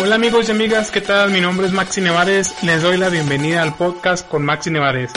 Hola 0.00 0.14
amigos 0.14 0.48
y 0.48 0.52
amigas, 0.52 0.92
¿qué 0.92 1.00
tal? 1.00 1.32
Mi 1.32 1.40
nombre 1.40 1.66
es 1.66 1.72
Maxi 1.72 2.00
Nevares, 2.00 2.54
les 2.62 2.82
doy 2.82 2.96
la 2.96 3.08
bienvenida 3.08 3.62
al 3.62 3.74
podcast 3.74 4.28
con 4.28 4.44
Maxi 4.44 4.70
Nevares. 4.70 5.10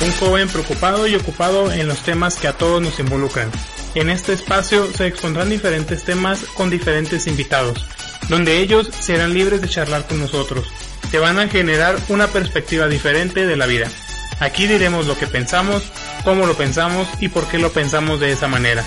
Un 0.00 0.10
joven 0.12 0.48
preocupado 0.48 1.06
y 1.06 1.14
ocupado 1.14 1.70
en 1.70 1.86
los 1.86 1.98
temas 1.98 2.36
que 2.36 2.48
a 2.48 2.54
todos 2.54 2.80
nos 2.80 2.98
involucran. 2.98 3.50
En 3.94 4.08
este 4.08 4.32
espacio 4.32 4.90
se 4.94 5.06
expondrán 5.06 5.50
diferentes 5.50 6.02
temas 6.02 6.44
con 6.54 6.70
diferentes 6.70 7.26
invitados, 7.26 7.84
donde 8.30 8.58
ellos 8.58 8.88
serán 9.00 9.34
libres 9.34 9.60
de 9.60 9.68
charlar 9.68 10.06
con 10.06 10.18
nosotros. 10.18 10.66
Te 11.10 11.18
van 11.18 11.38
a 11.38 11.48
generar 11.48 11.98
una 12.08 12.28
perspectiva 12.28 12.88
diferente 12.88 13.46
de 13.46 13.56
la 13.56 13.66
vida. 13.66 13.90
Aquí 14.40 14.66
diremos 14.66 15.06
lo 15.06 15.18
que 15.18 15.26
pensamos, 15.26 15.82
cómo 16.24 16.46
lo 16.46 16.54
pensamos 16.54 17.06
y 17.20 17.28
por 17.28 17.46
qué 17.48 17.58
lo 17.58 17.70
pensamos 17.70 18.18
de 18.18 18.32
esa 18.32 18.48
manera. 18.48 18.82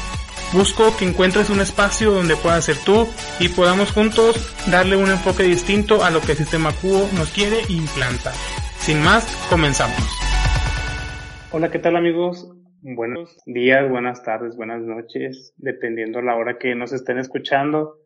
Busco 0.54 0.98
que 1.00 1.06
encuentres 1.06 1.50
un 1.50 1.62
espacio 1.62 2.12
donde 2.12 2.36
puedas 2.36 2.66
ser 2.66 2.76
tú 2.86 3.08
y 3.40 3.48
podamos 3.48 3.94
juntos 3.94 4.36
darle 4.70 4.98
un 4.98 5.10
enfoque 5.10 5.44
distinto 5.44 6.04
a 6.04 6.12
lo 6.12 6.20
que 6.20 6.34
el 6.34 6.40
sistema 6.40 6.74
Cubo 6.74 7.08
nos 7.16 7.32
quiere 7.32 7.62
implantar. 7.70 8.34
Sin 8.76 9.02
más, 9.02 9.24
comenzamos. 9.50 9.96
Hola, 11.54 11.72
¿qué 11.72 11.80
tal 11.80 11.96
amigos? 11.96 12.52
Buenos 12.82 13.42
días, 13.46 13.90
buenas 13.90 14.24
tardes, 14.24 14.58
buenas 14.58 14.82
noches, 14.82 15.54
dependiendo 15.56 16.22
la 16.22 16.36
hora 16.36 16.58
que 16.58 16.76
nos 16.76 16.92
estén 16.92 17.18
escuchando. 17.18 18.00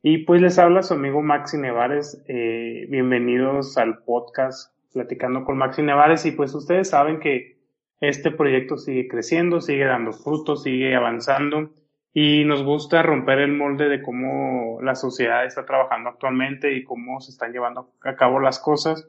Y 0.00 0.18
pues 0.18 0.40
les 0.40 0.60
habla 0.60 0.84
su 0.84 0.94
amigo 0.94 1.22
Maxi 1.22 1.58
Nevares. 1.58 2.22
Eh, 2.28 2.86
bienvenidos 2.88 3.76
al 3.76 4.04
podcast 4.04 4.72
Platicando 4.92 5.44
con 5.44 5.58
Maxi 5.58 5.82
Nevares. 5.82 6.24
Y 6.24 6.30
pues 6.30 6.54
ustedes 6.54 6.90
saben 6.90 7.18
que 7.18 7.58
este 8.00 8.30
proyecto 8.30 8.78
sigue 8.78 9.08
creciendo, 9.08 9.60
sigue 9.60 9.86
dando 9.86 10.12
frutos, 10.12 10.62
sigue 10.62 10.94
avanzando 10.94 11.79
y 12.12 12.44
nos 12.44 12.64
gusta 12.64 13.02
romper 13.02 13.38
el 13.38 13.52
molde 13.52 13.88
de 13.88 14.02
cómo 14.02 14.80
la 14.82 14.94
sociedad 14.94 15.44
está 15.44 15.64
trabajando 15.64 16.10
actualmente 16.10 16.74
y 16.74 16.82
cómo 16.82 17.20
se 17.20 17.30
están 17.30 17.52
llevando 17.52 17.92
a 18.02 18.16
cabo 18.16 18.40
las 18.40 18.58
cosas. 18.58 19.08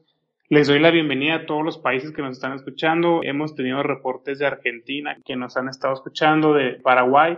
Les 0.50 0.68
doy 0.68 0.80
la 0.80 0.92
bienvenida 0.92 1.36
a 1.36 1.46
todos 1.46 1.64
los 1.64 1.78
países 1.78 2.12
que 2.12 2.22
nos 2.22 2.34
están 2.34 2.54
escuchando. 2.54 3.22
Hemos 3.24 3.56
tenido 3.56 3.82
reportes 3.84 4.38
de 4.38 4.46
Argentina 4.46 5.18
que 5.26 5.36
nos 5.36 5.58
han 5.58 5.70
estado 5.70 5.94
escuchando, 5.94 6.54
de 6.54 6.74
Paraguay 6.74 7.38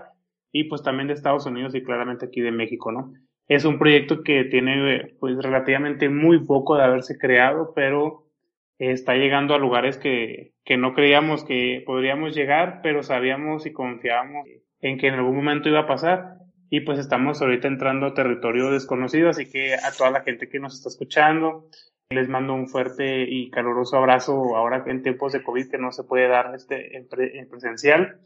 y 0.52 0.66
pues 0.66 0.84
también 0.84 1.08
de 1.08 1.14
Estados 1.14 1.45
Unidos 1.45 1.75
y 1.75 1.84
claramente 1.84 2.25
aquí 2.25 2.41
de 2.41 2.52
México, 2.52 2.91
¿no? 2.91 3.14
Es 3.47 3.66
un 3.66 3.78
proyecto 3.78 4.23
que 4.23 4.45
tiene 4.45 5.16
pues 5.19 5.38
relativamente 5.38 6.09
muy 6.09 6.39
poco 6.45 6.75
de 6.75 6.84
haberse 6.84 7.17
creado, 7.17 7.73
pero 7.75 8.25
está 8.80 9.16
llegando 9.16 9.53
a 9.53 9.59
lugares 9.59 9.97
que, 9.97 10.53
que 10.66 10.78
no 10.78 10.94
creíamos 10.94 11.45
que 11.45 11.84
podríamos 11.86 12.36
llegar, 12.36 12.80
pero 12.81 13.03
sabíamos 13.03 13.66
y 13.66 13.73
confiábamos 13.73 14.47
en 14.84 14.98
que 14.98 15.08
en 15.08 15.16
algún 15.16 15.36
momento 15.36 15.70
iba 15.70 15.80
a 15.80 15.88
pasar. 15.88 16.36
Y 16.70 16.81
pues 16.81 17.00
estamos 17.00 17.42
ahorita 17.42 17.67
entrando 17.67 18.08
a 18.08 18.14
territorio 18.14 18.70
desconocido, 18.70 19.30
así 19.30 19.50
que 19.50 19.75
a 19.75 19.92
toda 19.98 20.12
la 20.12 20.22
gente 20.22 20.50
que 20.50 20.59
nos 20.59 20.75
está 20.75 20.90
escuchando, 20.90 21.70
les 22.09 22.28
mando 22.28 22.53
un 22.53 22.67
fuerte 22.67 23.23
y 23.30 23.50
caluroso 23.50 23.98
abrazo 23.98 24.56
ahora 24.56 24.84
en 24.88 25.02
tiempos 25.02 25.34
de 25.34 25.44
COVID 25.44 25.69
que 25.69 25.78
no 25.78 25.91
se 25.91 26.03
puede 26.03 26.28
dar 26.28 26.53
este 26.56 26.97
en, 26.97 27.08
pre, 27.08 27.38
en 27.40 27.47
presencial. 27.47 28.19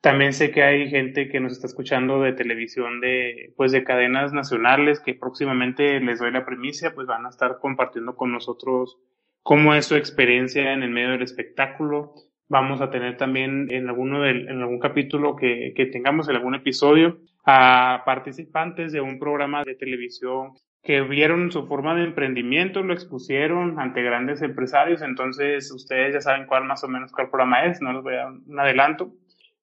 También 0.00 0.32
sé 0.32 0.50
que 0.50 0.62
hay 0.62 0.88
gente 0.88 1.28
que 1.28 1.40
nos 1.40 1.52
está 1.52 1.66
escuchando 1.66 2.22
de 2.22 2.32
televisión 2.32 3.00
de, 3.00 3.52
pues 3.56 3.70
de 3.70 3.84
cadenas 3.84 4.32
nacionales 4.32 4.98
que 4.98 5.14
próximamente 5.14 6.00
les 6.00 6.18
doy 6.18 6.32
la 6.32 6.46
primicia, 6.46 6.94
pues 6.94 7.06
van 7.06 7.26
a 7.26 7.28
estar 7.28 7.58
compartiendo 7.60 8.16
con 8.16 8.32
nosotros 8.32 8.98
cómo 9.42 9.74
es 9.74 9.86
su 9.86 9.96
experiencia 9.96 10.72
en 10.72 10.82
el 10.82 10.90
medio 10.90 11.10
del 11.10 11.22
espectáculo, 11.22 12.14
Vamos 12.50 12.80
a 12.80 12.90
tener 12.90 13.16
también 13.16 13.68
en 13.70 13.88
alguno 13.88 14.22
del, 14.22 14.48
en 14.48 14.60
algún 14.60 14.80
capítulo 14.80 15.36
que, 15.36 15.72
que 15.76 15.86
tengamos 15.86 16.28
en 16.28 16.34
algún 16.34 16.56
episodio 16.56 17.18
a 17.46 18.02
participantes 18.04 18.90
de 18.90 19.00
un 19.00 19.20
programa 19.20 19.62
de 19.62 19.76
televisión 19.76 20.54
que 20.82 21.00
vieron 21.02 21.52
su 21.52 21.68
forma 21.68 21.94
de 21.94 22.02
emprendimiento, 22.02 22.82
lo 22.82 22.92
expusieron 22.92 23.78
ante 23.78 24.02
grandes 24.02 24.42
empresarios, 24.42 25.00
entonces 25.00 25.70
ustedes 25.70 26.14
ya 26.14 26.20
saben 26.20 26.46
cuál 26.46 26.64
más 26.64 26.82
o 26.82 26.88
menos 26.88 27.12
cuál 27.12 27.30
programa 27.30 27.66
es, 27.66 27.80
no 27.80 27.92
les 27.92 28.02
voy 28.02 28.14
a 28.14 28.24
dar 28.24 28.32
un 28.32 28.58
adelanto. 28.58 29.12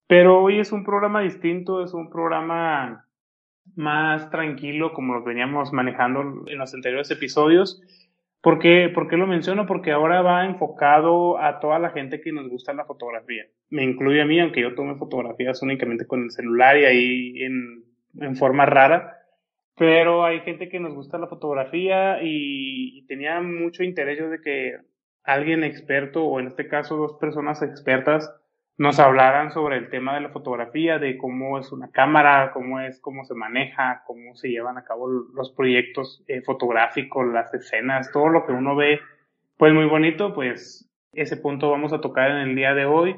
Pero 0.07 0.41
hoy 0.41 0.59
es 0.59 0.71
un 0.71 0.85
programa 0.85 1.19
distinto, 1.19 1.83
es 1.83 1.93
un 1.93 2.09
programa 2.09 3.05
más 3.75 4.29
tranquilo 4.29 4.93
como 4.93 5.15
lo 5.15 5.23
veníamos 5.25 5.73
manejando 5.73 6.45
en 6.47 6.57
los 6.57 6.73
anteriores 6.73 7.11
episodios 7.11 7.81
¿Por 8.41 8.59
qué, 8.59 8.89
¿Por 8.93 9.07
qué 9.07 9.17
lo 9.17 9.27
menciono? 9.27 9.65
Porque 9.65 9.91
ahora 9.91 10.21
va 10.21 10.45
enfocado 10.45 11.39
a 11.39 11.59
toda 11.59 11.79
la 11.79 11.89
gente 11.89 12.21
que 12.21 12.31
nos 12.31 12.47
gusta 12.49 12.73
la 12.73 12.85
fotografía. 12.85 13.45
Me 13.69 13.83
incluye 13.83 14.21
a 14.21 14.25
mí, 14.25 14.39
aunque 14.39 14.61
yo 14.61 14.75
tome 14.75 14.95
fotografías 14.95 15.61
únicamente 15.63 16.05
con 16.05 16.23
el 16.23 16.31
celular 16.31 16.77
y 16.77 16.85
ahí 16.85 17.43
en, 17.43 18.35
forma 18.35 18.65
rara. 18.65 19.17
Pero 19.75 20.25
hay 20.25 20.39
gente 20.41 20.69
que 20.69 20.79
nos 20.79 20.93
gusta 20.93 21.17
la 21.17 21.27
fotografía 21.27 22.21
y, 22.23 22.97
y 22.97 23.05
tenía 23.05 23.41
mucho 23.41 23.83
interés 23.83 24.19
yo 24.19 24.29
de 24.29 24.41
que 24.41 24.77
alguien 25.23 25.63
experto, 25.63 26.23
o 26.25 26.39
en 26.39 26.47
este 26.47 26.67
caso 26.67 26.95
dos 26.95 27.17
personas 27.19 27.61
expertas, 27.61 28.33
nos 28.77 28.99
hablaran 28.99 29.51
sobre 29.51 29.77
el 29.77 29.89
tema 29.89 30.13
de 30.13 30.21
la 30.21 30.29
fotografía, 30.29 30.99
de 30.99 31.17
cómo 31.17 31.57
es 31.57 31.71
una 31.71 31.89
cámara, 31.89 32.51
cómo 32.53 32.79
es, 32.79 32.99
cómo 33.01 33.25
se 33.25 33.33
maneja, 33.33 34.03
cómo 34.05 34.35
se 34.35 34.49
llevan 34.49 34.77
a 34.77 34.83
cabo 34.83 35.07
los 35.07 35.51
proyectos 35.51 36.23
eh, 36.27 36.41
fotográficos, 36.41 37.25
las 37.27 37.51
escenas, 37.53 38.11
todo 38.11 38.29
lo 38.29 38.45
que 38.45 38.51
uno 38.51 38.75
ve, 38.75 38.99
pues 39.57 39.73
muy 39.73 39.85
bonito, 39.85 40.33
pues 40.33 40.87
ese 41.13 41.37
punto 41.37 41.71
vamos 41.71 41.91
a 41.91 42.01
tocar 42.01 42.29
en 42.29 42.49
el 42.49 42.55
día 42.55 42.75
de 42.75 42.85
hoy. 42.85 43.15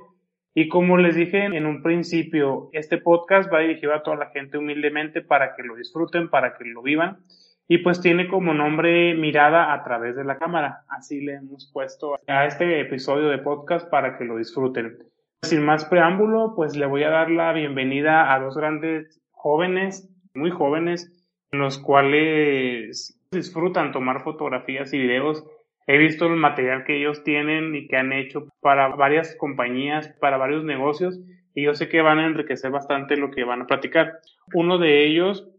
Y 0.53 0.69
como 0.69 0.97
les 0.97 1.15
dije 1.15 1.43
en 1.43 1.65
un 1.65 1.83
principio, 1.83 2.69
este 2.71 2.97
podcast 2.97 3.51
va 3.53 3.59
dirigido 3.59 3.93
a 3.93 4.01
toda 4.01 4.15
la 4.15 4.29
gente 4.31 4.57
humildemente 4.57 5.21
para 5.21 5.55
que 5.55 5.63
lo 5.63 5.75
disfruten, 5.75 6.29
para 6.29 6.57
que 6.57 6.63
lo 6.63 6.81
vivan. 6.81 7.19
Y 7.67 7.79
pues 7.79 8.01
tiene 8.01 8.27
como 8.27 8.53
nombre 8.53 9.13
mirada 9.13 9.73
a 9.73 9.83
través 9.83 10.15
de 10.15 10.23
la 10.23 10.37
cámara. 10.37 10.85
Así 10.87 11.21
le 11.21 11.35
hemos 11.35 11.69
puesto 11.71 12.17
a 12.25 12.45
este 12.45 12.79
episodio 12.79 13.27
de 13.27 13.37
podcast 13.37 13.87
para 13.89 14.17
que 14.17 14.25
lo 14.25 14.37
disfruten. 14.37 14.97
Sin 15.41 15.63
más 15.63 15.85
preámbulo, 15.85 16.53
pues 16.55 16.75
le 16.75 16.85
voy 16.85 17.03
a 17.03 17.09
dar 17.09 17.31
la 17.31 17.53
bienvenida 17.53 18.33
a 18.33 18.39
dos 18.39 18.57
grandes 18.57 19.21
jóvenes, 19.31 20.09
muy 20.33 20.51
jóvenes, 20.51 21.11
los 21.51 21.79
cuales 21.79 23.17
disfrutan 23.31 23.91
tomar 23.91 24.21
fotografías 24.21 24.93
y 24.93 24.99
videos. 24.99 25.45
He 25.87 25.97
visto 25.97 26.27
el 26.27 26.35
material 26.35 26.83
que 26.83 26.97
ellos 26.97 27.23
tienen 27.23 27.73
y 27.73 27.87
que 27.87 27.97
han 27.97 28.11
hecho 28.11 28.49
para 28.59 28.89
varias 28.89 29.35
compañías, 29.37 30.09
para 30.19 30.37
varios 30.37 30.63
negocios, 30.65 31.19
y 31.55 31.63
yo 31.63 31.73
sé 31.73 31.87
que 31.87 32.01
van 32.01 32.19
a 32.19 32.27
enriquecer 32.27 32.69
bastante 32.69 33.15
lo 33.15 33.31
que 33.31 33.45
van 33.45 33.61
a 33.61 33.67
platicar. 33.67 34.19
Uno 34.53 34.77
de 34.77 35.05
ellos 35.05 35.49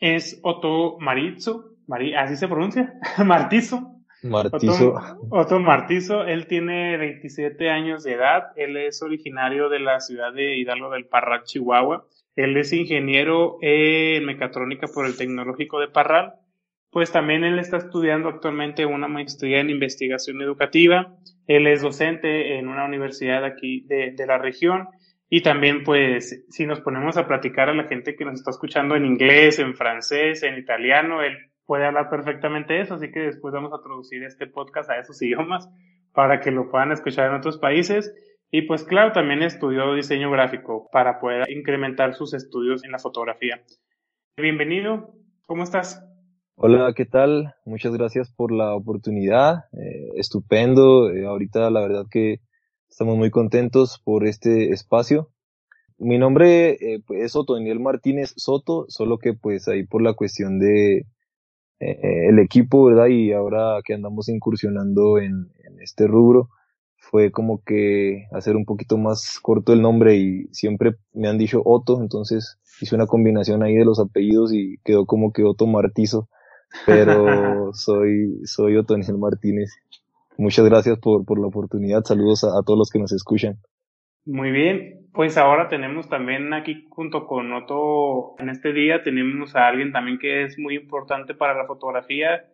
es 0.00 0.38
Otto 0.42 0.98
Maritzo, 1.00 1.74
Mari, 1.86 2.14
así 2.14 2.36
se 2.36 2.48
pronuncia, 2.48 2.94
Martizo. 3.24 3.99
Martizo. 4.22 4.94
Otto, 4.94 5.28
Otto, 5.30 5.60
Martizo, 5.60 6.24
él 6.24 6.46
tiene 6.46 6.96
27 6.96 7.70
años 7.70 8.04
de 8.04 8.14
edad, 8.14 8.48
él 8.56 8.76
es 8.76 9.02
originario 9.02 9.68
de 9.68 9.80
la 9.80 10.00
ciudad 10.00 10.32
de 10.32 10.56
Hidalgo 10.56 10.90
del 10.90 11.06
Parral, 11.06 11.44
Chihuahua. 11.44 12.06
Él 12.36 12.56
es 12.56 12.72
ingeniero 12.72 13.58
en 13.60 14.24
mecatrónica 14.24 14.86
por 14.86 15.06
el 15.06 15.16
Tecnológico 15.16 15.80
de 15.80 15.88
Parral. 15.88 16.34
Pues 16.90 17.12
también 17.12 17.44
él 17.44 17.58
está 17.58 17.76
estudiando 17.76 18.28
actualmente 18.28 18.84
una 18.86 19.08
maestría 19.08 19.60
en 19.60 19.70
investigación 19.70 20.40
educativa. 20.42 21.14
Él 21.46 21.66
es 21.66 21.82
docente 21.82 22.58
en 22.58 22.68
una 22.68 22.84
universidad 22.84 23.44
aquí 23.44 23.82
de, 23.86 24.12
de 24.12 24.26
la 24.26 24.38
región. 24.38 24.88
Y 25.28 25.42
también, 25.42 25.84
pues, 25.84 26.44
si 26.50 26.66
nos 26.66 26.80
ponemos 26.80 27.16
a 27.16 27.28
platicar 27.28 27.68
a 27.68 27.74
la 27.74 27.84
gente 27.84 28.16
que 28.16 28.24
nos 28.24 28.34
está 28.34 28.50
escuchando 28.50 28.96
en 28.96 29.06
inglés, 29.06 29.60
en 29.60 29.76
francés, 29.76 30.42
en 30.42 30.58
italiano, 30.58 31.22
él 31.22 31.49
puede 31.70 31.86
hablar 31.86 32.10
perfectamente 32.10 32.80
eso, 32.80 32.94
así 32.94 33.12
que 33.12 33.20
después 33.20 33.54
vamos 33.54 33.72
a 33.72 33.80
traducir 33.80 34.24
este 34.24 34.48
podcast 34.48 34.90
a 34.90 34.98
esos 34.98 35.22
idiomas 35.22 35.68
para 36.12 36.40
que 36.40 36.50
lo 36.50 36.68
puedan 36.68 36.90
escuchar 36.90 37.28
en 37.28 37.36
otros 37.36 37.58
países. 37.58 38.12
Y 38.50 38.62
pues 38.62 38.82
claro, 38.82 39.12
también 39.12 39.44
estudió 39.44 39.94
diseño 39.94 40.32
gráfico 40.32 40.88
para 40.90 41.20
poder 41.20 41.48
incrementar 41.48 42.14
sus 42.14 42.34
estudios 42.34 42.82
en 42.82 42.90
la 42.90 42.98
fotografía. 42.98 43.62
Bienvenido, 44.36 45.14
¿cómo 45.46 45.62
estás? 45.62 46.04
Hola, 46.56 46.92
¿qué 46.92 47.06
tal? 47.06 47.54
Muchas 47.64 47.96
gracias 47.96 48.32
por 48.34 48.50
la 48.50 48.74
oportunidad. 48.74 49.66
Eh, 49.72 50.08
estupendo. 50.16 51.12
Eh, 51.12 51.24
ahorita 51.24 51.70
la 51.70 51.82
verdad 51.82 52.06
que 52.10 52.40
estamos 52.88 53.16
muy 53.16 53.30
contentos 53.30 54.02
por 54.04 54.26
este 54.26 54.70
espacio. 54.70 55.30
mi 55.98 56.18
nombre 56.18 56.70
eh, 56.70 57.00
pues, 57.06 57.22
es 57.22 57.30
Soto 57.30 57.54
Daniel 57.54 57.78
Martínez 57.78 58.32
Soto, 58.34 58.86
solo 58.88 59.18
que 59.18 59.34
pues 59.34 59.68
ahí 59.68 59.86
por 59.86 60.02
la 60.02 60.14
cuestión 60.14 60.58
de 60.58 61.06
eh, 61.80 62.28
el 62.28 62.38
equipo, 62.38 62.84
¿verdad? 62.84 63.06
Y 63.06 63.32
ahora 63.32 63.80
que 63.84 63.94
andamos 63.94 64.28
incursionando 64.28 65.18
en, 65.18 65.50
en 65.64 65.80
este 65.80 66.06
rubro, 66.06 66.50
fue 67.10 67.32
como 67.32 67.62
que 67.64 68.26
hacer 68.32 68.54
un 68.56 68.64
poquito 68.64 68.96
más 68.96 69.40
corto 69.42 69.72
el 69.72 69.82
nombre 69.82 70.16
y 70.16 70.46
siempre 70.52 70.96
me 71.12 71.28
han 71.28 71.38
dicho 71.38 71.60
Otto, 71.64 72.00
entonces 72.00 72.58
hice 72.80 72.94
una 72.94 73.06
combinación 73.06 73.62
ahí 73.62 73.74
de 73.74 73.84
los 73.84 73.98
apellidos 73.98 74.52
y 74.52 74.76
quedó 74.84 75.06
como 75.06 75.32
que 75.32 75.42
Otto 75.42 75.66
Martizo, 75.66 76.28
pero 76.86 77.24
soy, 77.74 78.40
soy 78.44 78.76
Otto 78.76 78.94
Daniel 78.94 79.18
Martínez. 79.18 79.70
Muchas 80.38 80.64
gracias 80.66 80.98
por, 80.98 81.24
por 81.24 81.40
la 81.40 81.48
oportunidad, 81.48 82.04
saludos 82.04 82.44
a, 82.44 82.58
a 82.58 82.62
todos 82.64 82.78
los 82.78 82.90
que 82.90 83.00
nos 83.00 83.12
escuchan. 83.12 83.58
Muy 84.24 84.50
bien, 84.50 84.99
pues 85.12 85.36
ahora 85.36 85.68
tenemos 85.68 86.08
también 86.08 86.52
aquí 86.52 86.86
junto 86.90 87.26
con 87.26 87.52
Otto, 87.52 88.36
en 88.38 88.48
este 88.48 88.72
día 88.72 89.02
tenemos 89.02 89.56
a 89.56 89.66
alguien 89.66 89.92
también 89.92 90.18
que 90.18 90.44
es 90.44 90.58
muy 90.58 90.76
importante 90.76 91.34
para 91.34 91.54
la 91.54 91.66
fotografía 91.66 92.44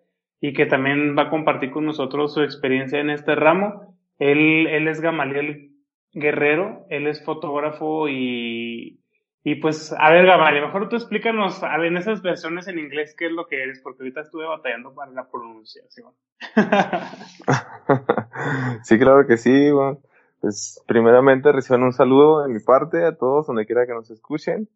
y 0.40 0.52
que 0.52 0.66
también 0.66 1.16
va 1.16 1.24
a 1.24 1.30
compartir 1.30 1.70
con 1.70 1.84
nosotros 1.84 2.34
su 2.34 2.42
experiencia 2.42 3.00
en 3.00 3.10
este 3.10 3.34
ramo. 3.34 3.96
Él, 4.18 4.66
él 4.68 4.88
es 4.88 5.00
Gamaliel 5.00 5.72
Guerrero, 6.12 6.86
él 6.88 7.06
es 7.06 7.24
fotógrafo 7.24 8.08
y, 8.08 9.00
y 9.44 9.54
pues, 9.56 9.94
a 9.98 10.10
ver 10.10 10.26
Gamaliel, 10.26 10.64
mejor 10.64 10.88
tú 10.88 10.96
explícanos 10.96 11.62
en 11.62 11.96
esas 11.96 12.22
versiones 12.22 12.68
en 12.68 12.78
inglés 12.78 13.14
qué 13.16 13.26
es 13.26 13.32
lo 13.32 13.46
que 13.46 13.62
eres, 13.62 13.80
porque 13.82 14.02
ahorita 14.02 14.22
estuve 14.22 14.46
batallando 14.46 14.94
para 14.94 15.12
la 15.12 15.28
pronunciación. 15.30 16.12
sí, 18.82 18.98
claro 18.98 19.26
que 19.26 19.36
sí, 19.36 19.70
bueno. 19.70 20.00
Pues 20.46 20.80
primeramente 20.86 21.50
reciban 21.50 21.82
un 21.82 21.92
saludo 21.92 22.44
de 22.44 22.54
mi 22.54 22.60
parte 22.60 23.04
a 23.04 23.16
todos 23.16 23.48
donde 23.48 23.66
quiera 23.66 23.84
que 23.84 23.94
nos 23.94 24.12
escuchen 24.12 24.68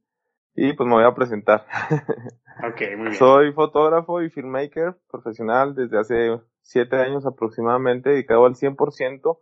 y 0.57 0.73
pues 0.73 0.85
me 0.89 0.97
voy 0.97 1.05
a 1.05 1.15
presentar. 1.15 1.65
Ok, 2.63 2.81
muy 2.95 3.05
bien. 3.05 3.15
Soy 3.15 3.53
fotógrafo 3.53 4.21
y 4.21 4.29
filmmaker 4.29 4.95
profesional 5.11 5.75
desde 5.75 5.99
hace 5.99 6.41
siete 6.61 6.97
años 6.97 7.25
aproximadamente, 7.25 8.11
dedicado 8.11 8.45
al 8.45 8.55
100% 8.55 9.39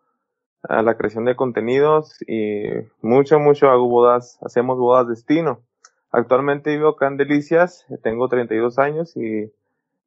a 0.62 0.82
la 0.82 0.96
creación 0.96 1.25
de 1.25 1.34
contenidos 1.34 2.16
y 2.28 2.62
mucho, 3.02 3.40
mucho 3.40 3.70
hago 3.70 3.88
bodas, 3.88 4.38
hacemos 4.42 4.78
bodas 4.78 5.08
destino. 5.08 5.64
Actualmente 6.12 6.76
vivo 6.76 6.90
acá 6.90 7.08
en 7.08 7.16
Delicias, 7.16 7.86
tengo 8.04 8.28
32 8.28 8.78
años 8.78 9.16
y 9.16 9.50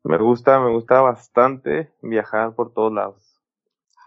me 0.06 0.18
gusta, 0.18 0.62
me 0.62 0.71
gusta 0.71 1.01
bastante 1.01 1.91
viajar 2.01 2.56
por 2.56 2.73
todos 2.73 2.94
lados. 2.94 3.41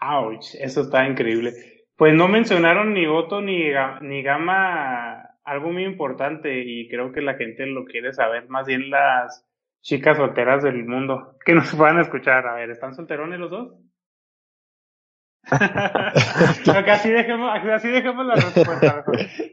Ouch, 0.01 0.55
eso 0.55 0.81
está 0.81 1.07
increíble. 1.07 1.74
Pues 1.97 2.15
no 2.15 2.29
mencionaron 2.29 2.93
ni 2.93 3.07
Otto 3.07 3.41
ni, 3.41 3.71
ni 4.01 4.23
Gama 4.23 5.35
algo 5.45 5.71
muy 5.71 5.85
importante 5.85 6.63
y 6.65 6.89
creo 6.89 7.13
que 7.13 7.21
la 7.21 7.35
gente 7.35 7.67
lo 7.67 7.85
quiere 7.85 8.13
saber, 8.13 8.49
más 8.49 8.67
bien 8.67 8.91
las 8.91 9.47
chicas 9.83 10.17
solteras 10.17 10.63
del 10.63 10.85
mundo 10.87 11.37
que 11.45 11.55
nos 11.55 11.73
puedan 11.77 12.01
escuchar. 12.01 12.47
A 12.47 12.55
ver, 12.55 12.71
¿están 12.71 12.95
solterones 12.95 13.39
los 13.39 13.51
dos? 13.51 13.75
Ok, 16.67 16.89
así 16.89 17.11
dejemos, 17.11 17.51
así 17.71 17.89
dejemos 17.89 18.25
la 18.25 18.35
respuesta. 18.35 19.05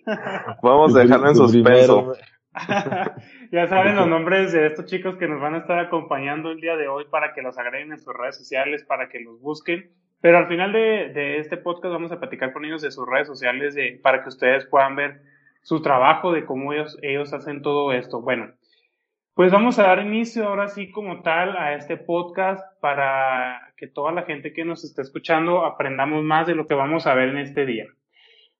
Vamos 0.64 0.96
a 0.96 1.00
dejarlo 1.00 1.28
en 1.28 1.36
suspenso. 1.36 2.14
ya 3.52 3.68
saben 3.68 3.96
los 3.98 4.08
nombres 4.08 4.54
de 4.54 4.68
estos 4.68 4.86
chicos 4.86 5.18
que 5.18 5.28
nos 5.28 5.42
van 5.42 5.56
a 5.56 5.60
estar 5.60 5.80
acompañando 5.80 6.52
el 6.52 6.62
día 6.62 6.78
de 6.78 6.88
hoy 6.88 7.06
para 7.10 7.34
que 7.34 7.42
los 7.42 7.58
agreguen 7.58 7.92
en 7.92 8.00
sus 8.00 8.14
redes 8.14 8.38
sociales, 8.38 8.86
para 8.86 9.10
que 9.10 9.20
los 9.20 9.42
busquen. 9.42 9.92
Pero 10.22 10.38
al 10.38 10.48
final 10.48 10.72
de, 10.72 11.10
de 11.14 11.40
este 11.40 11.58
podcast 11.58 11.92
vamos 11.92 12.12
a 12.12 12.20
platicar 12.20 12.54
con 12.54 12.64
ellos 12.64 12.82
de 12.82 12.92
sus 12.92 13.08
redes 13.08 13.28
sociales 13.28 13.74
de, 13.76 14.00
para 14.02 14.24
que 14.24 14.30
ustedes 14.30 14.66
puedan 14.66 14.96
ver 14.96 15.22
su 15.62 15.82
trabajo, 15.82 16.32
de 16.32 16.46
cómo 16.46 16.74
ellos, 16.74 16.98
ellos 17.02 17.34
hacen 17.34 17.62
todo 17.62 17.92
esto. 17.92 18.22
Bueno, 18.22 18.52
pues 19.34 19.52
vamos 19.52 19.80
a 19.80 19.84
dar 19.84 20.00
inicio 20.00 20.48
ahora 20.48 20.68
sí 20.68 20.92
como 20.92 21.22
tal 21.22 21.58
a 21.58 21.74
este 21.74 21.98
podcast 21.98 22.64
para 22.82 23.74
que 23.78 23.88
toda 23.88 24.12
la 24.12 24.24
gente 24.24 24.54
que 24.54 24.66
nos 24.66 24.84
esté 24.84 25.02
escuchando 25.02 25.66
aprendamos 25.66 26.24
más 26.24 26.48
de 26.48 26.56
lo 26.56 26.68
que 26.68 26.76
vamos 26.76 27.08
a 27.08 27.16
ver 27.16 27.30
en 27.30 27.38
este 27.38 27.66
día. 27.66 27.86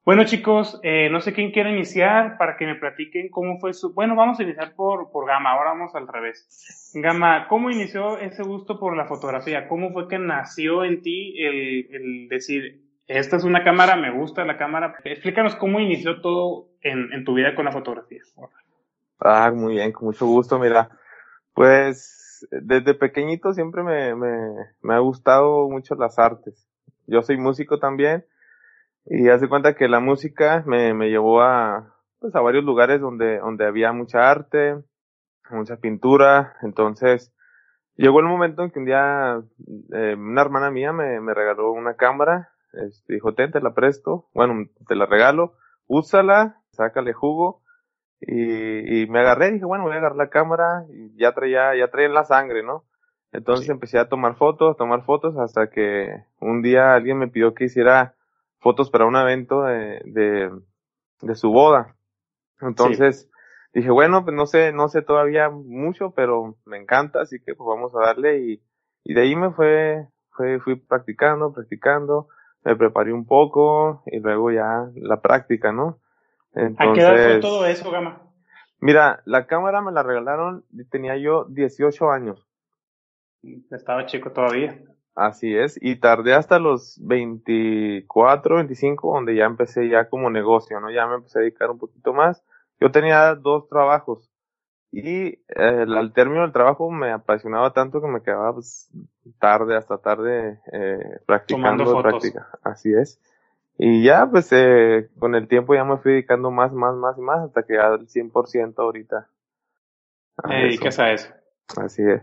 Bueno 0.04 0.24
chicos, 0.24 0.80
eh, 0.82 1.10
no 1.12 1.22
sé 1.22 1.32
quién 1.32 1.52
quiere 1.52 1.70
iniciar 1.70 2.40
para 2.40 2.58
que 2.58 2.66
me 2.66 2.74
platiquen 2.74 3.30
cómo 3.30 3.60
fue 3.60 3.76
su... 3.76 3.94
Bueno, 3.94 4.16
vamos 4.16 4.40
a 4.40 4.44
iniciar 4.44 4.74
por, 4.74 5.12
por 5.12 5.28
Gama, 5.28 5.52
ahora 5.52 5.74
vamos 5.74 5.94
al 5.94 6.08
revés. 6.08 6.92
Gama, 6.96 7.48
¿cómo 7.48 7.70
inició 7.70 8.18
ese 8.18 8.42
gusto 8.42 8.80
por 8.80 8.98
la 8.98 9.06
fotografía? 9.06 9.68
¿Cómo 9.68 9.92
fue 9.92 10.08
que 10.08 10.18
nació 10.18 10.84
en 10.86 11.04
ti 11.04 11.36
el, 11.38 11.88
el 11.94 12.28
decir, 12.30 12.82
esta 13.06 13.38
es 13.38 13.44
una 13.44 13.64
cámara, 13.64 13.96
me 13.96 14.12
gusta 14.12 14.44
la 14.44 14.58
cámara? 14.58 14.96
Explícanos 15.04 15.56
cómo 15.56 15.80
inició 15.80 16.20
todo 16.22 16.70
en, 16.82 17.14
en 17.14 17.24
tu 17.24 17.36
vida 17.36 17.54
con 17.54 17.66
la 17.66 17.72
fotografía. 17.72 18.22
Ah, 19.20 19.52
muy 19.54 19.76
bien, 19.76 19.92
con 19.92 20.08
mucho 20.08 20.26
gusto, 20.26 20.58
mira. 20.58 20.90
Pues 21.54 22.48
desde 22.50 22.96
pequeñito 22.96 23.54
siempre 23.54 23.84
me, 23.84 24.16
me, 24.16 24.40
me 24.82 24.96
ha 24.96 25.00
gustado 25.00 25.70
mucho 25.70 25.94
las 25.94 26.18
artes. 26.18 26.68
Yo 27.06 27.22
soy 27.22 27.38
músico 27.38 27.78
también 27.78 28.26
y 29.06 29.30
hace 29.30 29.48
cuenta 29.50 29.76
que 29.76 29.88
la 29.88 30.00
música 30.00 30.64
me, 30.66 30.94
me 30.94 31.10
llevó 31.10 31.42
a, 31.42 31.96
pues 32.20 32.36
a 32.36 32.42
varios 32.42 32.64
lugares 32.64 33.02
donde, 33.02 33.40
donde 33.40 33.66
había 33.66 33.92
mucha 33.94 34.30
arte, 34.30 34.78
mucha 35.50 35.78
pintura. 35.78 36.56
Entonces, 36.62 37.34
llegó 37.96 38.20
el 38.20 38.28
momento 38.28 38.64
en 38.64 38.72
que 38.72 38.80
un 38.80 38.86
día 38.86 39.42
eh, 39.94 40.16
una 40.18 40.42
hermana 40.42 40.72
mía 40.72 40.94
me, 40.94 41.20
me 41.20 41.34
regaló 41.34 41.72
una 41.72 41.96
cámara. 41.96 42.50
Este, 42.74 43.14
dijo, 43.16 43.34
ten, 43.34 43.52
te 43.52 43.60
la 43.62 43.74
presto. 43.74 44.30
Bueno, 44.34 44.66
te 44.88 44.96
la 44.96 45.06
regalo. 45.06 45.54
Úsala, 45.88 46.62
sácale 46.72 47.14
jugo. 47.14 47.62
Y, 48.22 49.02
y 49.02 49.08
me 49.08 49.20
agarré, 49.20 49.52
dije, 49.52 49.66
bueno, 49.66 49.84
voy 49.84 49.94
a 49.94 49.98
agarrar 49.98 50.16
la 50.16 50.30
cámara 50.30 50.86
y 50.94 51.18
ya 51.18 51.34
traía, 51.34 51.76
ya 51.76 51.90
traía 51.90 52.08
en 52.08 52.14
la 52.14 52.24
sangre, 52.24 52.62
¿no? 52.64 52.84
Entonces 53.32 53.66
Sí. 53.66 53.72
empecé 53.72 53.98
a 53.98 54.10
tomar 54.10 54.36
fotos, 54.36 54.78
tomar 54.78 55.04
fotos 55.06 55.36
hasta 55.40 55.70
que 55.72 56.08
un 56.40 56.62
día 56.62 56.94
alguien 56.94 57.18
me 57.18 57.30
pidió 57.30 57.54
que 57.56 57.64
hiciera 57.66 58.14
fotos 58.62 58.90
para 58.90 59.06
un 59.06 59.16
evento 59.16 59.64
de, 59.64 60.02
de, 60.06 60.52
de 61.22 61.36
su 61.36 61.52
boda. 61.52 61.96
Entonces 62.62 63.30
dije, 63.74 63.90
bueno, 63.90 64.24
pues 64.24 64.36
no 64.36 64.46
sé, 64.46 64.72
no 64.72 64.88
sé 64.88 65.02
todavía 65.02 65.50
mucho, 65.50 66.12
pero 66.12 66.56
me 66.66 66.78
encanta, 66.78 67.22
así 67.22 67.40
que 67.40 67.56
pues 67.56 67.68
vamos 67.68 67.94
a 67.96 68.06
darle 68.06 68.40
y, 68.40 68.62
y 69.04 69.14
de 69.14 69.22
ahí 69.22 69.36
me 69.36 69.52
fue, 69.52 70.08
fue, 70.30 70.60
fui 70.60 70.76
practicando, 70.76 71.52
practicando, 71.52 72.28
me 72.64 72.76
preparé 72.76 73.12
un 73.12 73.26
poco 73.26 74.04
y 74.06 74.20
luego 74.20 74.52
ya 74.52 74.88
la 74.96 75.22
práctica, 75.22 75.72
¿no? 75.72 76.00
¿A 76.54 76.94
qué 76.94 77.02
edad 77.02 77.16
fue 77.16 77.40
todo 77.40 77.66
eso, 77.66 77.90
Gama? 77.90 78.22
Mira, 78.80 79.22
la 79.26 79.46
cámara 79.46 79.82
me 79.82 79.92
la 79.92 80.04
regalaron, 80.04 80.66
y 80.72 80.84
tenía 80.86 81.16
yo 81.16 81.46
18 81.46 82.12
años. 82.12 82.48
Estaba 83.70 84.06
chico 84.08 84.32
todavía. 84.32 84.80
Así 85.14 85.56
es, 85.56 85.78
y 85.82 85.98
tardé 85.98 86.34
hasta 86.34 86.58
los 86.58 86.98
24, 87.04 88.56
25, 88.56 89.14
donde 89.14 89.36
ya 89.36 89.46
empecé 89.46 89.90
ya 89.90 90.08
como 90.08 90.30
negocio, 90.30 90.80
¿no? 90.80 90.90
Ya 90.90 91.06
me 91.06 91.16
empecé 91.16 91.40
a 91.40 91.42
dedicar 91.42 91.70
un 91.70 91.80
poquito 91.80 92.14
más. 92.14 92.44
Yo 92.80 92.92
tenía 92.92 93.36
dos 93.36 93.68
trabajos 93.68 94.32
y 94.92 95.28
eh, 95.30 95.86
al 95.88 96.12
término 96.12 96.42
del 96.42 96.52
trabajo 96.52 96.92
me 96.92 97.12
apasionaba 97.12 97.72
tanto 97.72 98.02
que 98.02 98.08
me 98.08 98.22
quedaba 98.22 98.54
pues, 98.54 98.90
tarde, 99.40 99.78
hasta 99.78 99.98
tarde 99.98 100.60
eh, 100.72 101.20
practicando. 101.26 101.86
Tomando 101.86 101.86
fotos. 101.86 102.02
práctica. 102.04 102.50
Así 102.62 102.94
es. 102.94 103.20
Y 103.78 104.04
ya, 104.04 104.28
pues 104.30 104.52
eh, 104.52 105.10
con 105.18 105.34
el 105.34 105.48
tiempo 105.48 105.74
ya 105.74 105.86
me 105.86 105.98
fui 105.98 106.12
dedicando 106.12 106.52
más, 106.52 106.74
más, 106.74 106.94
más 106.96 107.18
y 107.18 107.22
más 107.22 107.40
hasta 107.40 107.64
que 107.64 107.78
al 107.78 108.08
100% 108.08 108.74
ahorita. 108.78 109.28
dedicas 110.48 111.00
a 111.00 111.12
eso. 111.14 111.34
Así 111.78 112.04
es. 112.04 112.22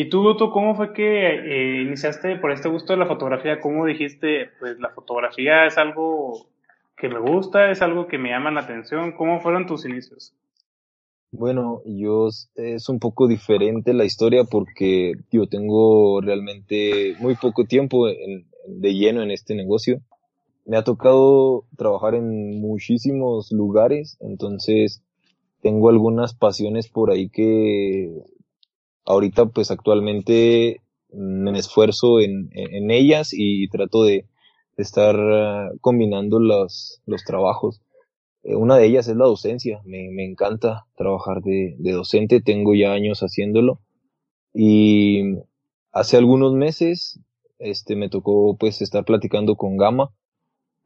¿Y 0.00 0.10
tú, 0.10 0.24
Otto, 0.28 0.52
cómo 0.52 0.76
fue 0.76 0.92
que 0.92 1.02
eh, 1.02 1.82
iniciaste 1.82 2.36
por 2.36 2.52
este 2.52 2.68
gusto 2.68 2.92
de 2.92 3.00
la 3.00 3.08
fotografía? 3.08 3.60
¿Cómo 3.60 3.84
dijiste, 3.84 4.48
pues 4.60 4.78
la 4.78 4.90
fotografía 4.90 5.66
es 5.66 5.76
algo 5.76 6.46
que 6.96 7.08
me 7.08 7.18
gusta, 7.18 7.72
es 7.72 7.82
algo 7.82 8.06
que 8.06 8.16
me 8.16 8.28
llama 8.28 8.52
la 8.52 8.60
atención? 8.60 9.10
¿Cómo 9.10 9.40
fueron 9.40 9.66
tus 9.66 9.84
inicios? 9.86 10.32
Bueno, 11.32 11.82
yo 11.84 12.28
es 12.54 12.88
un 12.88 13.00
poco 13.00 13.26
diferente 13.26 13.92
la 13.92 14.04
historia 14.04 14.44
porque 14.44 15.14
yo 15.32 15.48
tengo 15.48 16.20
realmente 16.20 17.16
muy 17.18 17.34
poco 17.34 17.64
tiempo 17.64 18.06
de 18.06 18.94
lleno 18.94 19.24
en 19.24 19.32
este 19.32 19.56
negocio. 19.56 20.00
Me 20.64 20.76
ha 20.76 20.84
tocado 20.84 21.64
trabajar 21.76 22.14
en 22.14 22.60
muchísimos 22.60 23.50
lugares, 23.50 24.16
entonces 24.20 25.02
tengo 25.60 25.88
algunas 25.88 26.34
pasiones 26.34 26.86
por 26.86 27.10
ahí 27.10 27.28
que 27.30 28.12
ahorita 29.08 29.46
pues 29.48 29.72
actualmente 29.72 30.82
me 31.12 31.58
esfuerzo 31.58 32.20
en, 32.20 32.50
en- 32.54 32.90
ellas 32.92 33.30
y 33.32 33.68
trato 33.70 34.04
de, 34.04 34.26
de 34.78 34.84
estar 34.84 35.16
ah, 35.18 35.70
combinando 35.82 36.40
los, 36.40 37.02
los 37.06 37.24
trabajos. 37.24 37.82
Eh, 38.44 38.56
Una 38.56 38.76
de 38.78 38.86
ellas 38.86 39.08
es 39.08 39.16
la 39.16 39.26
docencia. 39.26 39.80
Me, 39.84 40.10
me 40.10 40.24
encanta 40.26 40.86
trabajar 40.96 41.42
de, 41.42 41.76
de 41.78 41.92
docente. 41.92 42.42
Tengo 42.42 42.74
ya 42.74 42.92
años 42.92 43.20
haciéndolo. 43.20 43.80
Y 44.54 45.36
hace 45.92 46.16
algunos 46.18 46.54
meses, 46.54 47.20
este, 47.58 47.96
me 47.96 48.08
tocó 48.10 48.56
pues 48.58 48.82
estar 48.82 49.04
platicando 49.04 49.56
con 49.56 49.76
Gama. 49.78 50.10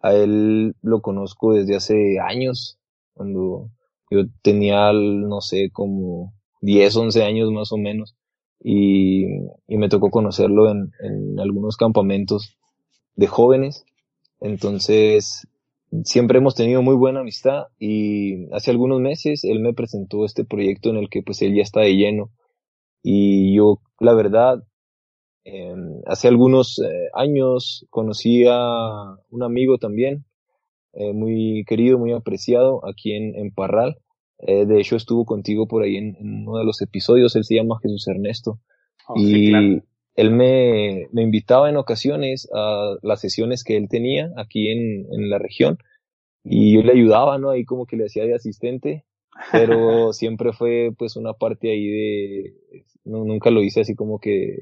A 0.01 0.15
él 0.15 0.77
lo 0.83 1.01
conozco 1.03 1.55
desde 1.55 1.77
hace 1.77 2.19
años. 2.21 2.79
cuando 3.15 3.71
yo 4.11 4.25
tenía, 4.43 4.93
no 4.93 5.41
sé, 5.41 5.71
como 5.73 6.35
10, 6.63 6.97
11 6.97 7.23
años 7.25 7.53
más 7.53 7.73
o 7.73 7.77
menos, 7.77 8.17
y, 8.59 9.27
y 9.69 9.77
me 9.77 9.89
tocó 9.89 10.11
conocerlo 10.11 10.71
en, 10.71 10.93
en 11.01 11.39
algunos 11.39 11.77
campamentos 11.77 12.57
de 13.17 13.27
jóvenes. 13.27 13.85
Entonces, 14.41 15.47
siempre 16.05 16.39
hemos 16.39 16.55
tenido 16.55 16.83
muy 16.83 16.95
buena 16.97 17.21
amistad 17.21 17.65
y 17.79 18.51
hace 18.53 18.71
algunos 18.71 19.01
meses 19.01 19.45
él 19.45 19.61
me 19.61 19.75
presentó 19.75 20.25
este 20.25 20.45
proyecto 20.45 20.91
en 20.91 20.97
el 20.97 21.11
que 21.11 21.23
pues 21.23 21.43
él 21.43 21.55
ya 21.55 21.63
está 21.63 21.81
de 21.81 21.97
lleno 21.97 22.31
y 23.03 23.57
yo 23.57 23.81
la 24.01 24.15
verdad 24.15 24.63
eh, 25.45 25.75
hace 26.07 26.29
algunos 26.29 26.79
eh, 26.79 27.09
años 27.15 27.87
conocí 27.91 28.45
a 28.49 29.17
un 29.31 29.43
amigo 29.43 29.79
también 29.79 30.25
eh, 30.95 31.13
muy 31.13 31.65
querido 31.67 31.99
muy 31.99 32.13
apreciado 32.13 32.87
aquí 32.89 33.13
en, 33.13 33.35
en 33.37 33.53
Parral 33.53 33.99
eh, 34.43 34.67
de 34.67 34.81
hecho 34.81 34.97
estuvo 34.97 35.25
contigo 35.25 35.67
por 35.67 35.83
ahí 35.83 35.97
en, 35.97 36.17
en, 36.21 36.47
uno 36.47 36.59
de 36.59 36.65
los 36.65 36.83
episodios 36.83 37.35
él 37.37 37.45
se 37.45 37.57
llama 37.57 37.79
Jesús 37.83 38.07
Ernesto 38.09 38.61
Oh, 39.07 39.15
y 39.19 39.27
sí, 39.27 39.49
claro. 39.49 39.83
él 40.15 40.31
me, 40.31 41.09
me 41.13 41.23
invitaba 41.23 41.69
en 41.69 41.77
ocasiones 41.77 42.49
a 42.55 42.97
las 43.03 43.21
sesiones 43.21 43.65
que 43.65 43.77
él 43.77 43.89
tenía 43.89 44.31
aquí 44.37 44.69
en, 44.69 45.07
en 45.13 45.31
la 45.31 45.39
región 45.39 45.79
y 46.45 46.75
yo 46.75 46.83
le 46.83 46.93
ayudaba, 46.93 47.39
¿no? 47.39 47.51
Ahí 47.51 47.65
como 47.65 47.87
que 47.87 47.97
le 47.97 48.07
hacía 48.07 48.25
de 48.25 48.35
asistente, 48.35 49.05
pero 49.51 50.13
siempre 50.13 50.53
fue 50.53 50.91
pues 50.97 51.17
una 51.17 51.35
parte 51.35 51.71
ahí 51.71 51.87
de, 51.87 52.55
no, 53.05 53.25
nunca 53.25 53.51
lo 53.51 53.63
hice 53.63 53.81
así 53.81 53.95
como 53.95 54.19
que 54.19 54.57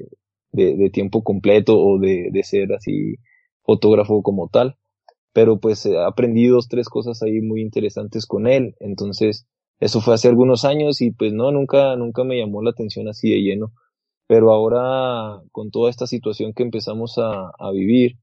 de, 0.51 0.75
de 0.75 0.89
tiempo 0.89 1.23
completo 1.23 1.79
o 1.79 1.99
de, 1.99 2.29
de 2.31 2.43
ser 2.43 2.73
así 2.73 3.15
fotógrafo 3.63 4.21
como 4.23 4.49
tal, 4.49 4.77
pero 5.33 5.59
pues 5.59 5.85
aprendí 5.85 6.47
dos, 6.47 6.67
tres 6.67 6.89
cosas 6.89 7.21
ahí 7.23 7.41
muy 7.41 7.61
interesantes 7.61 8.25
con 8.25 8.47
él, 8.47 8.75
entonces 8.79 9.47
eso 9.81 9.99
fue 9.99 10.13
hace 10.13 10.27
algunos 10.27 10.63
años 10.63 11.01
y 11.01 11.09
pues 11.09 11.33
no, 11.33 11.51
nunca, 11.51 11.95
nunca 11.95 12.23
me 12.23 12.37
llamó 12.37 12.61
la 12.61 12.69
atención 12.69 13.07
así 13.07 13.31
de 13.31 13.41
lleno. 13.41 13.73
Pero 14.27 14.51
ahora 14.53 15.41
con 15.51 15.71
toda 15.71 15.89
esta 15.89 16.05
situación 16.05 16.53
que 16.53 16.61
empezamos 16.61 17.17
a, 17.17 17.51
a, 17.57 17.71
vivir, 17.71 18.19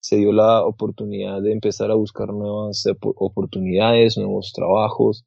se 0.00 0.16
dio 0.16 0.32
la 0.32 0.64
oportunidad 0.64 1.42
de 1.42 1.52
empezar 1.52 1.90
a 1.90 1.94
buscar 1.94 2.32
nuevas 2.32 2.86
oportunidades, 3.00 4.16
nuevos 4.16 4.52
trabajos, 4.54 5.26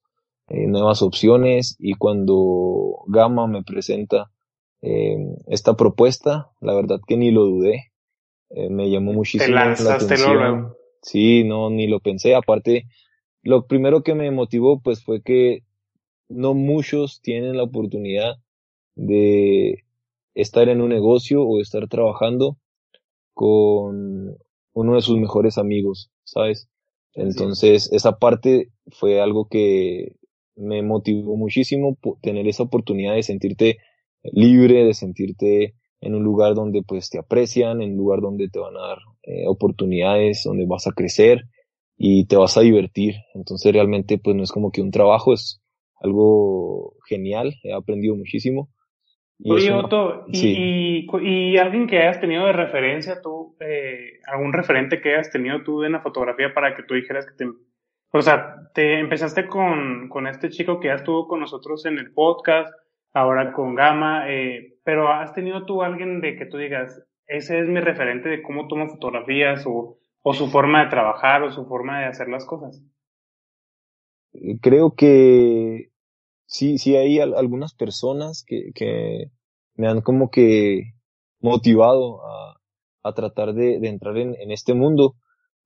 eh, 0.49 0.65
nuevas 0.65 1.03
opciones. 1.03 1.75
Y 1.77 1.93
cuando 1.93 3.03
Gama 3.05 3.45
me 3.45 3.61
presenta 3.63 4.31
eh, 4.81 5.15
esta 5.45 5.75
propuesta, 5.75 6.49
la 6.59 6.73
verdad 6.73 6.99
que 7.07 7.17
ni 7.17 7.29
lo 7.29 7.45
dudé, 7.45 7.91
eh, 8.49 8.69
me 8.69 8.89
llamó 8.89 9.13
muchísimo 9.13 9.53
la 9.53 9.73
atención. 9.73 10.73
Sí, 11.03 11.43
no, 11.43 11.69
ni 11.69 11.85
lo 11.85 11.99
pensé, 11.99 12.33
aparte, 12.33 12.87
lo 13.43 13.67
primero 13.67 14.01
que 14.01 14.15
me 14.15 14.31
motivó 14.31 14.81
pues 14.81 15.03
fue 15.03 15.21
que 15.21 15.63
no 16.29 16.53
muchos 16.53 17.21
tienen 17.21 17.57
la 17.57 17.63
oportunidad 17.63 18.37
de 18.95 19.83
estar 20.35 20.69
en 20.69 20.81
un 20.81 20.89
negocio 20.89 21.43
o 21.43 21.61
estar 21.61 21.87
trabajando 21.87 22.57
con 23.33 24.37
uno 24.73 24.95
de 24.95 25.01
sus 25.01 25.17
mejores 25.17 25.57
amigos, 25.57 26.11
¿sabes? 26.23 26.69
Entonces, 27.13 27.85
sí. 27.85 27.95
esa 27.95 28.19
parte 28.19 28.69
fue 28.91 29.21
algo 29.21 29.47
que 29.47 30.15
me 30.55 30.81
motivó 30.81 31.35
muchísimo 31.35 31.97
tener 32.21 32.47
esa 32.47 32.63
oportunidad 32.63 33.15
de 33.15 33.23
sentirte 33.23 33.77
libre, 34.23 34.83
de 34.83 34.93
sentirte 34.93 35.75
en 35.99 36.15
un 36.15 36.23
lugar 36.23 36.53
donde 36.55 36.83
pues 36.83 37.09
te 37.09 37.19
aprecian, 37.19 37.81
en 37.81 37.91
un 37.91 37.97
lugar 37.97 38.21
donde 38.21 38.49
te 38.49 38.59
van 38.59 38.75
a 38.75 38.81
dar 38.81 38.97
eh, 39.23 39.47
oportunidades, 39.47 40.43
donde 40.43 40.65
vas 40.65 40.87
a 40.87 40.91
crecer 40.91 41.45
y 41.97 42.25
te 42.25 42.35
vas 42.35 42.57
a 42.57 42.61
divertir. 42.61 43.15
Entonces 43.33 43.73
realmente 43.73 44.17
pues 44.17 44.35
no 44.35 44.43
es 44.43 44.51
como 44.51 44.71
que 44.71 44.81
un 44.81 44.91
trabajo, 44.91 45.33
es 45.33 45.61
algo 46.01 46.93
genial, 47.07 47.53
he 47.63 47.73
aprendido 47.73 48.15
muchísimo 48.15 48.69
y 49.39 49.51
Oye, 49.51 49.71
Otto, 49.71 50.25
y, 50.27 50.35
sí. 50.35 50.55
y, 50.57 51.07
y, 51.21 51.57
alguien 51.57 51.85
que 51.85 51.99
hayas 51.99 52.19
tenido 52.19 52.47
de 52.47 52.53
referencia 52.53 53.21
tú, 53.21 53.55
eh, 53.59 54.19
algún 54.25 54.51
referente 54.51 54.99
que 54.99 55.13
hayas 55.13 55.29
tenido 55.29 55.61
tú 55.63 55.83
en 55.83 55.91
la 55.91 56.01
fotografía 56.01 56.53
para 56.55 56.75
que 56.75 56.81
tú 56.81 56.95
dijeras 56.95 57.27
que 57.27 57.35
te, 57.35 57.51
o 58.11 58.21
sea, 58.21 58.55
te 58.73 58.99
empezaste 58.99 59.47
con, 59.47 60.09
con 60.09 60.25
este 60.25 60.49
chico 60.49 60.79
que 60.79 60.87
ya 60.87 60.95
estuvo 60.95 61.27
con 61.27 61.39
nosotros 61.39 61.85
en 61.85 61.99
el 61.99 62.13
podcast, 62.13 62.73
ahora 63.13 63.53
con 63.53 63.75
Gama, 63.75 64.25
eh, 64.27 64.79
pero 64.83 65.09
has 65.09 65.33
tenido 65.33 65.65
tú 65.65 65.83
alguien 65.83 66.19
de 66.19 66.35
que 66.35 66.47
tú 66.47 66.57
digas, 66.57 67.03
ese 67.27 67.59
es 67.59 67.67
mi 67.67 67.79
referente 67.79 68.29
de 68.29 68.41
cómo 68.41 68.67
toma 68.67 68.87
fotografías 68.87 69.65
o, 69.67 69.99
o 70.23 70.33
su 70.33 70.47
forma 70.49 70.83
de 70.83 70.89
trabajar 70.89 71.43
o 71.43 71.51
su 71.51 71.67
forma 71.67 71.99
de 71.99 72.05
hacer 72.05 72.27
las 72.27 72.45
cosas. 72.45 72.81
Creo 74.61 74.93
que 74.95 75.91
sí, 76.45 76.77
sí 76.77 76.95
hay 76.95 77.19
algunas 77.19 77.73
personas 77.73 78.43
que, 78.45 78.71
que 78.73 79.31
me 79.75 79.87
han 79.87 80.01
como 80.01 80.29
que 80.29 80.93
motivado 81.39 82.25
a, 82.25 82.59
a 83.03 83.13
tratar 83.13 83.53
de, 83.53 83.79
de 83.79 83.87
entrar 83.87 84.17
en, 84.17 84.35
en, 84.39 84.51
este 84.51 84.73
mundo 84.73 85.15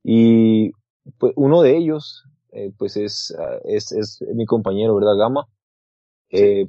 y 0.04 0.72
pues 1.18 1.34
uno 1.36 1.62
de 1.62 1.78
ellos 1.78 2.24
eh, 2.52 2.72
pues 2.78 2.98
es, 2.98 3.34
es, 3.64 3.92
es, 3.92 4.22
mi 4.36 4.46
compañero, 4.46 4.96
¿verdad? 4.96 5.18
Gama. 5.18 5.48
Eh, 6.30 6.66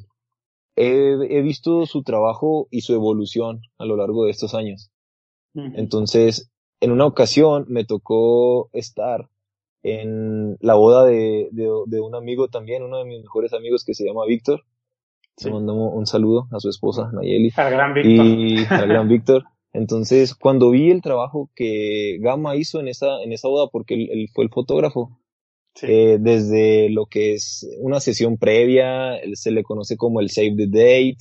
he, 0.76 1.16
he, 1.28 1.42
visto 1.42 1.86
su 1.86 2.02
trabajo 2.02 2.68
y 2.70 2.82
su 2.82 2.94
evolución 2.94 3.62
a 3.78 3.84
lo 3.84 3.96
largo 3.96 4.24
de 4.24 4.30
estos 4.30 4.54
años. 4.54 4.90
Uh 5.54 5.62
-huh. 5.62 5.72
Entonces, 5.76 6.50
en 6.80 6.92
una 6.92 7.06
ocasión 7.06 7.64
me 7.68 7.84
tocó 7.84 8.70
estar 8.72 9.28
en 9.82 10.56
la 10.60 10.74
boda 10.74 11.04
de, 11.04 11.48
de, 11.50 11.68
de, 11.86 12.00
un 12.00 12.14
amigo 12.14 12.48
también, 12.48 12.82
uno 12.82 12.98
de 12.98 13.04
mis 13.04 13.20
mejores 13.20 13.52
amigos 13.52 13.84
que 13.84 13.94
se 13.94 14.04
llama 14.04 14.26
Víctor. 14.26 14.62
Sí. 15.36 15.46
Le 15.46 15.54
mandamos 15.54 15.92
un 15.94 16.06
saludo 16.06 16.46
a 16.52 16.60
su 16.60 16.68
esposa, 16.68 17.10
Nayeli. 17.12 17.50
Al 17.56 17.70
gran 17.70 17.94
Víctor. 17.94 18.26
Y 18.26 18.56
al 18.70 18.88
gran 18.88 19.08
Víctor. 19.08 19.44
Entonces, 19.72 20.34
cuando 20.34 20.70
vi 20.70 20.90
el 20.90 21.00
trabajo 21.00 21.50
que 21.54 22.18
Gama 22.20 22.56
hizo 22.56 22.78
en 22.80 22.88
esa, 22.88 23.22
en 23.22 23.32
esa 23.32 23.48
boda, 23.48 23.68
porque 23.72 23.94
él, 23.94 24.08
él 24.12 24.28
fue 24.32 24.44
el 24.44 24.50
fotógrafo, 24.50 25.18
sí. 25.74 25.86
eh, 25.88 26.18
desde 26.20 26.90
lo 26.90 27.06
que 27.06 27.34
es 27.34 27.66
una 27.80 28.00
sesión 28.00 28.36
previa, 28.36 29.18
se 29.34 29.50
le 29.50 29.62
conoce 29.62 29.96
como 29.96 30.20
el 30.20 30.30
save 30.30 30.54
the 30.56 30.66
date, 30.66 31.18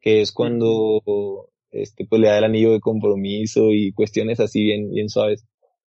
que 0.00 0.20
es 0.20 0.32
cuando 0.32 1.02
este, 1.74 2.06
pues 2.06 2.20
le 2.20 2.28
da 2.28 2.38
el 2.38 2.44
anillo 2.44 2.72
de 2.72 2.80
compromiso 2.80 3.72
y 3.72 3.92
cuestiones 3.92 4.38
así 4.38 4.62
bien, 4.62 4.90
bien 4.92 5.08
suaves. 5.08 5.44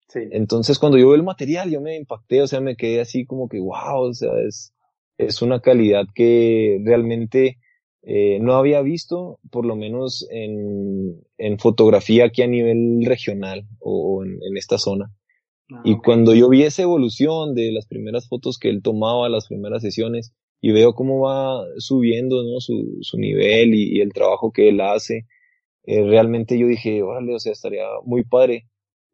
Sí. 0.09 0.21
Entonces 0.31 0.79
cuando 0.79 0.99
yo 0.99 1.09
veo 1.09 1.17
el 1.17 1.23
material 1.23 1.71
yo 1.71 1.81
me 1.81 1.97
impacté, 1.97 2.43
o 2.43 2.47
sea, 2.47 2.61
me 2.61 2.77
quedé 2.77 3.01
así 3.01 3.27
como 3.27 3.49
que 3.49 3.59
wow, 3.59 4.03
o 4.03 4.15
sea, 4.15 4.31
es, 4.47 4.73
es 5.19 5.43
una 5.43 5.61
calidad 5.61 6.07
que 6.15 6.81
realmente 6.85 7.59
eh, 8.03 8.39
no 8.41 8.55
había 8.55 8.83
visto, 8.83 9.41
por 9.51 9.67
lo 9.67 9.75
menos 9.75 10.29
en, 10.31 11.21
en 11.39 11.59
fotografía 11.59 12.27
aquí 12.27 12.43
a 12.43 12.47
nivel 12.47 13.05
regional 13.05 13.67
o, 13.81 14.25
en, 14.25 14.39
en, 14.49 14.57
esta 14.57 14.79
zona. 14.79 15.11
Ah, 15.73 15.83
y 15.85 15.95
okay. 15.95 16.03
cuando 16.05 16.33
yo 16.33 16.49
vi 16.49 16.63
esa 16.63 16.83
evolución 16.83 17.57
de 17.57 17.73
las 17.73 17.87
primeras 17.87 18.29
fotos 18.29 18.59
que 18.59 18.69
él 18.69 18.81
tomaba, 18.81 19.29
las 19.29 19.49
primeras 19.49 19.83
sesiones, 19.83 20.33
y 20.61 20.71
veo 20.71 20.95
cómo 20.95 21.21
va 21.21 21.65
subiendo 21.79 22.45
¿no? 22.45 22.61
su, 22.61 22.99
su 23.01 23.19
nivel 23.19 23.75
y, 23.75 23.99
y 23.99 24.01
el 24.01 24.13
trabajo 24.13 24.53
que 24.53 24.69
él 24.69 24.81
hace, 24.81 25.27
eh, 25.83 26.05
realmente 26.05 26.59
yo 26.59 26.69
dije, 26.69 27.03
órale, 27.03 27.35
o 27.35 27.39
sea, 27.41 27.53
estaría 27.53 27.87
muy 28.05 28.25
padre 28.25 28.67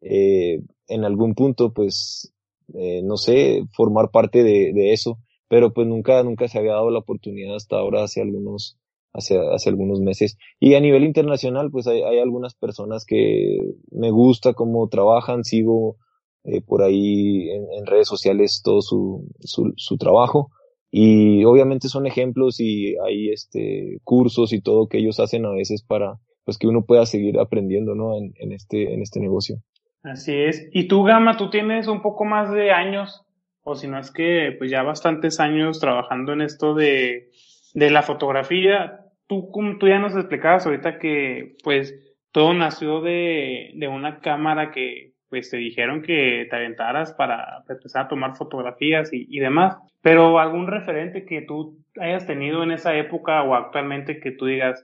eh, 0.03 0.61
en 0.87 1.05
algún 1.05 1.33
punto, 1.33 1.73
pues, 1.73 2.33
eh, 2.73 3.01
no 3.03 3.17
sé, 3.17 3.63
formar 3.71 4.11
parte 4.11 4.43
de, 4.43 4.93
eso, 4.93 5.19
pero 5.47 5.73
pues 5.73 5.87
nunca, 5.87 6.23
nunca 6.23 6.47
se 6.47 6.59
había 6.59 6.73
dado 6.73 6.89
la 6.89 6.99
oportunidad 6.99 7.55
hasta 7.55 7.77
ahora, 7.77 8.03
hace 8.03 8.21
algunos, 8.21 8.77
hace, 9.13 9.37
hace 9.53 9.69
algunos 9.69 10.01
meses. 10.01 10.37
Y 10.59 10.75
a 10.75 10.79
nivel 10.81 11.03
internacional, 11.03 11.71
pues 11.71 11.87
hay, 11.87 12.01
hay 12.03 12.19
algunas 12.19 12.55
personas 12.55 13.05
que 13.05 13.57
me 13.91 14.11
gusta 14.11 14.53
cómo 14.53 14.87
trabajan, 14.89 15.43
sigo 15.43 15.97
eh, 16.43 16.61
por 16.61 16.83
ahí 16.83 17.49
en, 17.49 17.65
en, 17.77 17.85
redes 17.85 18.07
sociales 18.07 18.61
todo 18.63 18.81
su, 18.81 19.27
su, 19.39 19.73
su 19.77 19.97
trabajo. 19.97 20.51
Y 20.91 21.43
obviamente 21.45 21.87
son 21.89 22.05
ejemplos 22.05 22.59
y 22.59 22.95
hay 22.97 23.29
este 23.29 23.99
cursos 24.03 24.53
y 24.53 24.61
todo 24.61 24.87
que 24.87 24.99
ellos 24.99 25.19
hacen 25.19 25.45
a 25.45 25.51
veces 25.51 25.83
para 25.83 26.19
pues 26.45 26.57
que 26.57 26.67
uno 26.67 26.85
pueda 26.85 27.05
seguir 27.05 27.39
aprendiendo, 27.39 27.95
¿no? 27.95 28.17
En, 28.17 28.33
en 28.37 28.51
este, 28.51 28.93
en 28.93 29.01
este 29.01 29.19
negocio. 29.19 29.61
Así 30.03 30.35
es. 30.35 30.69
Y 30.73 30.87
tú, 30.87 31.03
Gama, 31.03 31.37
tú 31.37 31.49
tienes 31.49 31.87
un 31.87 32.01
poco 32.01 32.25
más 32.25 32.51
de 32.51 32.71
años, 32.71 33.25
o 33.63 33.75
si 33.75 33.87
no 33.87 33.97
es 33.97 34.11
que, 34.11 34.53
pues 34.57 34.69
ya 34.69 34.83
bastantes 34.83 35.39
años 35.39 35.79
trabajando 35.79 36.33
en 36.33 36.41
esto 36.41 36.73
de, 36.73 37.29
de 37.73 37.89
la 37.89 38.03
fotografía. 38.03 38.99
Tú, 39.27 39.49
tú 39.79 39.87
ya 39.87 39.99
nos 39.99 40.15
explicabas 40.15 40.65
ahorita 40.65 40.99
que, 40.99 41.55
pues, 41.63 41.95
todo 42.31 42.53
nació 42.53 42.99
de, 43.01 43.71
de 43.75 43.87
una 43.87 44.19
cámara 44.19 44.71
que, 44.71 45.13
pues, 45.29 45.49
te 45.49 45.57
dijeron 45.57 46.01
que 46.01 46.47
te 46.49 46.55
aventaras 46.55 47.13
para 47.13 47.63
empezar 47.69 48.05
a 48.05 48.07
tomar 48.09 48.35
fotografías 48.35 49.13
y, 49.13 49.25
y 49.29 49.39
demás. 49.39 49.77
Pero 50.01 50.37
algún 50.39 50.67
referente 50.67 51.25
que 51.25 51.43
tú 51.43 51.77
hayas 51.97 52.27
tenido 52.27 52.61
en 52.63 52.71
esa 52.71 52.93
época 52.97 53.41
o 53.43 53.55
actualmente 53.55 54.19
que 54.19 54.31
tú 54.31 54.47
digas, 54.47 54.83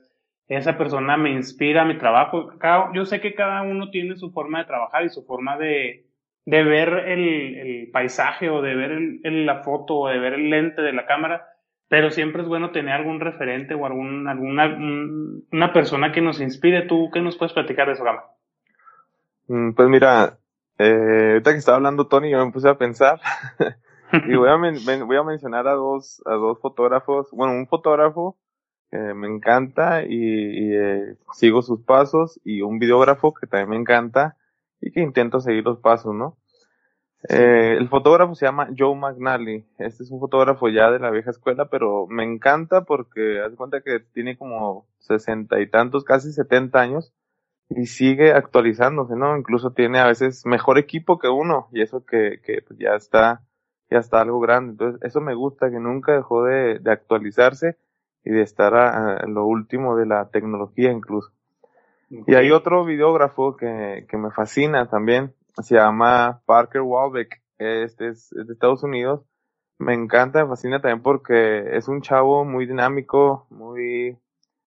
esa 0.58 0.76
persona 0.76 1.16
me 1.16 1.30
inspira 1.30 1.84
mi 1.84 1.96
trabajo. 1.96 2.58
Cada, 2.58 2.92
yo 2.92 3.04
sé 3.04 3.20
que 3.20 3.34
cada 3.34 3.62
uno 3.62 3.90
tiene 3.90 4.16
su 4.16 4.32
forma 4.32 4.58
de 4.58 4.64
trabajar 4.64 5.04
y 5.04 5.08
su 5.08 5.24
forma 5.24 5.56
de, 5.56 6.06
de 6.44 6.64
ver 6.64 6.88
el, 6.88 7.54
el 7.54 7.90
paisaje 7.92 8.50
o 8.50 8.60
de 8.60 8.74
ver 8.74 8.90
el, 8.90 9.46
la 9.46 9.62
foto 9.62 9.94
o 9.94 10.08
de 10.08 10.18
ver 10.18 10.34
el 10.34 10.50
lente 10.50 10.82
de 10.82 10.92
la 10.92 11.06
cámara, 11.06 11.46
pero 11.88 12.10
siempre 12.10 12.42
es 12.42 12.48
bueno 12.48 12.72
tener 12.72 12.94
algún 12.94 13.20
referente 13.20 13.74
o 13.74 13.86
algún, 13.86 14.26
alguna 14.26 14.76
una 15.52 15.72
persona 15.72 16.10
que 16.10 16.20
nos 16.20 16.40
inspire. 16.40 16.82
¿Tú 16.82 17.10
qué 17.12 17.20
nos 17.20 17.36
puedes 17.36 17.52
platicar 17.52 17.86
de 17.86 17.92
eso, 17.92 18.02
Gama? 18.02 18.24
Mm, 19.46 19.74
pues 19.74 19.88
mira, 19.88 20.36
eh, 20.78 21.28
ahorita 21.30 21.52
que 21.52 21.58
estaba 21.58 21.76
hablando 21.76 22.08
Tony, 22.08 22.28
yo 22.28 22.44
me 22.44 22.50
puse 22.50 22.68
a 22.68 22.76
pensar 22.76 23.20
y 24.26 24.34
voy 24.34 24.48
a, 24.48 24.56
voy 25.04 25.16
a 25.16 25.22
mencionar 25.22 25.68
a 25.68 25.74
dos, 25.74 26.20
a 26.26 26.34
dos 26.34 26.60
fotógrafos, 26.60 27.30
bueno, 27.30 27.54
un 27.54 27.68
fotógrafo 27.68 28.36
que 28.90 29.14
me 29.14 29.28
encanta 29.28 30.02
y, 30.04 30.74
eh, 30.74 31.16
sigo 31.32 31.62
sus 31.62 31.82
pasos 31.82 32.40
y 32.44 32.62
un 32.62 32.78
videógrafo 32.78 33.32
que 33.34 33.46
también 33.46 33.70
me 33.70 33.76
encanta 33.76 34.36
y 34.80 34.90
que 34.90 35.00
intento 35.00 35.40
seguir 35.40 35.64
los 35.64 35.78
pasos, 35.78 36.14
¿no? 36.14 36.36
Eh, 37.28 37.76
el 37.78 37.88
fotógrafo 37.88 38.34
se 38.34 38.46
llama 38.46 38.68
Joe 38.76 38.96
McNally. 38.96 39.66
Este 39.78 40.02
es 40.02 40.10
un 40.10 40.20
fotógrafo 40.20 40.68
ya 40.68 40.90
de 40.90 40.98
la 40.98 41.10
vieja 41.10 41.30
escuela, 41.30 41.68
pero 41.68 42.06
me 42.08 42.24
encanta 42.24 42.84
porque 42.84 43.40
hace 43.40 43.56
cuenta 43.56 43.82
que 43.82 44.00
tiene 44.00 44.38
como 44.38 44.86
sesenta 44.98 45.60
y 45.60 45.68
tantos, 45.68 46.04
casi 46.04 46.32
setenta 46.32 46.80
años 46.80 47.12
y 47.68 47.86
sigue 47.86 48.32
actualizándose, 48.32 49.14
¿no? 49.16 49.36
Incluso 49.36 49.72
tiene 49.72 50.00
a 50.00 50.06
veces 50.06 50.46
mejor 50.46 50.78
equipo 50.78 51.18
que 51.18 51.28
uno 51.28 51.68
y 51.72 51.82
eso 51.82 52.04
que, 52.04 52.40
que 52.42 52.62
pues 52.66 52.78
ya 52.80 52.94
está, 52.96 53.42
ya 53.90 53.98
está 53.98 54.22
algo 54.22 54.40
grande. 54.40 54.72
Entonces, 54.72 55.00
eso 55.02 55.20
me 55.20 55.34
gusta 55.34 55.70
que 55.70 55.78
nunca 55.78 56.12
dejó 56.12 56.44
de, 56.44 56.78
de 56.78 56.90
actualizarse 56.90 57.76
y 58.24 58.30
de 58.30 58.42
estar 58.42 58.74
a, 58.74 59.26
lo 59.26 59.46
último 59.46 59.96
de 59.96 60.06
la 60.06 60.28
tecnología 60.30 60.90
incluso. 60.92 61.32
Y 62.10 62.34
hay 62.34 62.50
otro 62.50 62.84
videógrafo 62.84 63.56
que, 63.56 64.06
que 64.08 64.16
me 64.16 64.30
fascina 64.32 64.88
también, 64.88 65.32
se 65.62 65.76
llama 65.76 66.42
Parker 66.44 66.82
Walbeck, 66.82 67.40
este 67.58 68.08
es, 68.08 68.30
de 68.30 68.52
Estados 68.52 68.82
Unidos. 68.82 69.22
Me 69.78 69.94
encanta, 69.94 70.42
me 70.42 70.48
fascina 70.48 70.80
también 70.80 71.02
porque 71.02 71.76
es 71.76 71.88
un 71.88 72.02
chavo 72.02 72.44
muy 72.44 72.66
dinámico, 72.66 73.46
muy, 73.48 74.18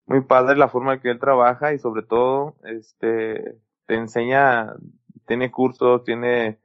muy 0.06 0.20
padre 0.22 0.56
la 0.56 0.68
forma 0.68 0.94
en 0.94 1.00
que 1.00 1.10
él 1.10 1.18
trabaja 1.18 1.74
y 1.74 1.78
sobre 1.78 2.02
todo, 2.02 2.54
este, 2.64 3.58
te 3.86 3.94
enseña, 3.94 4.74
tiene 5.26 5.50
cursos, 5.50 6.04
tiene 6.04 6.60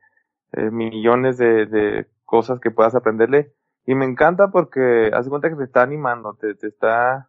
eh, 0.54 0.72
millones 0.72 1.38
de, 1.38 1.66
de 1.66 2.08
cosas 2.26 2.60
que 2.60 2.72
puedas 2.72 2.96
aprenderle 2.96 3.54
y 3.90 3.96
me 3.96 4.06
encanta 4.06 4.52
porque 4.52 5.10
hace 5.12 5.32
cuenta 5.32 5.50
que 5.50 5.56
te 5.56 5.64
está 5.64 5.82
animando, 5.82 6.36
te, 6.40 6.54
te 6.54 6.68
está 6.68 7.28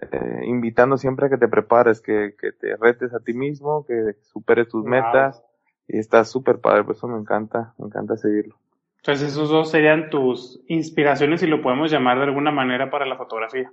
eh, 0.00 0.42
invitando 0.44 0.98
siempre 0.98 1.26
a 1.26 1.30
que 1.30 1.36
te 1.36 1.48
prepares, 1.48 2.00
que, 2.00 2.36
que 2.40 2.52
te 2.52 2.76
retes 2.76 3.12
a 3.12 3.18
ti 3.18 3.32
mismo, 3.32 3.84
que 3.84 4.14
superes 4.32 4.68
tus 4.68 4.84
metas. 4.84 5.42
Y 5.88 5.98
está 5.98 6.24
súper 6.24 6.60
padre, 6.60 6.84
por 6.84 6.94
eso 6.94 7.08
me 7.08 7.18
encanta, 7.18 7.74
me 7.76 7.86
encanta 7.86 8.16
seguirlo. 8.16 8.54
Entonces 8.98 9.32
esos 9.32 9.50
dos 9.50 9.72
serían 9.72 10.08
tus 10.08 10.60
inspiraciones, 10.68 11.40
si 11.40 11.48
lo 11.48 11.60
podemos 11.60 11.90
llamar 11.90 12.18
de 12.18 12.26
alguna 12.26 12.52
manera, 12.52 12.88
para 12.88 13.04
la 13.04 13.16
fotografía. 13.16 13.72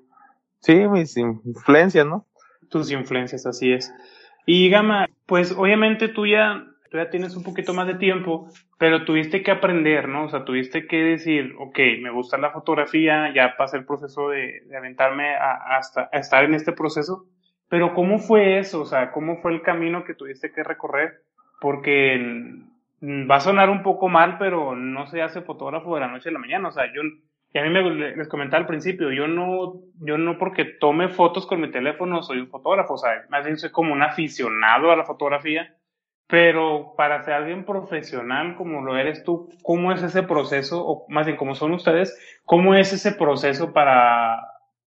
Sí, 0.59 0.87
mis 0.87 1.15
influencias, 1.17 2.07
¿no? 2.07 2.25
Tus 2.67 2.89
influencias, 2.89 3.45
así 3.45 3.73
es. 3.73 3.93
Y 4.47 4.71
Gama, 4.71 5.05
pues 5.27 5.51
obviamente 5.51 6.07
tú 6.07 6.25
ya 6.25 6.65
tú 6.93 6.99
ya 6.99 7.09
tienes 7.09 7.35
un 7.35 7.41
poquito 7.41 7.73
más 7.73 7.87
de 7.87 7.95
tiempo, 7.95 8.49
pero 8.77 9.03
tuviste 9.03 9.41
que 9.41 9.49
aprender, 9.49 10.07
¿no? 10.07 10.25
O 10.25 10.29
sea, 10.29 10.45
tuviste 10.45 10.85
que 10.85 10.97
decir, 10.97 11.55
ok, 11.57 11.79
me 11.99 12.11
gusta 12.11 12.37
la 12.37 12.51
fotografía, 12.51 13.33
ya 13.33 13.55
pasé 13.57 13.77
el 13.77 13.85
proceso 13.85 14.29
de, 14.29 14.61
aventarme 14.77 15.35
hasta 15.35 16.07
a 16.13 16.19
estar 16.19 16.43
en 16.43 16.53
este 16.53 16.71
proceso, 16.71 17.25
pero 17.67 17.95
¿cómo 17.95 18.19
fue 18.19 18.59
eso? 18.59 18.81
O 18.81 18.85
sea, 18.85 19.09
¿cómo 19.09 19.41
fue 19.41 19.53
el 19.53 19.63
camino 19.63 20.03
que 20.03 20.13
tuviste 20.13 20.51
que 20.51 20.63
recorrer? 20.63 21.23
Porque 21.59 22.21
va 23.01 23.37
a 23.37 23.39
sonar 23.39 23.71
un 23.71 23.81
poco 23.81 24.07
mal, 24.07 24.37
pero 24.37 24.75
no 24.75 25.07
se 25.07 25.23
hace 25.23 25.41
fotógrafo 25.41 25.95
de 25.95 26.01
la 26.01 26.09
noche 26.09 26.29
a 26.29 26.33
la 26.33 26.37
mañana. 26.37 26.67
O 26.67 26.71
sea, 26.71 26.85
yo, 26.93 27.01
y 27.55 27.57
a 27.57 27.63
mí 27.63 27.71
me, 27.71 27.81
les 28.15 28.27
comentaba 28.27 28.61
al 28.61 28.67
principio, 28.67 29.11
yo 29.11 29.27
no, 29.27 29.81
yo 29.99 30.19
no 30.19 30.37
porque 30.37 30.63
tome 30.65 31.09
fotos 31.09 31.47
con 31.47 31.59
mi 31.59 31.71
teléfono 31.71 32.21
soy 32.21 32.37
un 32.37 32.49
fotógrafo. 32.49 32.93
O 32.93 32.97
sea, 32.99 33.25
más 33.29 33.43
bien 33.43 33.57
soy 33.57 33.71
como 33.71 33.93
un 33.93 34.03
aficionado 34.03 34.91
a 34.91 34.95
la 34.95 35.05
fotografía 35.05 35.75
pero 36.27 36.93
para 36.95 37.21
ser 37.23 37.33
alguien 37.33 37.65
profesional 37.65 38.55
como 38.55 38.81
lo 38.81 38.97
eres 38.97 39.23
tú, 39.23 39.49
¿cómo 39.61 39.91
es 39.91 40.01
ese 40.03 40.23
proceso, 40.23 40.85
o 40.85 41.05
más 41.09 41.25
bien 41.25 41.37
como 41.37 41.55
son 41.55 41.73
ustedes, 41.73 42.17
cómo 42.45 42.75
es 42.75 42.93
ese 42.93 43.13
proceso 43.13 43.73
para, 43.73 44.41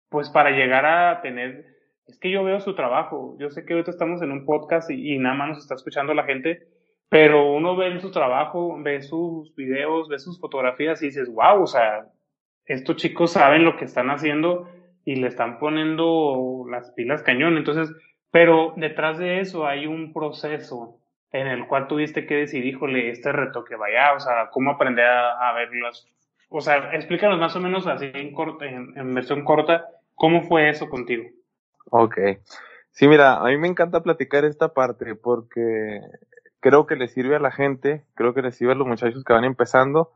pues 0.10 0.30
para 0.30 0.52
llegar 0.52 0.86
a 0.86 1.22
tener, 1.22 1.66
es 2.08 2.18
que 2.20 2.32
yo 2.32 2.44
veo 2.44 2.60
su 2.60 2.76
trabajo, 2.76 3.36
yo 3.40 3.50
sé 3.50 3.66
que 3.66 3.74
ahorita 3.74 3.92
estamos 3.92 4.22
en 4.22 4.32
un 4.32 4.46
podcast 4.46 4.90
y, 4.92 5.18
nada 5.18 5.36
más 5.36 5.50
nos 5.50 5.58
está 5.60 5.76
escuchando 5.76 6.14
la 6.14 6.24
gente, 6.24 6.68
pero 7.10 7.52
uno 7.54 7.76
ve 7.76 8.00
su 8.00 8.12
trabajo, 8.12 8.82
ve 8.82 9.02
sus 9.02 9.54
videos, 9.56 10.08
ve 10.10 10.20
sus 10.20 10.40
fotografías 10.40 11.02
y 11.02 11.08
dices, 11.08 11.30
wow, 11.30 11.62
o 11.62 11.68
sea, 11.68 12.08
estos 12.66 12.96
chicos 12.96 13.32
saben 13.34 13.64
lo 13.64 13.78
que 13.78 13.86
están 13.86 14.10
haciendo 14.10 14.68
y 15.04 15.18
le 15.18 15.28
están 15.28 15.60
poniendo 15.60 16.66
las 16.70 16.92
pilas 16.92 17.22
cañón, 17.22 17.58
entonces, 17.58 17.94
pero 18.32 18.74
detrás 18.76 19.20
de 19.20 19.40
eso 19.40 19.68
hay 19.68 19.86
un 19.86 20.14
proceso 20.14 21.00
en 21.40 21.48
el 21.48 21.68
cual 21.68 21.88
tuviste 21.88 22.26
que 22.26 22.36
decir, 22.36 22.66
híjole, 22.66 23.10
este 23.10 23.32
reto 23.32 23.64
que 23.64 23.76
vaya, 23.76 24.14
o 24.14 24.20
sea, 24.20 24.50
cómo 24.52 24.72
aprender 24.72 25.06
a, 25.06 25.50
a 25.50 25.54
verlos. 25.54 26.08
O 26.50 26.62
sea, 26.62 26.94
explícanos 26.94 27.40
más 27.40 27.56
o 27.56 27.60
menos 27.60 27.88
así 27.88 28.10
en, 28.14 28.34
corta, 28.34 28.66
en, 28.66 29.14
versión 29.14 29.44
corta, 29.44 29.88
¿cómo 30.14 30.44
fue 30.44 30.70
eso 30.70 30.88
contigo? 30.88 31.26
Ok. 31.90 32.18
Sí, 32.92 33.08
mira, 33.08 33.38
a 33.38 33.46
mí 33.46 33.58
me 33.58 33.68
encanta 33.68 34.04
platicar 34.04 34.46
esta 34.46 34.70
parte 34.70 35.16
porque 35.16 36.00
creo 36.60 36.86
que 36.86 36.96
le 36.96 37.08
sirve 37.08 37.36
a 37.36 37.40
la 37.40 37.52
gente, 37.52 38.06
creo 38.14 38.34
que 38.34 38.42
le 38.42 38.52
sirve 38.52 38.74
a 38.74 38.76
los 38.76 38.88
muchachos 38.88 39.24
que 39.24 39.34
van 39.34 39.44
empezando. 39.44 40.14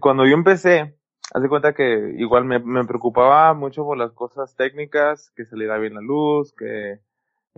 Cuando 0.00 0.26
yo 0.26 0.34
empecé, 0.34 0.94
hace 1.34 1.48
cuenta 1.48 1.74
que 1.74 2.14
igual 2.16 2.44
me, 2.44 2.58
me 2.60 2.84
preocupaba 2.84 3.52
mucho 3.52 3.84
por 3.84 3.98
las 3.98 4.12
cosas 4.12 4.56
técnicas, 4.56 5.30
que 5.36 5.44
saliera 5.44 5.78
bien 5.78 5.94
la 5.94 6.00
luz, 6.00 6.54
que 6.54 7.00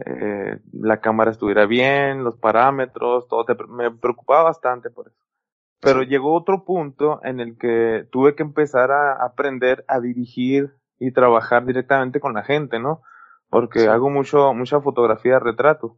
eh, 0.07 0.59
la 0.73 1.01
cámara 1.01 1.31
estuviera 1.31 1.67
bien, 1.67 2.25
los 2.25 2.37
parámetros, 2.37 3.29
todo, 3.29 3.45
me 3.69 3.91
preocupaba 3.91 4.45
bastante 4.45 4.91
por 4.91 5.09
eso. 5.09 5.19
Pero 5.81 6.03
llegó 6.03 6.35
otro 6.35 6.65
punto 6.65 7.21
en 7.25 7.41
el 7.41 7.57
que 7.57 8.07
tuve 8.11 8.35
que 8.35 8.43
empezar 8.43 8.91
a 8.91 9.25
aprender 9.25 9.85
a 9.89 10.01
dirigir 10.01 10.75
y 10.99 11.13
trabajar 11.13 11.65
directamente 11.65 12.21
con 12.21 12.35
la 12.35 12.43
gente, 12.43 12.79
¿no? 12.79 13.03
Porque 13.49 13.89
hago 13.89 14.11
mucho, 14.11 14.53
mucha 14.53 14.81
fotografía 14.81 15.35
de 15.35 15.41
retrato. 15.41 15.97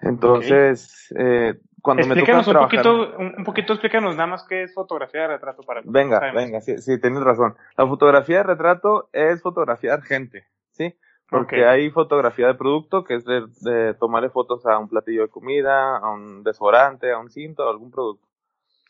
Entonces, 0.00 1.12
eh, 1.18 1.54
cuando 1.82 2.06
me 2.06 2.14
toca 2.14 2.38
un 2.38 2.44
poquito, 2.44 3.16
un 3.18 3.44
poquito 3.44 3.72
explícanos 3.74 4.16
nada 4.16 4.26
más 4.26 4.46
qué 4.48 4.62
es 4.62 4.74
fotografía 4.74 5.22
de 5.22 5.28
retrato 5.28 5.62
para 5.62 5.82
Venga, 5.84 6.32
venga, 6.32 6.60
sí, 6.60 6.78
sí, 6.78 7.00
tienes 7.00 7.22
razón. 7.22 7.56
La 7.76 7.86
fotografía 7.86 8.38
de 8.38 8.44
retrato 8.44 9.08
es 9.12 9.42
fotografiar 9.42 10.02
gente, 10.02 10.46
¿sí? 10.70 10.96
Porque 11.28 11.64
hay 11.64 11.90
fotografía 11.90 12.46
de 12.46 12.54
producto, 12.54 13.02
que 13.02 13.14
es 13.14 13.24
de, 13.24 13.94
tomarle 13.94 14.30
fotos 14.30 14.66
a 14.66 14.78
un 14.78 14.88
platillo 14.88 15.22
de 15.22 15.28
comida, 15.28 15.96
a 15.96 16.12
un 16.12 16.44
desodorante, 16.44 17.10
a 17.10 17.18
un 17.18 17.30
cinto, 17.30 17.64
a 17.66 17.70
algún 17.70 17.90
producto. 17.90 18.26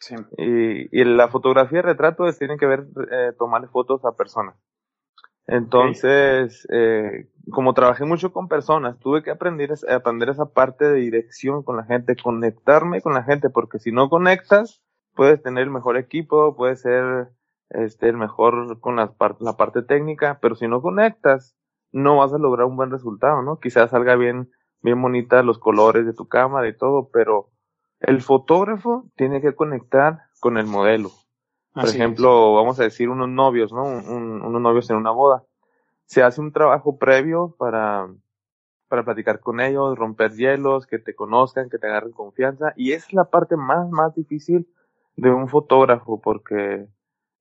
Sí. 0.01 0.17
Y, 0.37 1.01
y 1.01 1.05
la 1.05 1.29
fotografía 1.29 1.79
de 1.79 1.89
retrato 1.89 2.27
es, 2.27 2.39
tiene 2.39 2.59
que 2.59 2.67
ver 2.67 2.87
eh, 3.11 3.33
tomarle 3.39 3.69
fotos 3.69 4.05
a 4.05 4.13
personas. 4.13 4.57
Entonces, 5.47 6.67
eh, 6.73 7.29
como 7.51 7.75
trabajé 7.75 8.05
mucho 8.05 8.33
con 8.33 8.49
personas, 8.49 8.99
tuve 8.99 9.23
que 9.23 9.31
aprender, 9.31 9.75
aprender 9.91 10.31
esa 10.31 10.47
parte 10.47 10.87
de 10.87 11.01
dirección 11.01 11.63
con 11.63 11.77
la 11.77 11.85
gente, 11.85 12.17
conectarme 12.17 13.03
con 13.03 13.13
la 13.13 13.25
gente, 13.25 13.51
porque 13.51 13.79
si 13.79 13.93
no 13.93 14.09
conectas, 14.09 14.83
puedes 15.15 15.43
tener 15.43 15.65
el 15.65 15.71
mejor 15.71 15.99
equipo, 15.99 16.57
puedes 16.57 16.81
ser 16.81 17.29
este, 17.69 18.09
el 18.09 18.17
mejor 18.17 18.81
con 18.81 18.97
la 18.97 19.57
parte 19.57 19.83
técnica, 19.83 20.39
pero 20.41 20.55
si 20.55 20.67
no 20.67 20.81
conectas, 20.81 21.57
no 21.95 22.17
vas 22.17 22.33
a 22.33 22.39
lograr 22.39 22.67
un 22.67 22.77
buen 22.77 22.91
resultado, 22.91 23.41
¿no? 23.43 23.61
Quizás 23.61 23.91
salga 23.91 24.17
bien, 24.17 24.51
bien 24.83 25.01
bonita 25.01 25.45
los 25.45 25.61
colores 25.61 26.05
de 26.05 26.13
tu 26.13 26.27
cámara 26.27 26.69
y 26.69 26.77
todo, 26.77 27.09
pero 27.13 27.51
el 28.01 28.21
fotógrafo 28.21 29.05
tiene 29.15 29.41
que 29.41 29.55
conectar 29.55 30.23
con 30.41 30.59
el 30.59 30.67
modelo. 30.67 31.11
Por 31.73 31.87
ejemplo, 31.87 32.53
vamos 32.53 32.81
a 32.81 32.83
decir 32.83 33.09
unos 33.09 33.29
novios, 33.29 33.73
¿no? 33.73 33.85
unos 33.85 34.61
novios 34.61 34.91
en 34.91 34.97
una 34.97 35.13
boda. 35.13 35.45
Se 36.05 36.23
hace 36.23 36.41
un 36.41 36.53
trabajo 36.53 36.99
previo 36.99 37.55
para, 37.59 38.09
para 38.89 39.05
platicar 39.05 39.39
con 39.39 39.61
ellos, 39.61 39.97
romper 39.97 40.33
hielos, 40.33 40.87
que 40.89 40.99
te 40.99 41.15
conozcan, 41.15 41.71
que 41.71 41.79
te 41.79 41.87
agarren 41.87 42.13
confianza. 42.13 42.73
Y 42.77 42.93
esa 42.93 43.07
es 43.07 43.13
la 43.13 43.25
parte 43.25 43.57
más, 43.57 43.89
más 43.89 44.15
difícil 44.17 44.69
de 45.17 45.31
un 45.31 45.49
fotógrafo, 45.49 46.21
porque 46.21 46.89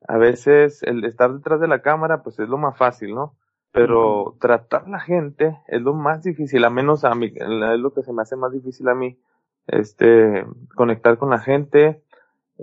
a 0.08 0.18
veces 0.18 0.84
el 0.84 1.04
estar 1.06 1.34
detrás 1.34 1.60
de 1.60 1.68
la 1.68 1.82
cámara, 1.82 2.22
pues 2.22 2.38
es 2.40 2.48
lo 2.48 2.58
más 2.58 2.78
fácil, 2.78 3.16
¿no? 3.16 3.36
Pero 3.74 4.38
tratar 4.40 4.88
la 4.88 5.00
gente 5.00 5.60
es 5.68 5.82
lo 5.82 5.94
más 5.94 6.24
difícil, 6.24 6.64
a 6.64 6.70
menos 6.70 7.04
a 7.04 7.16
mí, 7.16 7.34
es 7.36 7.80
lo 7.80 7.92
que 7.92 8.04
se 8.04 8.14
me 8.14 8.22
hace 8.22 8.36
más 8.36 8.52
difícil 8.52 8.88
a 8.88 8.94
mí, 8.96 9.20
este, 9.66 10.46
conectar 10.76 11.18
con 11.18 11.32
la 11.32 11.40
gente, 11.40 12.04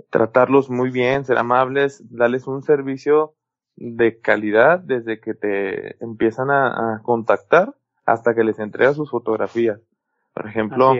tratarlos 0.09 0.69
muy 0.69 0.89
bien, 0.89 1.25
ser 1.25 1.37
amables, 1.37 2.01
darles 2.09 2.47
un 2.47 2.63
servicio 2.63 3.35
de 3.75 4.21
calidad 4.21 4.79
desde 4.79 5.19
que 5.19 5.33
te 5.33 6.01
empiezan 6.03 6.49
a, 6.49 7.01
contactar 7.03 7.75
hasta 8.05 8.33
que 8.33 8.45
les 8.45 8.57
entregas 8.59 8.95
sus 8.95 9.11
fotografías. 9.11 9.81
Por 10.33 10.47
ejemplo, 10.47 10.93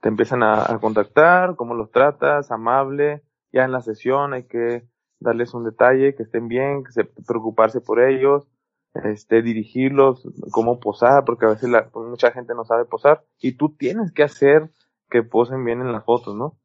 te 0.00 0.08
empiezan 0.08 0.44
a, 0.44 0.72
a 0.72 0.78
contactar, 0.78 1.56
cómo 1.56 1.74
los 1.74 1.90
tratas, 1.90 2.52
amable, 2.52 3.24
ya 3.52 3.64
en 3.64 3.72
la 3.72 3.80
sesión 3.80 4.34
hay 4.34 4.44
que 4.44 4.86
darles 5.20 5.52
un 5.52 5.64
detalle, 5.64 6.14
que 6.14 6.22
estén 6.22 6.46
bien, 6.46 6.84
que 6.84 6.92
se, 6.92 7.04
preocuparse 7.04 7.80
por 7.80 8.00
ellos, 8.00 8.46
este, 8.94 9.42
dirigirlos, 9.42 10.26
cómo 10.50 10.80
posar, 10.80 11.24
porque 11.24 11.46
a 11.46 11.50
veces 11.50 11.68
la, 11.68 11.88
mucha 11.94 12.30
gente 12.32 12.54
no 12.54 12.64
sabe 12.64 12.84
posar, 12.84 13.22
y 13.38 13.52
tú 13.52 13.74
tienes 13.76 14.12
que 14.12 14.22
hacer 14.22 14.70
que 15.10 15.22
posen 15.22 15.64
bien 15.64 15.80
en 15.80 15.92
las 15.92 16.04
fotos, 16.04 16.34
¿no? 16.34 16.58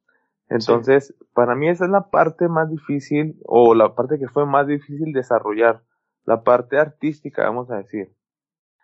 Entonces, 0.49 1.15
para 1.33 1.55
mí 1.55 1.69
esa 1.69 1.86
es 1.86 1.91
la 1.91 2.09
parte 2.09 2.47
más 2.47 2.69
difícil, 2.69 3.36
o 3.45 3.73
la 3.75 3.95
parte 3.95 4.19
que 4.19 4.27
fue 4.27 4.45
más 4.45 4.67
difícil 4.67 5.13
desarrollar, 5.13 5.81
la 6.25 6.43
parte 6.43 6.77
artística, 6.77 7.43
vamos 7.43 7.71
a 7.71 7.77
decir. 7.77 8.12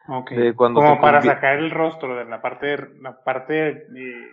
Ok. 0.08 0.32
De 0.32 0.56
cuando 0.56 0.80
como 0.80 1.00
para 1.00 1.22
sacar 1.22 1.60
el 1.60 1.70
rostro 1.70 2.16
de 2.16 2.26
la 2.26 2.42
parte, 2.42 2.78
la 3.02 3.24
parte, 3.24 3.70
eh, 3.70 4.32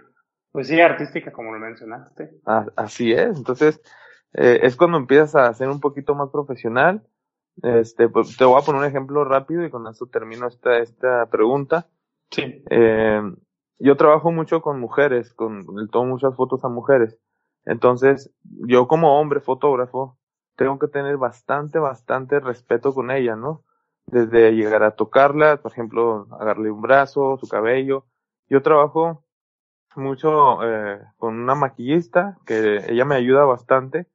pues 0.50 0.68
sí, 0.68 0.80
artística, 0.80 1.32
como 1.32 1.52
lo 1.52 1.58
mencionaste. 1.58 2.30
A- 2.46 2.66
así 2.76 3.12
es. 3.12 3.36
Entonces, 3.36 3.82
eh, 4.32 4.60
es 4.62 4.76
cuando 4.76 4.96
empiezas 4.96 5.34
a 5.34 5.52
ser 5.52 5.68
un 5.68 5.80
poquito 5.80 6.14
más 6.14 6.30
profesional. 6.30 7.02
Este, 7.62 8.08
pues, 8.08 8.36
te 8.36 8.44
voy 8.44 8.60
a 8.60 8.64
poner 8.64 8.82
un 8.82 8.86
ejemplo 8.86 9.24
rápido 9.24 9.64
y 9.64 9.70
con 9.70 9.86
eso 9.86 10.06
termino 10.06 10.46
esta, 10.46 10.78
esta 10.78 11.26
pregunta. 11.26 11.88
Sí. 12.30 12.62
Eh, 12.70 13.22
yo 13.78 13.96
trabajo 13.96 14.32
mucho 14.32 14.62
con 14.62 14.80
mujeres, 14.80 15.32
con, 15.32 15.66
tomo 15.90 16.10
muchas 16.10 16.34
fotos 16.34 16.64
a 16.64 16.68
mujeres. 16.68 17.18
Entonces, 17.64 18.30
yo 18.42 18.88
como 18.88 19.18
hombre 19.18 19.40
fotógrafo, 19.40 20.18
tengo 20.56 20.78
que 20.78 20.88
tener 20.88 21.16
bastante, 21.16 21.78
bastante 21.78 22.40
respeto 22.40 22.94
con 22.94 23.10
ella, 23.10 23.36
¿no? 23.36 23.64
Desde 24.06 24.52
llegar 24.52 24.82
a 24.82 24.92
tocarla, 24.92 25.58
por 25.58 25.72
ejemplo, 25.72 26.26
agarrarle 26.30 26.70
un 26.70 26.80
brazo, 26.80 27.36
su 27.38 27.48
cabello. 27.48 28.06
Yo 28.48 28.62
trabajo 28.62 29.24
mucho 29.96 30.62
eh, 30.62 31.00
con 31.16 31.38
una 31.38 31.54
maquillista 31.54 32.38
que 32.46 32.84
ella 32.88 33.04
me 33.04 33.16
ayuda 33.16 33.44
bastante 33.44 34.06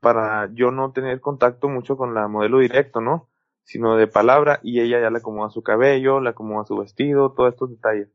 para 0.00 0.48
yo 0.52 0.70
no 0.70 0.92
tener 0.92 1.20
contacto 1.20 1.68
mucho 1.68 1.96
con 1.96 2.14
la 2.14 2.28
modelo 2.28 2.58
directo, 2.58 3.00
¿no? 3.00 3.28
Sino 3.64 3.96
de 3.96 4.06
palabra 4.06 4.60
y 4.62 4.80
ella 4.80 5.00
ya 5.00 5.10
le 5.10 5.18
acomoda 5.18 5.50
su 5.50 5.62
cabello, 5.62 6.20
le 6.20 6.30
acomoda 6.30 6.64
su 6.64 6.76
vestido, 6.76 7.32
todos 7.32 7.52
estos 7.52 7.70
detalles. 7.70 8.08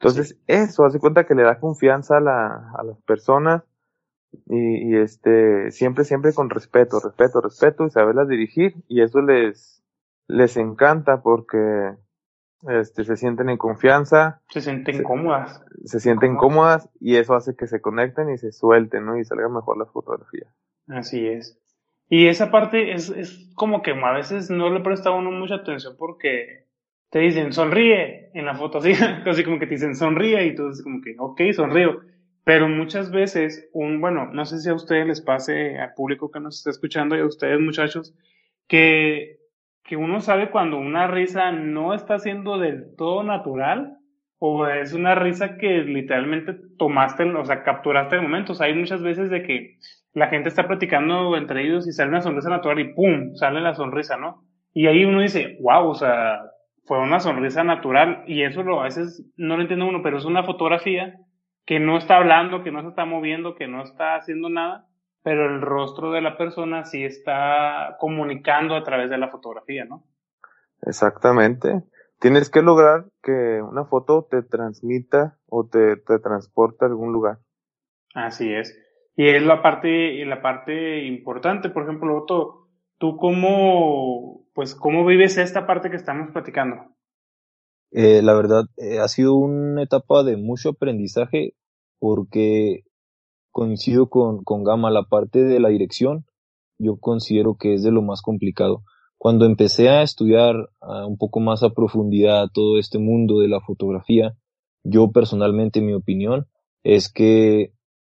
Entonces, 0.00 0.38
eso 0.46 0.84
hace 0.84 1.00
cuenta 1.00 1.24
que 1.24 1.34
le 1.34 1.42
da 1.42 1.58
confianza 1.58 2.18
a, 2.18 2.20
la, 2.20 2.72
a 2.76 2.84
las 2.84 3.00
personas 3.02 3.64
y, 4.46 4.90
y 4.90 4.96
este, 4.96 5.70
siempre, 5.70 6.04
siempre 6.04 6.32
con 6.34 6.50
respeto, 6.50 7.00
respeto, 7.00 7.40
respeto 7.40 7.86
y 7.86 7.90
saberlas 7.90 8.28
dirigir 8.28 8.74
y 8.86 9.02
eso 9.02 9.20
les, 9.22 9.82
les 10.28 10.56
encanta 10.56 11.22
porque 11.22 11.96
este, 12.68 13.04
se 13.04 13.16
sienten 13.16 13.48
en 13.48 13.56
confianza, 13.56 14.40
Se 14.50 14.60
sienten 14.60 15.02
cómodas. 15.02 15.64
se 15.84 16.00
sienten 16.00 16.36
cómodas 16.36 16.88
y 17.00 17.16
eso 17.16 17.34
hace 17.34 17.56
que 17.56 17.66
se 17.66 17.80
conecten 17.80 18.30
y 18.30 18.38
se 18.38 18.52
suelten, 18.52 19.06
¿no? 19.06 19.16
Y 19.16 19.24
salga 19.24 19.48
mejor 19.48 19.78
las 19.78 19.90
fotografías. 19.90 20.52
Así 20.88 21.26
es. 21.26 21.58
Y 22.08 22.26
esa 22.26 22.50
parte 22.50 22.92
es, 22.92 23.10
es 23.10 23.50
como 23.54 23.82
que 23.82 23.92
a 23.92 24.12
veces 24.12 24.50
no 24.50 24.70
le 24.70 24.80
presta 24.80 25.10
a 25.10 25.14
uno 25.14 25.30
mucha 25.30 25.56
atención 25.56 25.94
porque 25.98 26.64
te 27.10 27.18
dicen 27.20 27.52
sonríe 27.52 28.30
en 28.34 28.46
la 28.46 28.54
foto, 28.54 28.78
así, 28.78 28.92
así 29.26 29.44
como 29.44 29.58
que 29.58 29.66
te 29.66 29.74
dicen 29.74 29.94
sonríe 29.94 30.46
y 30.46 30.54
tú 30.54 30.68
dices 30.68 30.82
como 30.82 31.00
que 31.02 31.14
ok, 31.18 31.40
sonrío. 31.52 32.00
Pero 32.44 32.66
muchas 32.66 33.10
veces, 33.10 33.68
un, 33.74 34.00
bueno, 34.00 34.30
no 34.32 34.46
sé 34.46 34.58
si 34.58 34.70
a 34.70 34.74
ustedes 34.74 35.06
les 35.06 35.20
pase, 35.20 35.76
al 35.78 35.92
público 35.92 36.30
que 36.30 36.40
nos 36.40 36.56
está 36.56 36.70
escuchando 36.70 37.14
y 37.14 37.20
a 37.20 37.26
ustedes 37.26 37.60
muchachos, 37.60 38.14
que, 38.66 39.40
que 39.84 39.96
uno 39.96 40.20
sabe 40.22 40.50
cuando 40.50 40.78
una 40.78 41.08
risa 41.08 41.52
no 41.52 41.92
está 41.92 42.18
siendo 42.18 42.58
del 42.58 42.96
todo 42.96 43.22
natural 43.22 43.98
o 44.38 44.66
es 44.66 44.94
una 44.94 45.14
risa 45.14 45.58
que 45.58 45.82
literalmente 45.82 46.54
tomaste, 46.78 47.24
o 47.24 47.44
sea, 47.44 47.64
capturaste 47.64 48.16
el 48.16 48.22
momento. 48.22 48.54
Hay 48.60 48.74
muchas 48.74 49.02
veces 49.02 49.28
de 49.28 49.42
que 49.42 49.78
la 50.12 50.28
gente 50.28 50.48
está 50.48 50.66
platicando 50.66 51.36
entre 51.36 51.62
ellos 51.64 51.86
y 51.86 51.92
sale 51.92 52.10
una 52.10 52.22
sonrisa 52.22 52.48
natural 52.48 52.80
y 52.80 52.94
¡pum! 52.94 53.34
sale 53.34 53.60
la 53.60 53.74
sonrisa, 53.74 54.16
¿no? 54.16 54.44
Y 54.72 54.86
ahí 54.86 55.04
uno 55.04 55.20
dice, 55.20 55.58
wow, 55.60 55.88
o 55.88 55.94
sea, 55.94 56.40
fue 56.84 56.98
una 56.98 57.20
sonrisa 57.20 57.64
natural 57.64 58.24
y 58.26 58.42
eso 58.42 58.62
lo, 58.62 58.80
a 58.80 58.84
veces 58.84 59.24
no 59.36 59.56
lo 59.56 59.62
entiende 59.62 59.84
uno, 59.84 60.02
pero 60.02 60.18
es 60.18 60.24
una 60.24 60.44
fotografía 60.44 61.14
que 61.66 61.80
no 61.80 61.98
está 61.98 62.16
hablando, 62.16 62.62
que 62.62 62.70
no 62.72 62.82
se 62.82 62.88
está 62.88 63.04
moviendo, 63.04 63.54
que 63.54 63.68
no 63.68 63.82
está 63.82 64.16
haciendo 64.16 64.48
nada, 64.48 64.86
pero 65.22 65.46
el 65.46 65.60
rostro 65.60 66.12
de 66.12 66.22
la 66.22 66.38
persona 66.38 66.84
sí 66.84 67.04
está 67.04 67.96
comunicando 68.00 68.74
a 68.74 68.82
través 68.82 69.10
de 69.10 69.18
la 69.18 69.28
fotografía, 69.28 69.84
¿no? 69.84 70.04
Exactamente. 70.82 71.82
Tienes 72.20 72.50
que 72.50 72.62
lograr 72.62 73.04
que 73.22 73.60
una 73.62 73.84
foto 73.84 74.26
te 74.30 74.42
transmita 74.42 75.38
o 75.46 75.68
te, 75.68 75.96
te 75.96 76.18
transporte 76.18 76.84
a 76.84 76.88
algún 76.88 77.12
lugar. 77.12 77.38
Así 78.14 78.52
es. 78.52 78.76
Y 79.18 79.30
es 79.30 79.42
la 79.42 79.62
parte, 79.62 80.24
la 80.26 80.40
parte 80.40 81.04
importante, 81.04 81.70
por 81.70 81.82
ejemplo, 81.82 82.16
Otto, 82.16 82.68
tú 82.98 83.16
cómo, 83.16 84.44
pues, 84.54 84.76
cómo 84.76 85.04
vives 85.04 85.38
esta 85.38 85.66
parte 85.66 85.90
que 85.90 85.96
estamos 85.96 86.30
platicando. 86.30 86.76
Eh, 87.90 88.22
la 88.22 88.34
verdad, 88.34 88.66
eh, 88.76 89.00
ha 89.00 89.08
sido 89.08 89.34
una 89.34 89.82
etapa 89.82 90.22
de 90.22 90.36
mucho 90.36 90.68
aprendizaje 90.68 91.54
porque 91.98 92.84
coincido 93.50 94.08
con, 94.08 94.44
con 94.44 94.62
Gama, 94.62 94.88
la 94.92 95.02
parte 95.02 95.42
de 95.42 95.58
la 95.58 95.70
dirección, 95.70 96.24
yo 96.78 96.98
considero 97.00 97.56
que 97.56 97.74
es 97.74 97.82
de 97.82 97.90
lo 97.90 98.02
más 98.02 98.22
complicado. 98.22 98.84
Cuando 99.16 99.46
empecé 99.46 99.88
a 99.88 100.02
estudiar 100.02 100.54
un 100.80 101.18
poco 101.18 101.40
más 101.40 101.64
a 101.64 101.70
profundidad 101.70 102.50
todo 102.54 102.78
este 102.78 103.00
mundo 103.00 103.40
de 103.40 103.48
la 103.48 103.58
fotografía, 103.58 104.36
yo 104.84 105.10
personalmente, 105.10 105.80
mi 105.80 105.92
opinión 105.92 106.46
es 106.84 107.12
que 107.12 107.72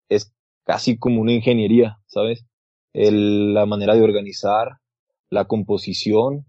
es 0.09 0.34
casi 0.65 0.99
como 0.99 1.21
una 1.21 1.33
ingeniería, 1.33 1.99
¿sabes? 2.07 2.45
El- 2.93 3.55
la 3.55 3.67
manera 3.67 3.95
de 3.95 4.03
organizar, 4.03 4.79
la 5.31 5.47
composición, 5.47 6.47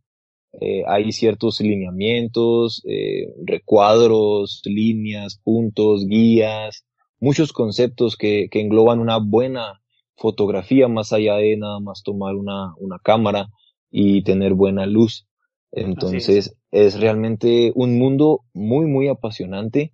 eh, 0.61 0.83
hay 0.87 1.11
ciertos 1.11 1.59
lineamientos, 1.61 2.81
eh, 2.87 3.27
recuadros, 3.45 4.61
líneas, 4.65 5.39
puntos, 5.43 6.05
guías, 6.07 6.85
muchos 7.19 7.51
conceptos 7.53 8.15
que, 8.15 8.47
que 8.49 8.61
engloban 8.61 8.99
una 8.99 9.17
buena 9.17 9.81
fotografía 10.17 10.87
más 10.87 11.11
allá 11.11 11.35
de 11.35 11.57
nada 11.57 11.79
más 11.81 12.03
tomar 12.03 12.35
una, 12.35 12.73
una 12.77 12.99
cámara 12.99 13.49
y 13.91 14.23
tener 14.23 14.53
buena 14.53 14.85
luz. 14.85 15.27
Entonces 15.71 16.55
es 16.71 16.99
realmente 16.99 17.73
un 17.75 17.97
mundo 17.99 18.41
muy, 18.53 18.85
muy 18.85 19.09
apasionante 19.09 19.91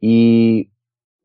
y 0.00 0.70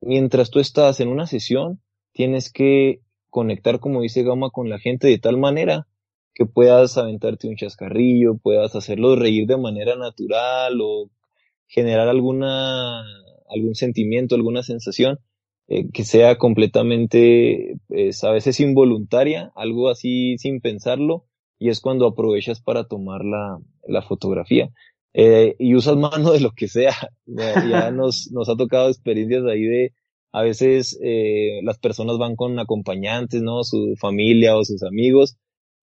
mientras 0.02 0.52
tú 0.52 0.60
estás 0.60 1.00
en 1.00 1.08
una 1.08 1.26
sesión, 1.26 1.82
tienes 2.17 2.51
que 2.51 3.01
conectar, 3.30 3.80
como 3.80 4.01
dice 4.01 4.23
Gama, 4.23 4.49
con 4.49 4.69
la 4.69 4.80
gente 4.80 5.08
de 5.08 5.19
tal 5.19 5.38
manera 5.38 5.88
que 6.34 6.47
puedas 6.47 6.97
aventarte 6.97 7.47
un 7.47 7.56
chascarrillo, 7.56 8.38
puedas 8.38 8.75
hacerlo 8.75 9.15
reír 9.15 9.45
de 9.45 9.58
manera 9.58 9.95
natural 9.95 10.82
o 10.82 11.12
generar 11.67 12.08
alguna, 12.08 13.03
algún 13.47 13.75
sentimiento, 13.75 14.34
alguna 14.34 14.63
sensación 14.63 15.19
eh, 15.67 15.91
que 15.93 16.03
sea 16.06 16.39
completamente, 16.39 17.77
pues, 17.88 18.23
a 18.23 18.32
veces 18.32 18.60
involuntaria, 18.62 19.51
algo 19.56 19.89
así 19.89 20.39
sin 20.39 20.60
pensarlo, 20.60 21.25
y 21.60 21.69
es 21.69 21.82
cuando 21.82 22.08
aprovechas 22.08 22.62
para 22.62 22.86
tomar 22.86 23.25
la, 23.25 23.60
la 23.88 24.01
fotografía. 24.01 24.71
Eh, 25.13 25.56
y 25.60 25.75
usas 25.75 25.97
mano 25.97 26.32
de 26.32 26.39
lo 26.39 26.51
que 26.51 26.67
sea. 26.67 26.95
Ya, 27.27 27.67
ya 27.69 27.91
nos, 27.91 28.32
nos 28.32 28.49
ha 28.49 28.56
tocado 28.56 28.88
experiencias 28.88 29.43
ahí 29.43 29.62
de, 29.62 29.93
a 30.39 30.43
veces 30.43 31.00
eh, 31.04 31.62
las 31.63 31.80
personas 31.80 32.17
van 32.17 32.36
con 32.36 32.60
acompañantes, 32.60 33.41
¿no? 33.41 33.63
Su 33.63 33.95
familia 34.00 34.58
o 34.58 34.63
sus 34.65 34.84
amigos, 34.84 35.38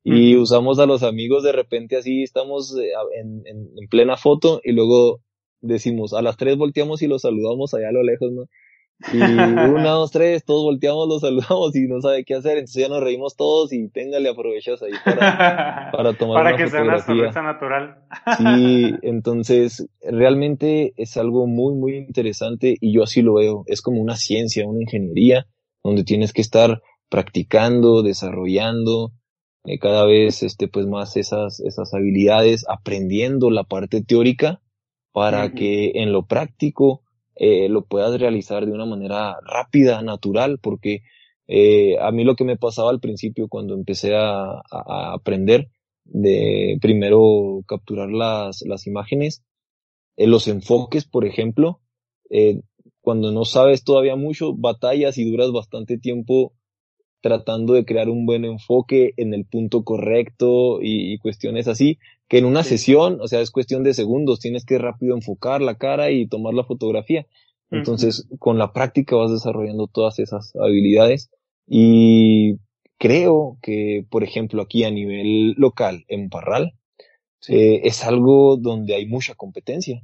y 0.05 0.37
usamos 0.37 0.79
a 0.79 0.87
los 0.87 1.03
amigos 1.03 1.43
de 1.43 1.53
repente 1.53 1.97
así, 1.97 2.23
estamos 2.23 2.77
eh, 2.79 2.91
en, 3.21 3.43
en, 3.47 3.71
en 3.77 3.89
plena 3.89 4.17
foto 4.17 4.61
y 4.63 4.73
luego 4.73 5.21
decimos, 5.61 6.13
a 6.13 6.23
las 6.23 6.37
tres 6.37 6.57
volteamos 6.59 7.03
y 7.03 7.07
los 7.09 7.23
saludamos 7.23 7.75
allá 7.75 7.89
a 7.89 7.93
lo 7.93 8.03
lejos, 8.03 8.31
¿no? 8.33 8.45
Y 9.13 9.19
una, 9.19 9.91
dos, 9.91 10.11
tres, 10.11 10.45
todos 10.45 10.63
volteamos, 10.63 11.09
los 11.09 11.21
saludamos 11.21 11.75
y 11.77 11.87
no 11.87 12.01
sabe 12.01 12.25
qué 12.25 12.35
hacer, 12.35 12.59
entonces 12.59 12.83
ya 12.83 12.89
nos 12.89 13.03
reímos 13.03 13.37
todos 13.37 13.73
y 13.73 13.89
téngale, 13.89 14.29
aprovechas 14.29 14.83
ahí 14.83 14.93
para, 15.05 15.91
para 15.93 16.13
tomar 16.15 16.37
Para 16.43 16.55
una 16.55 16.65
que 16.65 16.71
sea 16.71 16.83
una 16.83 16.99
sonrisa 17.01 17.43
natural. 17.43 17.99
Sí, 18.39 18.95
entonces 19.03 19.89
realmente 20.03 20.95
es 20.97 21.17
algo 21.17 21.47
muy, 21.47 21.75
muy 21.75 21.97
interesante 21.97 22.77
y 22.81 22.95
yo 22.95 23.03
así 23.03 23.23
lo 23.23 23.35
veo. 23.35 23.65
Es 23.67 23.83
como 23.83 24.01
una 24.01 24.17
ciencia, 24.17 24.67
una 24.67 24.83
ingeniería, 24.83 25.47
donde 25.83 26.05
tienes 26.05 26.33
que 26.33 26.41
estar 26.41 26.81
practicando, 27.09 28.03
desarrollando 28.03 29.13
eh, 29.65 29.79
cada 29.79 30.05
vez 30.05 30.43
este, 30.43 30.69
pues 30.69 30.87
más 30.87 31.17
esas, 31.17 31.61
esas 31.61 31.95
habilidades, 31.95 32.65
aprendiendo 32.69 33.51
la 33.51 33.65
parte 33.65 34.03
teórica 34.03 34.61
para 35.13 35.53
que 35.53 35.93
en 35.95 36.13
lo 36.13 36.27
práctico 36.27 37.04
eh, 37.37 37.69
lo 37.69 37.85
puedas 37.85 38.19
realizar 38.19 38.67
de 38.67 38.73
una 38.73 38.87
manera 38.87 39.37
rápida, 39.43 40.03
natural, 40.03 40.59
porque 40.61 41.03
eh, 41.47 41.99
a 42.01 42.11
mí 42.11 42.25
lo 42.25 42.37
que 42.37 42.45
me 42.45 42.57
pasaba 42.57 42.91
al 42.91 43.01
principio 43.01 43.49
cuando 43.49 43.75
empecé 43.75 44.15
a, 44.15 44.63
aprender 45.13 45.69
de 46.05 46.79
primero 46.81 47.63
capturar 47.67 48.11
las, 48.11 48.63
las 48.63 48.87
imágenes, 48.87 49.43
eh, 50.17 50.27
los 50.27 50.49
enfoques, 50.49 51.07
por 51.07 51.25
ejemplo, 51.27 51.81
eh, 52.31 52.61
cuando 53.01 53.33
no 53.33 53.45
sabes 53.45 53.85
todavía 53.85 54.17
mucho, 54.17 54.55
batallas 54.55 55.19
y 55.19 55.31
duras 55.31 55.51
bastante 55.53 55.99
tiempo 55.99 56.55
tratando 57.25 57.73
de 57.73 57.87
crear 57.87 58.11
un 58.11 58.27
buen 58.27 58.45
enfoque 58.45 59.15
en 59.17 59.33
el 59.33 59.47
punto 59.47 59.83
correcto 59.83 60.81
y, 60.83 61.17
cuestiones 61.21 61.69
así, 61.69 61.99
que 62.29 62.37
en 62.37 62.45
una 62.45 62.63
sesión, 62.65 63.19
o 63.23 63.29
sea, 63.29 63.41
es 63.41 63.51
cuestión 63.51 63.83
de 63.83 63.95
segundos, 63.95 64.41
tienes 64.41 64.67
que 64.67 64.77
rápido 64.77 65.15
enfocar 65.15 65.63
la 65.63 65.79
cara 65.79 66.11
y 66.11 66.27
tomar 66.27 66.53
la 66.53 66.65
fotografía. 66.65 67.27
Entonces, 67.71 68.29
con 68.39 68.59
la 68.59 68.75
práctica 68.75 69.17
vas 69.17 69.33
desarrollando 69.33 69.87
todas 69.87 70.19
esas 70.19 70.55
habilidades 70.57 71.31
y 71.67 72.59
creo 72.99 73.57
que, 73.63 74.05
por 74.11 74.23
ejemplo, 74.23 74.61
aquí 74.61 74.85
a 74.85 74.91
nivel 74.91 75.55
local, 75.57 76.05
en 76.09 76.29
Parral, 76.29 76.75
eh, 77.49 77.81
es 77.85 78.05
algo 78.05 78.59
donde 78.59 78.97
hay 78.97 79.07
mucha 79.07 79.35
competencia. 79.35 80.03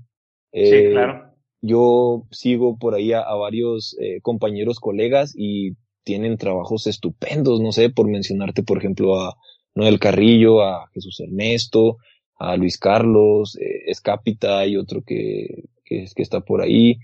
sí, 0.54 0.60
eh, 0.62 0.90
claro. 0.92 1.34
Yo 1.60 2.26
sigo 2.30 2.78
por 2.78 2.94
ahí 2.94 3.12
a, 3.12 3.34
varios 3.34 3.94
eh, 4.00 4.20
compañeros, 4.22 4.80
colegas 4.80 5.34
y 5.36 5.72
tienen 6.04 6.36
trabajos 6.38 6.86
estupendos, 6.86 7.60
no 7.60 7.72
sé, 7.72 7.90
por 7.90 8.08
mencionarte, 8.08 8.62
por 8.62 8.78
ejemplo, 8.78 9.20
a 9.20 9.36
Noel 9.74 9.98
Carrillo, 9.98 10.62
a 10.62 10.88
Jesús 10.92 11.20
Ernesto, 11.20 11.98
a 12.38 12.56
Luis 12.56 12.78
Carlos, 12.78 13.56
Escápita 13.86 14.66
y 14.66 14.76
otro 14.76 15.02
que, 15.02 15.64
que, 15.84 16.06
que, 16.14 16.22
está 16.22 16.40
por 16.40 16.62
ahí. 16.62 16.98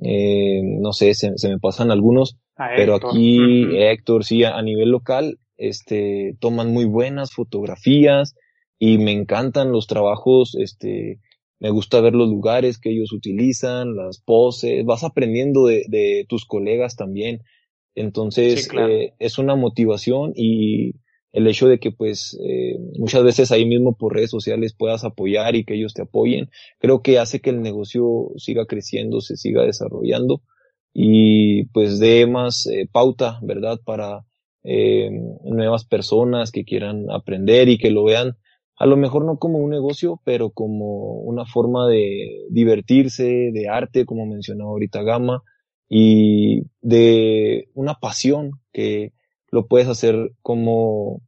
no 0.00 0.92
sé, 0.92 1.14
se, 1.14 1.30
me 1.30 1.58
pasan 1.60 1.90
algunos, 1.90 2.36
pero 2.76 2.94
aquí 2.94 3.38
Héctor, 3.76 4.24
sí, 4.24 4.44
a, 4.44 4.60
nivel 4.62 4.90
local, 4.90 5.38
este, 5.56 6.36
toman 6.40 6.72
muy 6.72 6.86
buenas 6.86 7.32
fotografías 7.32 8.34
y 8.78 8.98
me 8.98 9.12
encantan 9.12 9.72
los 9.72 9.86
trabajos, 9.86 10.56
este, 10.58 11.18
me 11.60 11.70
gusta 11.70 12.00
ver 12.00 12.14
los 12.14 12.28
lugares 12.28 12.78
que 12.78 12.90
ellos 12.90 13.12
utilizan, 13.12 13.94
las 13.94 14.20
poses, 14.20 14.84
vas 14.84 15.04
aprendiendo 15.04 15.66
de, 15.66 15.84
de 15.88 16.24
tus 16.28 16.46
colegas 16.46 16.96
también. 16.96 17.42
Entonces, 17.94 18.68
eh, 18.78 19.14
es 19.18 19.38
una 19.38 19.56
motivación 19.56 20.32
y 20.34 20.94
el 21.32 21.46
hecho 21.46 21.68
de 21.68 21.78
que 21.78 21.92
pues 21.92 22.38
eh, 22.42 22.78
muchas 22.98 23.22
veces 23.22 23.52
ahí 23.52 23.66
mismo 23.66 23.96
por 23.96 24.14
redes 24.14 24.30
sociales 24.30 24.74
puedas 24.74 25.04
apoyar 25.04 25.56
y 25.56 25.64
que 25.64 25.74
ellos 25.74 25.94
te 25.94 26.02
apoyen, 26.02 26.50
creo 26.78 27.02
que 27.02 27.18
hace 27.18 27.40
que 27.40 27.50
el 27.50 27.60
negocio 27.60 28.30
siga 28.36 28.66
creciendo, 28.66 29.20
se 29.20 29.36
siga 29.36 29.62
desarrollando. 29.62 30.42
Y 30.94 31.64
pues 31.66 31.98
dé 31.98 32.26
más 32.26 32.66
eh, 32.66 32.88
pauta, 32.90 33.38
¿verdad? 33.42 33.78
Para 33.84 34.24
eh, 34.64 35.10
nuevas 35.44 35.84
personas 35.84 36.50
que 36.50 36.64
quieran 36.64 37.10
aprender 37.10 37.68
y 37.68 37.78
que 37.78 37.90
lo 37.90 38.04
vean. 38.04 38.36
A 38.76 38.86
lo 38.86 38.96
mejor 38.96 39.24
no 39.24 39.38
como 39.38 39.58
un 39.58 39.70
negocio, 39.70 40.20
pero 40.24 40.50
como 40.50 41.20
una 41.20 41.44
forma 41.44 41.86
de 41.88 42.46
divertirse, 42.50 43.50
de 43.52 43.68
arte, 43.68 44.06
como 44.06 44.26
mencionaba 44.26 44.70
ahorita 44.70 45.02
Gama, 45.02 45.42
y 45.88 46.64
de 46.80 47.68
una 47.74 47.94
pasión 47.94 48.52
que 48.72 49.12
lo 49.50 49.66
puedes 49.66 49.88
hacer 49.88 50.32
como 50.42 51.22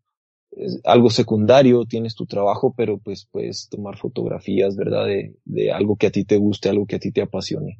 algo 0.84 1.10
secundario, 1.10 1.84
tienes 1.84 2.14
tu 2.14 2.26
trabajo, 2.26 2.74
pero 2.76 2.98
pues 2.98 3.26
puedes 3.30 3.68
tomar 3.68 3.96
fotografías, 3.96 4.76
¿verdad? 4.76 5.06
De, 5.06 5.34
de 5.44 5.72
algo 5.72 5.96
que 5.96 6.08
a 6.08 6.10
ti 6.10 6.24
te 6.24 6.36
guste, 6.36 6.68
algo 6.68 6.86
que 6.86 6.96
a 6.96 6.98
ti 6.98 7.12
te 7.12 7.22
apasione. 7.22 7.78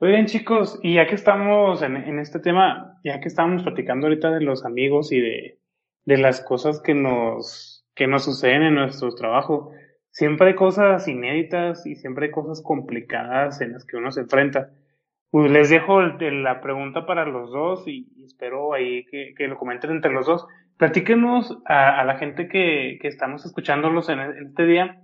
Muy 0.00 0.10
bien, 0.10 0.26
chicos, 0.26 0.78
y 0.82 0.94
ya 0.94 1.06
que 1.06 1.14
estamos 1.14 1.82
en, 1.82 1.96
en, 1.96 2.18
este 2.18 2.40
tema, 2.40 2.98
ya 3.04 3.20
que 3.20 3.28
estamos 3.28 3.62
platicando 3.62 4.06
ahorita 4.06 4.30
de 4.30 4.40
los 4.40 4.64
amigos 4.64 5.12
y 5.12 5.20
de, 5.20 5.58
de 6.06 6.16
las 6.16 6.40
cosas 6.40 6.80
que 6.80 6.94
nos, 6.94 7.84
que 7.94 8.06
nos 8.06 8.24
suceden 8.24 8.62
en 8.62 8.74
nuestro 8.76 9.14
trabajo, 9.14 9.72
siempre 10.10 10.48
hay 10.48 10.54
cosas 10.54 11.06
inéditas 11.06 11.86
y 11.86 11.96
siempre 11.96 12.26
hay 12.26 12.32
cosas 12.32 12.62
complicadas 12.62 13.60
en 13.60 13.72
las 13.72 13.84
que 13.84 13.98
uno 13.98 14.10
se 14.10 14.22
enfrenta. 14.22 14.70
Pues 15.30 15.50
les 15.50 15.70
dejo 15.70 16.00
la 16.00 16.60
pregunta 16.60 17.06
para 17.06 17.24
los 17.24 17.52
dos 17.52 17.86
y, 17.86 18.08
espero 18.24 18.72
ahí 18.72 19.04
que, 19.04 19.48
lo 19.48 19.56
comenten 19.56 19.90
entre 19.90 20.12
los 20.12 20.26
dos. 20.26 20.46
Platíquenos 20.76 21.58
a, 21.66 22.04
la 22.04 22.16
gente 22.18 22.48
que, 22.48 22.98
estamos 23.02 23.44
escuchándolos 23.44 24.08
en, 24.08 24.18
en 24.20 24.46
este 24.48 24.66
día. 24.66 25.02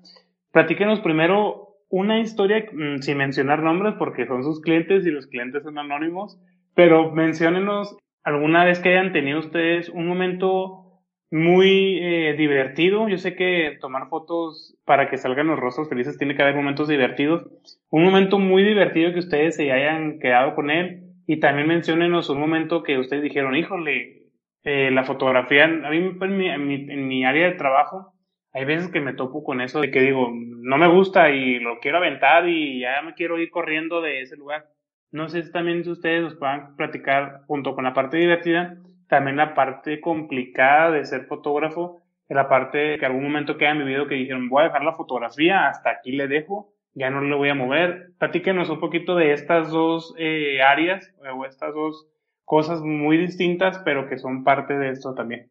Platíquenos 0.53 1.01
primero 1.01 1.67
una 1.89 2.19
historia 2.21 2.67
mm, 2.73 2.99
sin 2.99 3.19
mencionar 3.19 3.63
nombres 3.63 3.95
porque 3.99 4.27
son 4.27 4.43
sus 4.43 4.61
clientes 4.61 5.07
y 5.07 5.11
los 5.11 5.27
clientes 5.27 5.63
son 5.63 5.79
anónimos, 5.79 6.39
pero 6.75 7.13
menciónenos 7.13 7.97
alguna 8.25 8.65
vez 8.65 8.81
que 8.81 8.91
hayan 8.91 9.13
tenido 9.13 9.39
ustedes 9.39 9.89
un 9.89 10.09
momento 10.09 10.86
muy 11.31 11.99
eh, 12.01 12.35
divertido. 12.37 13.09
Yo 13.09 13.19
sé 13.19 13.35
que 13.35 13.79
tomar 13.81 14.09
fotos 14.09 14.77
para 14.85 15.11
que 15.11 15.19
salgan 15.19 15.49
los 15.49 15.59
rostros 15.59 15.89
felices 15.89 16.19
tiene 16.19 16.35
que 16.35 16.43
haber 16.43 16.55
momentos 16.55 16.89
divertidos. 16.89 17.47
Un 17.91 18.05
momento 18.05 18.39
muy 18.39 18.63
divertido 18.63 19.13
que 19.13 19.21
ustedes 19.21 19.57
se 19.57 19.73
hayan 19.73 20.19
quedado 20.19 20.55
con 20.55 20.71
él 20.71 21.03
y 21.27 21.41
también 21.41 21.69
menciónenos 21.69 22.31
un 22.31 22.41
momento 22.41 22.83
que 22.83 22.99
ustedes 22.99 23.23
dijeron, 23.23 23.57
híjole, 23.57 24.27
eh, 24.63 24.91
la 24.91 25.05
fotografía, 25.05 25.65
a 25.65 25.91
mí 25.91 25.97
en 25.97 26.37
mi, 26.37 26.49
en 26.49 26.67
mi, 26.67 26.75
en 26.75 27.09
mi 27.09 27.25
área 27.25 27.47
de 27.47 27.57
trabajo, 27.57 28.13
hay 28.53 28.65
veces 28.65 28.91
que 28.91 29.01
me 29.01 29.13
topo 29.13 29.45
con 29.45 29.61
eso 29.61 29.81
de 29.81 29.91
que 29.91 30.01
digo, 30.01 30.31
no 30.33 30.79
me 30.79 30.89
gusta 30.89 31.31
y 31.31 31.59
lo 31.59 31.79
quiero 31.79 31.99
aventar 31.99 32.49
y 32.49 32.81
ya 32.81 33.03
me 33.03 33.15
quiero 33.15 33.39
ir 33.39 33.51
corriendo 33.51 34.01
de 34.01 34.23
ese 34.23 34.37
lugar. 34.37 34.67
No 35.13 35.29
sé 35.29 35.43
si 35.43 35.53
también 35.53 35.89
ustedes 35.89 36.23
nos 36.23 36.37
puedan 36.37 36.75
platicar 36.77 37.43
junto 37.47 37.75
con 37.75 37.85
la 37.85 37.95
parte 37.95 38.17
divertida, 38.17 38.77
también 39.09 39.37
la 39.37 39.55
parte 39.55 40.01
complicada 40.01 40.91
de 40.91 41.05
ser 41.05 41.27
fotógrafo, 41.27 42.01
la 42.29 42.49
parte 42.49 42.99
que 42.99 43.07
algún 43.07 43.23
momento 43.23 43.57
que 43.57 43.67
hayan 43.67 43.79
vivido 43.79 44.09
que 44.09 44.17
dijeron, 44.17 44.49
voy 44.49 44.63
a 44.63 44.67
dejar 44.67 44.85
la 44.85 44.95
fotografía, 44.95 45.69
hasta 45.69 45.91
aquí 45.91 46.13
le 46.13 46.29
dejo, 46.29 46.73
ya 46.95 47.11
no 47.11 47.21
le 47.21 47.37
voy 47.37 47.51
a 47.51 47.55
mover. 47.55 48.11
Platíquenos 48.19 48.71
un 48.71 48.81
poquito 48.81 49.15
de 49.15 49.33
estas 49.33 49.71
dos 49.71 50.15
eh, 50.19 50.61
áreas 50.63 51.13
o 51.35 51.45
estas 51.45 51.75
dos 51.75 52.09
cosas 52.45 52.81
muy 52.81 53.17
distintas, 53.17 53.79
pero 53.85 54.09
que 54.09 54.19
son 54.19 54.45
parte 54.45 54.77
de 54.77 54.91
esto 54.91 55.15
también. 55.15 55.49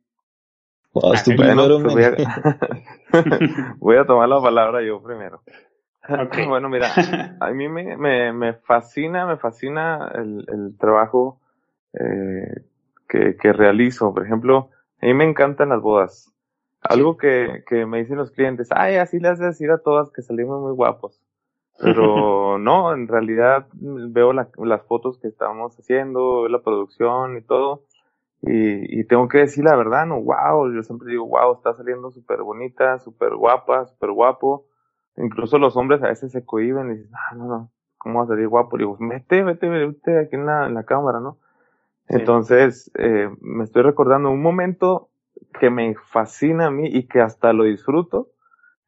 Ah, 0.96 1.12
voy, 3.80 3.98
a... 3.98 4.06
tomar 4.06 4.30
la 4.30 4.41
palabra 4.41 4.82
yo 4.82 5.02
primero. 5.02 5.41
Bueno, 6.48 6.70
mira, 6.70 6.89
a 7.39 7.50
mí 7.50 7.68
me, 7.68 7.98
me, 7.98 8.32
me 8.32 8.54
fascina, 8.54 9.26
me 9.26 9.38
fascina 9.38 10.12
el, 10.13 10.46
el 10.48 10.78
trabajo 10.78 11.39
eh, 12.00 12.62
que, 13.08 13.38
que 13.38 13.54
realizo. 13.54 14.13
Por 14.13 14.26
ejemplo, 14.26 14.70
a 15.02 15.06
mí 15.06 15.13
me 15.13 15.24
encantan 15.24 15.70
las 15.70 15.82
bodas. 15.82 16.32
Algo 16.82 17.18
que, 17.18 17.63
que 17.68 17.86
me 17.86 18.00
dicen 18.00 18.18
los 18.18 18.32
clientes, 18.32 18.70
ay, 18.72 18.98
así 18.98 19.20
le 19.20 19.30
has 19.30 19.39
de 19.39 19.48
decir 19.48 19.72
a 19.72 19.80
todas 19.80 20.12
que 20.12 20.22
salimos 20.22 20.62
muy 20.62 20.74
guapos. 20.74 21.20
Pero 21.80 22.58
no, 22.60 22.94
en 22.94 23.08
realidad 23.08 23.68
veo 23.74 24.34
la, 24.34 24.50
las 24.58 24.84
fotos 24.84 25.18
que 25.20 25.28
estamos 25.28 25.78
haciendo, 25.80 26.41
veo 26.41 26.50
la 26.50 26.62
producción 26.62 27.38
y 27.38 27.41
todo, 27.41 27.84
y, 28.41 29.00
y, 29.00 29.04
tengo 29.06 29.28
que 29.28 29.39
decir 29.39 29.63
la 29.63 29.76
verdad, 29.76 30.06
no, 30.06 30.22
wow, 30.22 30.72
yo 30.72 30.84
siempre 30.84 31.10
digo, 31.10 31.26
wow, 31.26 31.56
está 31.56 31.74
saliendo 31.74 32.12
súper 32.12 32.44
bonita, 32.44 33.00
súper 33.00 33.36
guapa, 33.36 33.88
súper 33.88 34.12
guapo. 34.12 34.68
Incluso 35.18 35.58
los 35.58 35.76
hombres 35.78 36.04
a 36.04 36.10
veces 36.10 36.32
se 36.32 36.46
cohiben 36.46 36.91
y 36.91 36.98
dicen, 36.98 37.12
ah, 37.15 37.36
no, 37.36 37.46
no, 37.46 37.72
¿cómo 37.98 38.20
va 38.20 38.26
a 38.26 38.28
salir 38.28 38.48
guapo? 38.48 38.76
Y 38.76 38.80
digo, 38.80 38.98
vete, 39.00 39.41
vete, 39.41 39.68
vete 39.68 40.20
aquí 40.20 40.36
en 40.36 40.46
la, 40.46 40.68
en 40.68 40.76
la 40.76 40.84
cámara, 40.84 41.20
¿no? 41.20 41.39
Entonces, 42.08 42.91
eh, 42.98 43.30
me 43.41 43.63
estoy 43.63 43.84
recordando 43.84 44.30
un 44.30 44.41
momento 44.41 45.10
que 45.60 45.70
me 45.70 45.96
fascina 45.96 46.68
a 46.68 46.72
mí 46.72 46.88
y 46.88 47.08
que 47.08 47.22
hasta 47.22 47.54
lo 47.54 47.63
disfruto. 47.63 48.32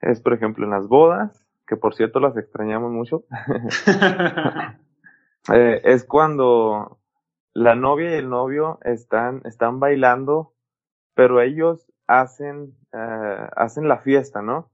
Es, 0.02 0.22
por 0.22 0.34
ejemplo, 0.34 0.66
en 0.66 0.72
las 0.72 0.88
bodas, 0.88 1.44
que 1.66 1.76
por 1.76 1.96
cierto 1.96 2.20
las 2.20 2.38
extrañamos 2.38 2.92
mucho. 2.92 3.24
eh, 5.54 5.82
es 5.84 6.06
cuando 6.06 7.00
la 7.54 7.76
novia 7.76 8.12
y 8.12 8.20
el 8.20 8.30
novio 8.30 8.80
están, 8.84 9.42
están 9.46 9.80
bailando, 9.80 10.54
pero 11.16 11.42
ellos 11.42 11.92
hacen, 12.06 12.76
eh, 12.94 13.50
hacen 13.56 13.88
la 13.88 13.98
fiesta, 13.98 14.44
¿no? 14.44 14.70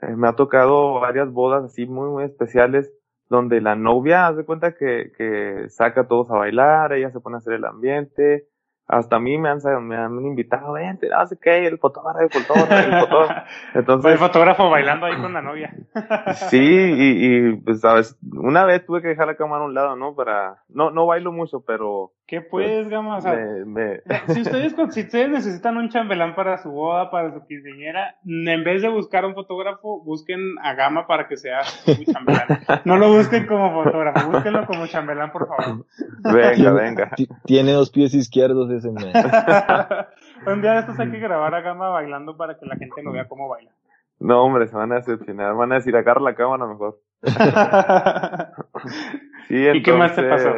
Eh, 0.00 0.14
me 0.16 0.28
ha 0.28 0.34
tocado 0.34 1.00
varias 1.00 1.32
bodas 1.32 1.64
así 1.64 1.86
muy, 1.86 2.10
muy 2.10 2.24
especiales 2.24 2.92
donde 3.28 3.60
la 3.60 3.74
novia 3.74 4.26
hace 4.26 4.44
cuenta 4.44 4.74
que, 4.74 5.12
que 5.16 5.68
saca 5.68 6.02
a 6.02 6.08
todos 6.08 6.30
a 6.30 6.36
bailar, 6.36 6.92
ella 6.92 7.10
se 7.10 7.20
pone 7.20 7.36
a 7.36 7.38
hacer 7.38 7.54
el 7.54 7.64
ambiente, 7.64 8.48
hasta 8.86 9.16
a 9.16 9.18
mí 9.18 9.38
me 9.38 9.48
han, 9.48 9.58
me 9.86 9.96
han 9.96 10.12
invitado, 10.26 10.74
vente, 10.74 11.08
no 11.08 11.26
sé 11.26 11.38
qué, 11.40 11.66
el 11.66 11.78
fotógrafo, 11.78 12.20
el 12.20 12.30
fotógrafo, 12.30 12.74
el 12.74 13.00
fotógrafo. 13.00 13.46
Entonces, 13.74 14.12
el 14.12 14.18
fotógrafo 14.18 14.68
bailando 14.68 15.06
ahí 15.06 15.16
con 15.16 15.32
la 15.32 15.40
novia. 15.40 15.74
sí, 16.50 16.58
y, 16.58 17.26
y, 17.26 17.56
pues, 17.56 17.80
sabes, 17.80 18.18
una 18.30 18.66
vez 18.66 18.84
tuve 18.84 19.00
que 19.00 19.08
dejar 19.08 19.26
la 19.26 19.36
cámara 19.36 19.62
a 19.62 19.66
un 19.66 19.74
lado, 19.74 19.96
¿no? 19.96 20.14
Para, 20.14 20.62
no, 20.68 20.90
no 20.90 21.06
bailo 21.06 21.32
mucho, 21.32 21.64
pero. 21.66 22.12
¿Qué 22.26 22.40
pues, 22.40 22.88
Gama? 22.88 23.18
O 23.18 23.20
sea, 23.20 23.36
me, 23.66 24.00
Si 24.28 24.40
ustedes, 24.40 24.74
si 24.90 25.02
ustedes 25.02 25.28
necesitan 25.28 25.76
un 25.76 25.90
chambelán 25.90 26.34
para 26.34 26.56
su 26.56 26.70
boda, 26.70 27.10
para 27.10 27.34
su 27.34 27.46
quinceañera, 27.46 28.16
en 28.24 28.64
vez 28.64 28.80
de 28.80 28.88
buscar 28.88 29.26
un 29.26 29.34
fotógrafo, 29.34 30.02
busquen 30.02 30.40
a 30.62 30.72
Gama 30.74 31.06
para 31.06 31.28
que 31.28 31.36
sea 31.36 31.62
su 31.64 32.02
chambelán. 32.04 32.46
No 32.86 32.96
lo 32.96 33.12
busquen 33.12 33.46
como 33.46 33.84
fotógrafo, 33.84 34.30
búsquenlo 34.30 34.66
como 34.66 34.86
chambelán, 34.86 35.32
por 35.32 35.48
favor. 35.48 35.84
Venga, 36.32 36.72
venga. 36.72 37.10
Tiene 37.44 37.72
dos 37.72 37.90
pies 37.90 38.14
izquierdos 38.14 38.70
ese 38.70 38.88
Un 38.88 40.62
día 40.62 40.72
de 40.72 40.80
estos 40.80 40.98
hay 40.98 41.10
que 41.10 41.18
grabar 41.18 41.54
a 41.54 41.60
Gama 41.60 41.90
bailando 41.90 42.38
para 42.38 42.58
que 42.58 42.64
la 42.64 42.76
gente 42.76 43.02
no 43.02 43.12
vea 43.12 43.28
cómo 43.28 43.48
baila. 43.48 43.70
No, 44.18 44.42
hombre, 44.42 44.66
se 44.68 44.76
van 44.76 44.92
a 44.92 44.96
decepcionar. 44.96 45.54
Van 45.54 45.72
a 45.72 45.76
decir, 45.76 45.94
agarra 45.94 46.22
la 46.22 46.34
cámara 46.34 46.66
mejor. 46.66 46.98
Sí, 49.48 49.56
entonces, 49.56 49.76
¿Y 49.76 49.82
qué 49.82 49.92
más 49.92 50.14
te 50.14 50.22
pasó? 50.22 50.54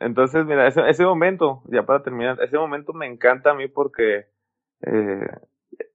Entonces, 0.00 0.44
mira, 0.46 0.66
ese, 0.66 0.88
ese 0.88 1.04
momento, 1.04 1.62
ya 1.66 1.84
para 1.84 2.02
terminar, 2.02 2.38
ese 2.42 2.58
momento 2.58 2.92
me 2.92 3.06
encanta 3.06 3.50
a 3.50 3.54
mí 3.54 3.68
porque 3.68 4.26
eh, 4.82 5.26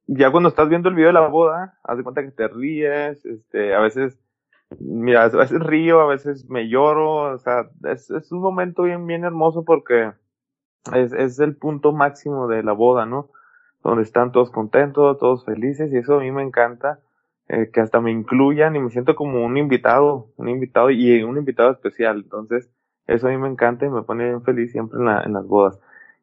ya 0.08 0.32
cuando 0.32 0.50
estás 0.50 0.70
viendo 0.70 0.90
el 0.90 0.96
video 0.96 1.08
de 1.08 1.14
la 1.14 1.28
boda, 1.28 1.78
haz 1.84 1.98
de 1.98 2.04
cuenta 2.04 2.24
que 2.24 2.32
te 2.32 2.48
ríes, 2.48 3.26
este, 3.26 3.76
a 3.76 3.80
veces, 3.80 4.20
mira, 4.80 5.24
a 5.24 5.30
veces 5.30 5.60
río, 5.60 6.02
a 6.02 6.08
veces 6.08 6.50
me 6.50 6.68
lloro, 6.68 7.34
o 7.34 7.38
sea, 7.38 7.70
es, 7.84 8.10
es 8.10 8.32
un 8.32 8.42
momento 8.42 8.84
bien, 8.84 9.06
bien 9.06 9.24
hermoso 9.24 9.64
porque 9.66 10.14
es, 10.96 11.14
es 11.14 11.40
el 11.40 11.56
punto 11.56 11.92
máximo 11.92 12.48
de 12.48 12.64
la 12.64 12.72
boda, 12.72 13.06
¿no? 13.06 13.30
Donde 13.84 14.04
están 14.04 14.32
todos 14.32 14.50
contentos, 14.50 15.18
todos 15.20 15.46
felices, 15.46 15.92
y 15.94 15.98
eso 15.98 16.16
a 16.16 16.22
mí 16.22 16.32
me 16.32 16.44
encanta, 16.44 17.00
eh, 17.50 17.70
que 17.74 17.82
hasta 17.82 18.00
me 18.00 18.12
incluyan 18.12 18.76
y 18.76 18.80
me 18.80 18.90
siento 18.90 19.16
como 19.16 19.44
un 19.44 19.58
invitado, 19.58 20.28
un 20.38 20.50
invitado 20.50 20.92
y 20.92 21.24
un 21.24 21.38
invitado 21.38 21.72
especial. 21.72 22.22
Entonces, 22.24 22.72
eso 23.08 23.28
a 23.28 23.32
mí 23.32 23.38
me 23.38 23.50
encanta 23.50 23.86
y 23.86 23.90
me 23.90 24.04
pone 24.04 24.26
bien 24.26 24.44
feliz 24.44 24.72
siempre 24.72 25.00
en, 25.00 25.06
la, 25.06 25.24
en 25.24 25.34
las 25.34 25.48
bodas. 25.48 25.80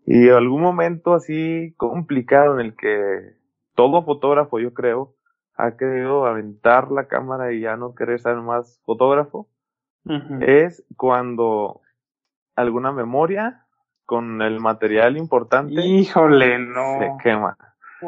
Y 0.06 0.28
algún 0.28 0.62
momento 0.62 1.14
así 1.14 1.74
complicado 1.76 2.58
en 2.58 2.66
el 2.66 2.76
que 2.76 3.34
todo 3.74 4.04
fotógrafo, 4.04 4.60
yo 4.60 4.72
creo, 4.72 5.14
ha 5.56 5.76
querido 5.76 6.26
aventar 6.26 6.92
la 6.92 7.08
cámara 7.08 7.52
y 7.52 7.60
ya 7.60 7.76
no 7.76 7.94
querer 7.94 8.20
ser 8.20 8.36
más 8.36 8.80
fotógrafo, 8.84 9.48
es 10.40 10.84
cuando 10.96 11.80
alguna 12.54 12.92
memoria 12.92 13.66
con 14.04 14.40
el 14.40 14.60
material 14.60 15.16
importante 15.16 15.74
Híjole, 15.84 16.60
no. 16.60 17.00
se 17.00 17.10
quema. 17.24 17.58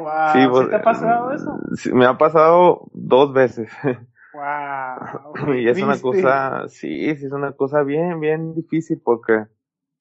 Wow. 0.02 0.32
Sí, 0.32 0.40
¿Sí 0.42 0.48
pues, 0.48 0.68
te 0.70 0.76
ha 0.76 0.82
pasado 0.82 1.32
eso? 1.32 1.58
Sí, 1.74 1.92
me 1.92 2.06
ha 2.06 2.16
pasado 2.18 2.88
dos 2.92 3.32
veces. 3.32 3.70
Wow. 4.30 5.54
y 5.56 5.68
es 5.68 5.82
una 5.82 6.00
cosa, 6.00 6.68
sí, 6.68 7.16
sí, 7.16 7.26
es 7.26 7.32
una 7.32 7.52
cosa 7.52 7.82
bien, 7.82 8.20
bien 8.20 8.54
difícil 8.54 9.00
porque, 9.02 9.46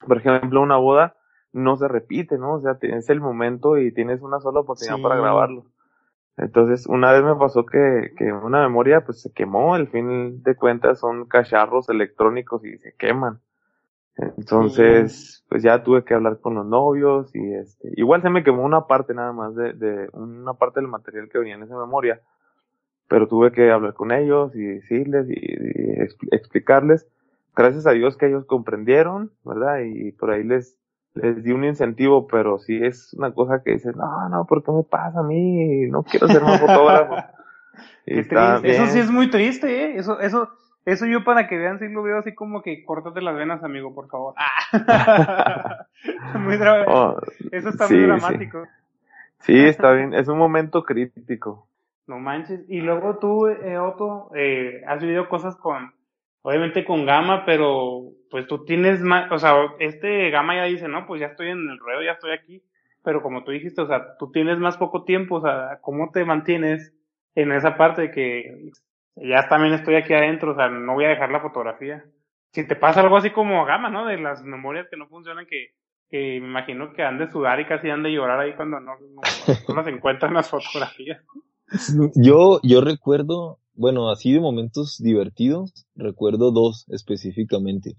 por 0.06 0.18
ejemplo, 0.18 0.62
una 0.62 0.78
boda 0.78 1.16
no 1.54 1.76
se 1.78 1.88
repite, 1.88 2.38
¿no? 2.38 2.56
O 2.56 2.62
sea, 2.62 2.78
tienes 2.78 3.10
el 3.10 3.20
momento 3.20 3.78
y 3.80 3.92
tienes 3.94 4.22
una 4.22 4.40
sola 4.40 4.60
oportunidad 4.60 4.98
Sí. 4.98 5.02
para 5.02 5.16
grabarlo. 5.16 5.66
Entonces, 6.36 6.86
una 6.86 7.12
vez 7.14 7.24
me 7.24 7.36
pasó 7.36 7.66
que, 7.66 8.14
que 8.16 8.32
una 8.32 8.62
memoria 8.62 9.04
pues 9.04 9.22
se 9.22 9.32
quemó, 9.32 9.74
al 9.74 9.88
fin 9.88 10.44
de 10.44 10.56
cuentas 10.56 11.00
son 11.00 11.26
cacharros 11.26 11.90
electrónicos 11.90 12.64
y 12.64 12.78
se 12.78 12.94
queman. 12.94 13.40
Entonces, 14.38 15.46
pues 15.50 15.62
ya 15.64 15.84
tuve 15.84 16.04
que 16.04 16.14
hablar 16.16 16.40
con 16.40 16.56
los 16.56 16.66
novios 16.66 17.36
y 17.36 17.54
este, 17.54 17.90
igual 17.98 18.22
se 18.22 18.30
me 18.30 18.44
quemó 18.44 18.64
una 18.64 18.88
parte 18.88 19.14
nada 19.14 19.32
más 19.32 19.56
de, 19.56 19.74
de 19.74 20.10
una 20.14 20.56
parte 20.56 20.80
del 20.80 20.90
material 20.90 21.30
que 21.30 21.38
venía 21.38 21.56
en 21.56 21.64
esa 21.64 21.78
memoria, 21.78 22.22
pero 23.08 23.28
tuve 23.28 23.52
que 23.52 23.72
hablar 23.72 23.94
con 23.94 24.12
ellos 24.12 24.56
y 24.56 24.64
decirles 24.64 25.28
y, 25.30 25.34
y 25.34 25.96
expl- 26.00 26.30
explicarles. 26.32 27.08
Gracias 27.56 27.88
a 27.88 27.92
Dios 27.92 28.18
que 28.18 28.28
ellos 28.28 28.46
comprendieron, 28.46 29.32
¿verdad? 29.44 29.80
Y 29.86 30.12
por 30.14 30.32
ahí 30.32 30.44
les, 30.44 30.78
les 31.16 31.44
di 31.44 31.52
un 31.52 31.66
incentivo, 31.66 32.28
pero 32.28 32.60
sí 32.60 32.80
es 32.84 33.14
una 33.16 33.34
cosa 33.34 33.64
que 33.64 33.74
dices, 33.74 33.96
no, 33.96 34.30
no, 34.30 34.46
¿por 34.46 34.64
qué 34.64 34.72
me 34.72 34.84
pasa 34.84 35.20
a 35.20 35.24
mí? 35.24 35.88
No 35.88 36.04
quiero 36.04 36.30
ser 36.30 36.42
más 36.44 36.60
fotógrafo. 36.60 37.16
Y 38.06 38.14
Qué 38.16 38.22
está 38.22 38.60
triste. 38.62 38.72
Eso 38.72 38.88
sí 38.88 38.94
bien. 38.94 39.06
es 39.06 39.12
muy 39.12 39.30
triste, 39.30 39.86
¿eh? 39.86 39.98
Eso, 39.98 40.20
eso, 40.20 40.50
eso 40.88 41.06
yo 41.06 41.26
para 41.26 41.50
que 41.50 41.58
vean, 41.58 41.80
sí 41.80 41.90
lo 41.90 42.02
veo 42.02 42.18
así 42.18 42.34
como 42.34 42.62
que 42.62 42.86
córtate 42.86 43.20
las 43.20 43.36
venas, 43.36 43.62
amigo, 43.62 43.94
por 43.94 44.08
favor. 44.08 44.36
Ah. 44.38 45.86
muy 46.40 46.58
Oh, 46.88 47.20
eso 47.52 47.68
está 47.68 47.88
sí, 47.88 47.96
muy 47.96 48.04
sí. 48.04 48.08
dramático. 48.08 48.64
sí, 49.42 49.66
está 49.66 49.92
bien, 49.92 50.14
es 50.14 50.30
un 50.30 50.38
momento 50.38 50.84
crítico. 50.84 51.68
No 52.08 52.20
manches. 52.20 52.62
Y 52.70 52.80
luego 52.80 53.18
tú, 53.18 53.48
eh, 53.48 53.78
Otto, 53.78 54.32
eh, 54.34 54.82
has 54.88 55.02
vivido 55.02 55.28
cosas 55.28 55.58
con, 55.58 55.94
obviamente 56.42 56.86
con 56.86 57.06
Gama, 57.06 57.44
pero 57.46 58.04
pues 58.32 58.48
tú 58.48 58.64
tienes 58.64 59.02
más, 59.02 59.30
o 59.30 59.38
sea, 59.40 59.56
este 59.80 60.30
Gama 60.30 60.56
ya 60.56 60.64
dice, 60.64 60.88
no, 60.88 61.06
pues 61.06 61.20
ya 61.20 61.28
estoy 61.28 61.50
en 61.50 61.70
el 61.70 61.80
ruedo, 61.80 62.02
ya 62.02 62.14
estoy 62.14 62.32
aquí. 62.32 62.64
Pero 63.04 63.22
como 63.22 63.44
tú 63.44 63.52
dijiste, 63.52 63.82
o 63.82 63.88
sea, 63.88 64.16
tú 64.18 64.32
tienes 64.32 64.58
más 64.58 64.78
poco 64.78 65.04
tiempo, 65.04 65.36
o 65.36 65.42
sea, 65.42 65.80
¿cómo 65.82 66.12
te 66.12 66.24
mantienes 66.24 66.94
en 67.36 67.52
esa 67.52 67.76
parte 67.76 68.04
de 68.04 68.12
que 68.12 68.72
ya 69.22 69.48
también 69.50 69.74
estoy 69.74 69.96
aquí 69.96 70.14
adentro, 70.14 70.52
o 70.52 70.56
sea, 70.56 70.70
no 70.70 70.94
voy 70.94 71.06
a 71.06 71.10
dejar 71.10 71.32
la 71.32 71.42
fotografía? 71.42 72.06
Si 72.52 72.66
te 72.68 72.76
pasa 72.76 73.02
algo 73.02 73.18
así 73.18 73.32
como 73.32 73.66
Gama, 73.66 73.90
¿no? 73.90 74.06
De 74.06 74.18
las 74.18 74.44
memorias 74.44 74.88
que 74.90 74.98
no 74.98 75.08
funcionan, 75.08 75.46
que, 75.46 75.72
que 76.10 76.40
me 76.40 76.48
imagino 76.48 76.94
que 76.94 77.04
han 77.04 77.18
de 77.18 77.30
sudar 77.30 77.60
y 77.60 77.66
casi 77.66 77.90
han 77.90 78.04
de 78.04 78.12
llorar 78.12 78.40
ahí 78.40 78.56
cuando 78.56 78.80
no, 78.80 78.94
no, 79.00 79.22
no 79.68 79.76
las 79.76 79.88
encuentran 79.88 80.34
las 80.34 80.50
fotografías. 80.50 81.22
Yo, 82.16 82.60
yo 82.64 82.82
recuerdo, 82.82 83.60
bueno, 83.74 84.10
así 84.10 84.32
de 84.32 84.40
momentos 84.40 84.98
divertidos, 85.00 85.86
recuerdo 85.96 86.52
dos 86.52 86.86
específicamente. 86.90 87.96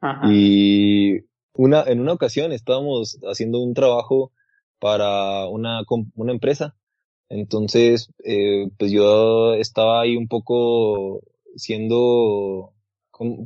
Ajá. 0.00 0.20
Y 0.30 1.20
una, 1.54 1.82
en 1.82 2.00
una 2.00 2.12
ocasión 2.12 2.52
estábamos 2.52 3.18
haciendo 3.22 3.60
un 3.60 3.74
trabajo 3.74 4.32
para 4.78 5.46
una, 5.46 5.80
una 6.14 6.32
empresa. 6.32 6.76
Entonces, 7.28 8.10
eh, 8.24 8.68
pues 8.78 8.90
yo 8.90 9.54
estaba 9.54 10.00
ahí 10.00 10.16
un 10.16 10.28
poco 10.28 11.20
siendo, 11.56 12.72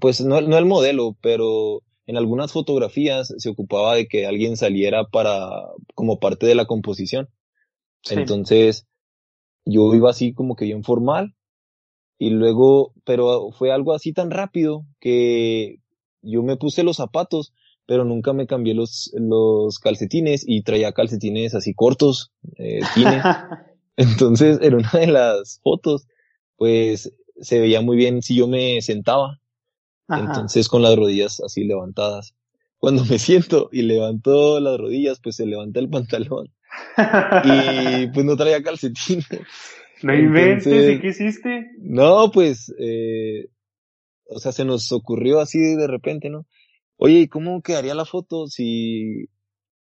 pues 0.00 0.20
no, 0.20 0.40
no 0.40 0.58
el 0.58 0.66
modelo, 0.66 1.16
pero 1.20 1.82
en 2.06 2.16
algunas 2.16 2.52
fotografías 2.52 3.34
se 3.36 3.48
ocupaba 3.48 3.94
de 3.94 4.06
que 4.06 4.26
alguien 4.26 4.56
saliera 4.56 5.04
para, 5.04 5.48
como 5.94 6.20
parte 6.20 6.46
de 6.46 6.54
la 6.54 6.66
composición. 6.66 7.28
Sí. 8.02 8.14
Entonces, 8.14 8.86
yo 9.64 9.94
iba 9.94 10.10
así 10.10 10.32
como 10.32 10.56
que 10.56 10.64
bien 10.64 10.82
formal 10.84 11.34
y 12.18 12.30
luego, 12.30 12.94
pero 13.04 13.50
fue 13.50 13.72
algo 13.72 13.94
así 13.94 14.12
tan 14.12 14.30
rápido 14.30 14.86
que 15.00 15.80
yo 16.22 16.42
me 16.42 16.56
puse 16.56 16.84
los 16.84 16.98
zapatos, 16.98 17.52
pero 17.86 18.04
nunca 18.04 18.32
me 18.32 18.46
cambié 18.46 18.74
los, 18.74 19.12
los 19.14 19.78
calcetines 19.78 20.44
y 20.46 20.62
traía 20.62 20.92
calcetines 20.92 21.54
así 21.54 21.74
cortos, 21.74 22.32
eh, 22.58 22.80
tines. 22.94 23.24
Entonces, 23.96 24.58
en 24.62 24.74
una 24.74 24.90
de 24.92 25.06
las 25.06 25.60
fotos, 25.62 26.06
pues 26.56 27.12
se 27.40 27.60
veía 27.60 27.80
muy 27.80 27.96
bien 27.96 28.22
si 28.22 28.36
yo 28.36 28.46
me 28.46 28.80
sentaba, 28.82 29.40
Ajá. 30.08 30.20
entonces 30.20 30.68
con 30.68 30.82
las 30.82 30.96
rodillas 30.96 31.40
así 31.40 31.64
levantadas. 31.64 32.34
Cuando 32.78 33.04
me 33.04 33.18
siento 33.18 33.68
y 33.72 33.82
levanto 33.82 34.60
las 34.60 34.78
rodillas, 34.78 35.20
pues 35.20 35.36
se 35.36 35.46
levanta 35.46 35.80
el 35.80 35.88
pantalón 35.88 36.52
y 37.44 38.06
pues 38.08 38.24
no 38.24 38.36
traía 38.36 38.62
calcetines. 38.62 39.26
no 40.02 40.14
inventes, 40.14 40.66
entonces- 40.66 40.96
¿y 40.96 41.00
qué 41.00 41.08
hiciste? 41.08 41.66
No, 41.78 42.30
pues, 42.30 42.74
eh, 42.78 43.48
o 44.26 44.38
sea, 44.38 44.52
se 44.52 44.64
nos 44.64 44.90
ocurrió 44.92 45.40
así 45.40 45.58
de 45.58 45.86
repente, 45.86 46.30
¿no? 46.30 46.46
Oye, 46.96 47.20
¿y 47.20 47.28
cómo 47.28 47.62
quedaría 47.62 47.94
la 47.94 48.04
foto 48.04 48.46
si 48.46 49.26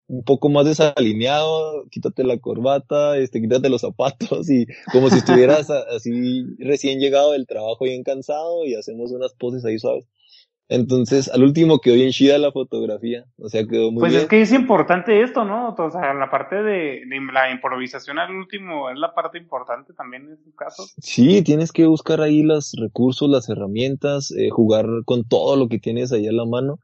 un 0.09 0.23
poco 0.23 0.49
más 0.49 0.65
desalineado, 0.65 1.85
quítate 1.91 2.23
la 2.25 2.37
corbata, 2.39 3.17
este, 3.17 3.39
quítate 3.41 3.69
los 3.69 3.81
zapatos 3.81 4.49
y 4.49 4.65
como 4.91 5.09
si 5.09 5.19
estuvieras 5.19 5.69
así 5.95 6.45
recién 6.59 6.99
llegado 6.99 7.31
del 7.33 7.47
trabajo 7.47 7.85
bien 7.85 8.03
cansado 8.03 8.65
y 8.65 8.75
hacemos 8.75 9.11
unas 9.11 9.33
poses 9.35 9.63
ahí 9.65 9.79
suaves. 9.79 10.07
Entonces, 10.71 11.29
al 11.29 11.43
último 11.43 11.79
quedó 11.79 11.95
bien 11.95 12.11
chida 12.11 12.37
la 12.37 12.51
fotografía, 12.51 13.25
o 13.39 13.49
sea, 13.49 13.65
quedó 13.65 13.91
muy 13.91 14.01
Pues 14.01 14.11
bien. 14.11 14.21
es 14.23 14.29
que 14.29 14.41
es 14.41 14.51
importante 14.53 15.23
esto, 15.23 15.43
¿no? 15.43 15.75
O 15.75 15.91
sea, 15.91 16.13
la 16.13 16.29
parte 16.29 16.57
de, 16.57 17.05
de 17.07 17.19
la 17.33 17.49
improvisación 17.51 18.19
al 18.19 18.35
último 18.35 18.89
es 18.91 18.97
la 18.99 19.15
parte 19.15 19.39
importante 19.39 19.93
también 19.93 20.29
en 20.29 20.37
su 20.43 20.53
caso. 20.55 20.83
Sí, 21.01 21.41
tienes 21.43 21.71
que 21.71 21.87
buscar 21.87 22.21
ahí 22.21 22.43
los 22.43 22.73
recursos, 22.79 23.27
las 23.29 23.49
herramientas, 23.49 24.31
eh, 24.31 24.49
jugar 24.51 24.85
con 25.05 25.23
todo 25.27 25.55
lo 25.55 25.69
que 25.69 25.79
tienes 25.79 26.11
ahí 26.11 26.27
a 26.27 26.31
la 26.31 26.45
mano. 26.45 26.79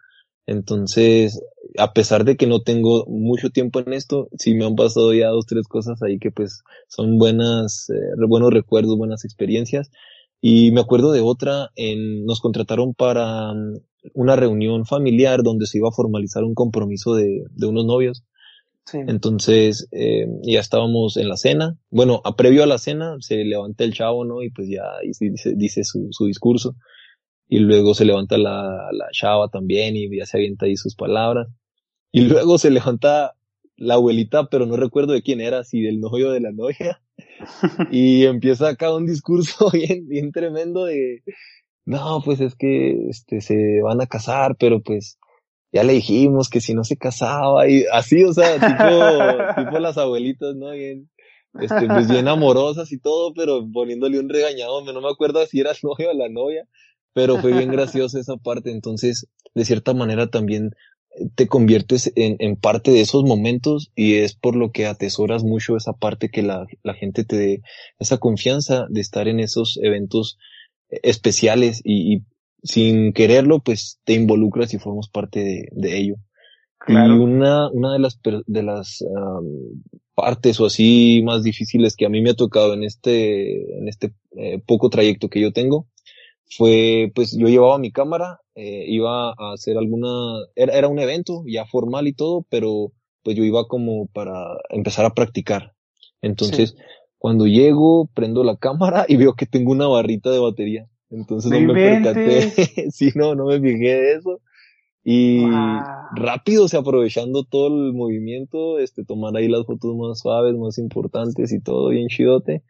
Entonces, 0.47 1.41
a 1.77 1.93
pesar 1.93 2.23
de 2.23 2.37
que 2.37 2.47
no 2.47 2.61
tengo 2.61 3.05
mucho 3.07 3.49
tiempo 3.49 3.79
en 3.79 3.93
esto, 3.93 4.29
sí 4.37 4.53
me 4.53 4.65
han 4.65 4.75
pasado 4.75 5.13
ya 5.13 5.29
dos, 5.29 5.45
tres 5.45 5.67
cosas 5.67 6.01
ahí 6.03 6.19
que 6.19 6.31
pues 6.31 6.63
son 6.87 7.17
buenas, 7.17 7.89
eh, 7.89 8.25
buenos 8.27 8.53
recuerdos, 8.53 8.97
buenas 8.97 9.25
experiencias. 9.25 9.89
Y 10.41 10.71
me 10.71 10.81
acuerdo 10.81 11.11
de 11.11 11.21
otra, 11.21 11.71
en, 11.75 12.25
nos 12.25 12.39
contrataron 12.39 12.93
para 12.93 13.53
mm, 13.53 13.79
una 14.13 14.35
reunión 14.35 14.85
familiar 14.85 15.41
donde 15.41 15.65
se 15.65 15.79
iba 15.79 15.89
a 15.89 15.93
formalizar 15.93 16.43
un 16.43 16.53
compromiso 16.53 17.15
de, 17.15 17.43
de 17.49 17.65
unos 17.65 17.85
novios. 17.85 18.23
Sí. 18.85 18.99
Entonces, 19.07 19.87
eh, 19.91 20.27
ya 20.43 20.59
estábamos 20.59 21.17
en 21.17 21.27
la 21.27 21.37
cena. 21.37 21.75
Bueno, 21.89 22.21
a 22.23 22.35
previo 22.35 22.61
a 22.61 22.67
la 22.67 22.77
cena 22.77 23.15
se 23.19 23.43
levanta 23.43 23.83
el 23.83 23.93
chavo, 23.93 24.25
¿no? 24.25 24.43
Y 24.43 24.51
pues 24.51 24.69
ya 24.69 24.83
dice, 25.01 25.55
dice 25.55 25.83
su, 25.83 26.09
su 26.11 26.27
discurso. 26.27 26.75
Y 27.47 27.59
luego 27.59 27.93
se 27.93 28.05
levanta 28.05 28.37
la, 28.37 28.89
la 28.91 29.07
chava 29.11 29.49
también 29.49 29.95
y 29.95 30.15
ya 30.17 30.25
se 30.25 30.37
avienta 30.37 30.65
ahí 30.65 30.75
sus 30.75 30.95
palabras. 30.95 31.47
Y 32.11 32.21
luego 32.21 32.57
se 32.57 32.71
levanta 32.71 33.35
la 33.77 33.95
abuelita, 33.95 34.49
pero 34.49 34.65
no 34.65 34.77
recuerdo 34.77 35.13
de 35.13 35.21
quién 35.21 35.41
era, 35.41 35.63
si 35.63 35.81
del 35.81 35.99
novio 35.99 36.29
o 36.29 36.31
de 36.31 36.41
la 36.41 36.51
novia. 36.51 37.01
Y 37.91 38.25
empieza 38.25 38.69
acá 38.69 38.93
un 38.93 39.05
discurso 39.05 39.69
bien, 39.73 40.07
bien 40.07 40.31
tremendo 40.31 40.85
de, 40.85 41.21
no, 41.85 42.21
pues 42.25 42.41
es 42.41 42.55
que, 42.55 43.09
este, 43.09 43.41
se 43.41 43.81
van 43.83 44.01
a 44.01 44.07
casar, 44.07 44.55
pero 44.59 44.81
pues, 44.81 45.19
ya 45.71 45.83
le 45.83 45.93
dijimos 45.93 46.49
que 46.49 46.59
si 46.59 46.73
no 46.73 46.83
se 46.83 46.97
casaba 46.97 47.67
y 47.69 47.85
así, 47.91 48.23
o 48.23 48.33
sea, 48.33 48.53
tipo, 48.55 49.55
tipo 49.69 49.79
las 49.79 49.97
abuelitas, 49.97 50.55
¿no? 50.55 50.71
Bien, 50.71 51.09
este, 51.59 51.87
pues 51.87 52.09
bien 52.09 52.27
amorosas 52.27 52.91
y 52.91 52.99
todo, 52.99 53.33
pero 53.33 53.65
poniéndole 53.71 54.19
un 54.19 54.29
regañado, 54.29 54.81
no 54.81 55.01
me 55.01 55.09
acuerdo 55.09 55.45
si 55.45 55.59
era 55.59 55.71
el 55.71 55.77
novio 55.83 56.09
o 56.09 56.13
la 56.13 56.27
novia, 56.27 56.67
pero 57.15 57.37
fue 57.37 57.53
bien 57.53 57.71
graciosa 57.71 58.19
esa 58.19 58.35
parte, 58.35 58.71
entonces 58.71 59.27
de 59.55 59.65
cierta 59.65 59.93
manera 59.93 60.27
también 60.27 60.75
te 61.35 61.47
conviertes 61.47 62.11
en, 62.17 62.35
en, 62.39 62.57
parte 62.57 62.91
de 62.91 62.99
esos 62.99 63.23
momentos 63.23 63.89
y 63.95 64.15
es 64.15 64.35
por 64.35 64.57
lo 64.57 64.71
que 64.71 64.85
atesoras 64.85 65.45
mucho 65.45 65.77
esa 65.77 65.93
parte 65.93 66.27
que 66.27 66.43
la, 66.43 66.65
la 66.83 66.93
gente 66.93 67.23
te 67.23 67.37
dé 67.37 67.61
esa 67.99 68.17
confianza 68.17 68.85
de 68.89 68.99
estar 68.99 69.29
en 69.29 69.39
esos 69.39 69.79
eventos 69.81 70.37
especiales 70.89 71.79
y, 71.85 72.15
y 72.15 72.23
sin 72.63 73.13
quererlo 73.13 73.59
pues 73.59 74.01
te 74.03 74.11
involucras 74.11 74.73
y 74.73 74.77
formas 74.77 75.07
parte 75.07 75.39
de, 75.39 75.69
de 75.71 75.97
ello. 75.97 76.15
Claro. 76.79 77.15
Y 77.15 77.19
una, 77.19 77.69
una 77.69 77.93
de 77.93 77.99
las, 77.99 78.19
de 78.45 78.63
las 78.63 79.01
um, 79.01 79.81
partes 80.15 80.59
o 80.59 80.65
así 80.65 81.21
más 81.23 81.43
difíciles 81.43 81.95
que 81.95 82.05
a 82.05 82.09
mí 82.09 82.21
me 82.21 82.31
ha 82.31 82.35
tocado 82.35 82.73
en 82.73 82.83
este, 82.83 83.77
en 83.79 83.87
este 83.87 84.11
eh, 84.35 84.61
poco 84.65 84.89
trayecto 84.89 85.29
que 85.29 85.39
yo 85.39 85.53
tengo 85.53 85.87
fue, 86.49 87.11
pues 87.15 87.35
yo 87.37 87.47
llevaba 87.47 87.77
mi 87.77 87.91
cámara, 87.91 88.39
eh, 88.55 88.85
iba 88.87 89.29
a 89.29 89.53
hacer 89.53 89.77
alguna, 89.77 90.09
era, 90.55 90.73
era 90.73 90.87
un 90.87 90.99
evento 90.99 91.43
ya 91.47 91.65
formal 91.65 92.07
y 92.07 92.13
todo, 92.13 92.45
pero 92.49 92.91
pues 93.23 93.35
yo 93.35 93.43
iba 93.43 93.67
como 93.67 94.07
para 94.07 94.57
empezar 94.69 95.05
a 95.05 95.13
practicar. 95.13 95.73
Entonces, 96.21 96.71
sí. 96.71 96.83
cuando 97.17 97.47
llego, 97.47 98.09
prendo 98.13 98.43
la 98.43 98.57
cámara 98.57 99.05
y 99.07 99.17
veo 99.17 99.33
que 99.33 99.45
tengo 99.45 99.71
una 99.71 99.87
barrita 99.87 100.29
de 100.29 100.39
batería. 100.39 100.87
Entonces 101.09 101.51
no, 101.51 101.59
me 101.59 101.73
percaté. 101.73 102.41
sí, 102.91 103.11
no, 103.15 103.35
no 103.35 103.45
me 103.45 103.59
fijé 103.59 103.95
de 103.95 104.13
eso. 104.13 104.41
Y 105.03 105.41
wow. 105.41 105.81
rápido, 106.15 106.65
o 106.65 106.67
sea, 106.67 106.79
aprovechando 106.79 107.43
todo 107.43 107.67
el 107.67 107.93
movimiento, 107.93 108.79
este, 108.79 109.05
tomar 109.05 109.35
ahí 109.37 109.47
las 109.47 109.65
fotos 109.65 109.95
más 109.95 110.19
suaves, 110.19 110.55
más 110.55 110.77
importantes 110.77 111.51
y 111.51 111.59
todo 111.59 111.89
bien 111.89 112.07
chidote. 112.07 112.63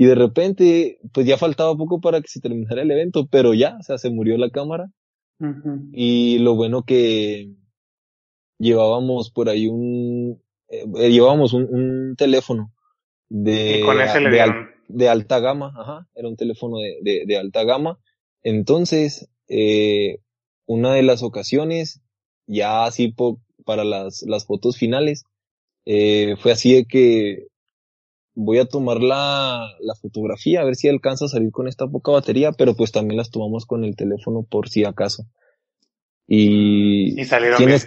Y 0.00 0.06
de 0.06 0.14
repente, 0.14 1.00
pues 1.12 1.26
ya 1.26 1.36
faltaba 1.36 1.76
poco 1.76 2.00
para 2.00 2.20
que 2.20 2.28
se 2.28 2.38
terminara 2.40 2.82
el 2.82 2.90
evento, 2.92 3.26
pero 3.26 3.52
ya, 3.52 3.76
o 3.80 3.82
sea, 3.82 3.98
se 3.98 4.10
murió 4.10 4.38
la 4.38 4.48
cámara. 4.48 4.92
Uh 5.40 5.46
-huh. 5.46 5.90
Y 5.92 6.38
lo 6.38 6.54
bueno 6.54 6.84
que 6.84 7.50
llevábamos 8.60 9.32
por 9.32 9.48
ahí 9.48 9.66
un, 9.66 10.40
eh, 10.68 11.10
llevábamos 11.10 11.52
un, 11.52 11.64
un, 11.64 12.14
teléfono 12.14 12.72
de, 13.28 13.82
de, 14.30 14.40
al, 14.40 14.68
de, 14.86 15.08
alta 15.08 15.40
gama, 15.40 15.72
ajá, 15.76 16.06
era 16.14 16.28
un 16.28 16.36
teléfono 16.36 16.78
de, 16.78 16.98
de, 17.02 17.24
de 17.26 17.36
alta 17.36 17.64
gama. 17.64 17.98
Entonces, 18.44 19.28
eh, 19.48 20.18
una 20.64 20.94
de 20.94 21.02
las 21.02 21.24
ocasiones, 21.24 22.02
ya 22.46 22.84
así 22.84 23.08
po, 23.08 23.40
para 23.64 23.82
las, 23.82 24.22
las 24.22 24.46
fotos 24.46 24.76
finales, 24.76 25.24
eh, 25.86 26.36
fue 26.38 26.52
así 26.52 26.72
de 26.72 26.84
que 26.84 27.47
voy 28.40 28.58
a 28.58 28.66
tomar 28.66 29.02
la, 29.02 29.68
la 29.80 29.94
fotografía, 29.96 30.60
a 30.60 30.64
ver 30.64 30.76
si 30.76 30.88
alcanza 30.88 31.24
a 31.24 31.28
salir 31.28 31.50
con 31.50 31.66
esta 31.66 31.88
poca 31.88 32.12
batería, 32.12 32.52
pero 32.52 32.74
pues 32.74 32.92
también 32.92 33.16
las 33.16 33.30
tomamos 33.32 33.66
con 33.66 33.84
el 33.84 33.96
teléfono 33.96 34.46
por 34.48 34.68
si 34.68 34.84
acaso. 34.84 35.24
Y, 36.28 37.20
y 37.20 37.24
salieron 37.24 37.66
bien. 37.66 37.80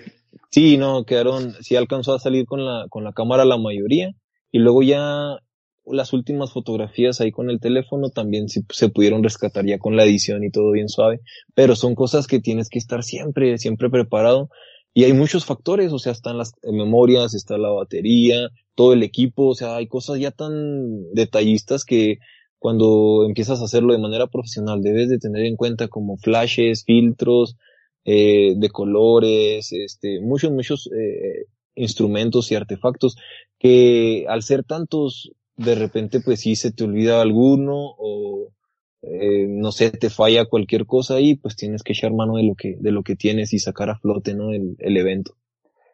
Sí, 0.49 0.77
no, 0.77 1.05
quedaron, 1.05 1.55
sí 1.61 1.77
alcanzó 1.77 2.13
a 2.13 2.19
salir 2.19 2.45
con 2.45 2.65
la, 2.65 2.87
con 2.89 3.05
la 3.05 3.13
cámara 3.13 3.45
la 3.45 3.57
mayoría, 3.57 4.11
y 4.51 4.59
luego 4.59 4.83
ya 4.83 5.37
las 5.85 6.11
últimas 6.11 6.51
fotografías 6.51 7.21
ahí 7.21 7.31
con 7.31 7.49
el 7.49 7.61
teléfono 7.61 8.09
también 8.09 8.49
se, 8.49 8.61
se, 8.69 8.89
pudieron 8.89 9.23
rescatar 9.23 9.65
ya 9.65 9.79
con 9.79 9.95
la 9.95 10.03
edición 10.03 10.43
y 10.43 10.51
todo 10.51 10.71
bien 10.71 10.89
suave, 10.89 11.21
pero 11.55 11.77
son 11.77 11.95
cosas 11.95 12.27
que 12.27 12.41
tienes 12.41 12.67
que 12.67 12.79
estar 12.79 13.03
siempre, 13.03 13.57
siempre 13.57 13.89
preparado. 13.89 14.49
Y 14.93 15.05
hay 15.05 15.13
muchos 15.13 15.45
factores, 15.45 15.93
o 15.93 15.99
sea, 15.99 16.11
están 16.11 16.37
las 16.37 16.53
memorias, 16.63 17.33
está 17.33 17.57
la 17.57 17.69
batería, 17.69 18.49
todo 18.75 18.93
el 18.93 19.03
equipo, 19.03 19.47
o 19.47 19.55
sea, 19.55 19.77
hay 19.77 19.87
cosas 19.87 20.19
ya 20.19 20.31
tan 20.31 21.11
detallistas 21.13 21.85
que 21.85 22.17
cuando 22.59 23.25
empiezas 23.25 23.61
a 23.61 23.65
hacerlo 23.65 23.93
de 23.93 23.99
manera 23.99 24.27
profesional 24.27 24.81
debes 24.81 25.09
de 25.09 25.17
tener 25.17 25.45
en 25.45 25.55
cuenta 25.55 25.87
como 25.87 26.17
flashes, 26.17 26.83
filtros, 26.85 27.55
eh, 28.03 28.53
de 28.57 28.69
colores, 28.69 29.71
este, 29.71 30.19
muchos, 30.21 30.51
muchos 30.51 30.89
eh, 30.95 31.45
instrumentos 31.75 32.51
y 32.51 32.55
artefactos 32.55 33.15
que 33.59 34.25
al 34.27 34.43
ser 34.43 34.63
tantos 34.63 35.31
de 35.55 35.75
repente 35.75 36.19
pues 36.19 36.41
sí 36.41 36.55
se 36.55 36.71
te 36.71 36.83
olvida 36.83 37.21
alguno 37.21 37.75
o 37.97 38.51
eh, 39.01 39.47
no 39.47 39.71
sé, 39.71 39.91
te 39.91 40.09
falla 40.09 40.45
cualquier 40.45 40.85
cosa 40.85 41.19
y 41.19 41.35
pues 41.35 41.55
tienes 41.55 41.83
que 41.83 41.93
echar 41.93 42.13
mano 42.13 42.35
de 42.35 42.43
lo 42.43 42.55
que, 42.55 42.75
de 42.79 42.91
lo 42.91 43.03
que 43.03 43.15
tienes 43.15 43.53
y 43.53 43.59
sacar 43.59 43.89
a 43.89 43.97
flote, 43.97 44.33
¿no? 44.33 44.51
El, 44.51 44.75
el 44.79 44.97
evento. 44.97 45.33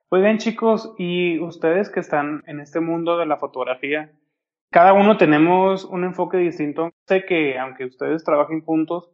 Oigan 0.09 0.37
chicos, 0.37 0.93
y 0.97 1.39
ustedes 1.39 1.89
que 1.89 1.99
están 1.99 2.43
en 2.47 2.59
este 2.59 2.79
mundo 2.79 3.17
de 3.17 3.25
la 3.25 3.37
fotografía, 3.37 4.11
cada 4.71 4.93
uno 4.93 5.17
tenemos 5.17 5.85
un 5.85 6.03
enfoque 6.03 6.37
distinto. 6.37 6.91
Sé 7.05 7.25
que 7.25 7.57
aunque 7.57 7.85
ustedes 7.85 8.23
trabajen 8.23 8.61
juntos, 8.61 9.09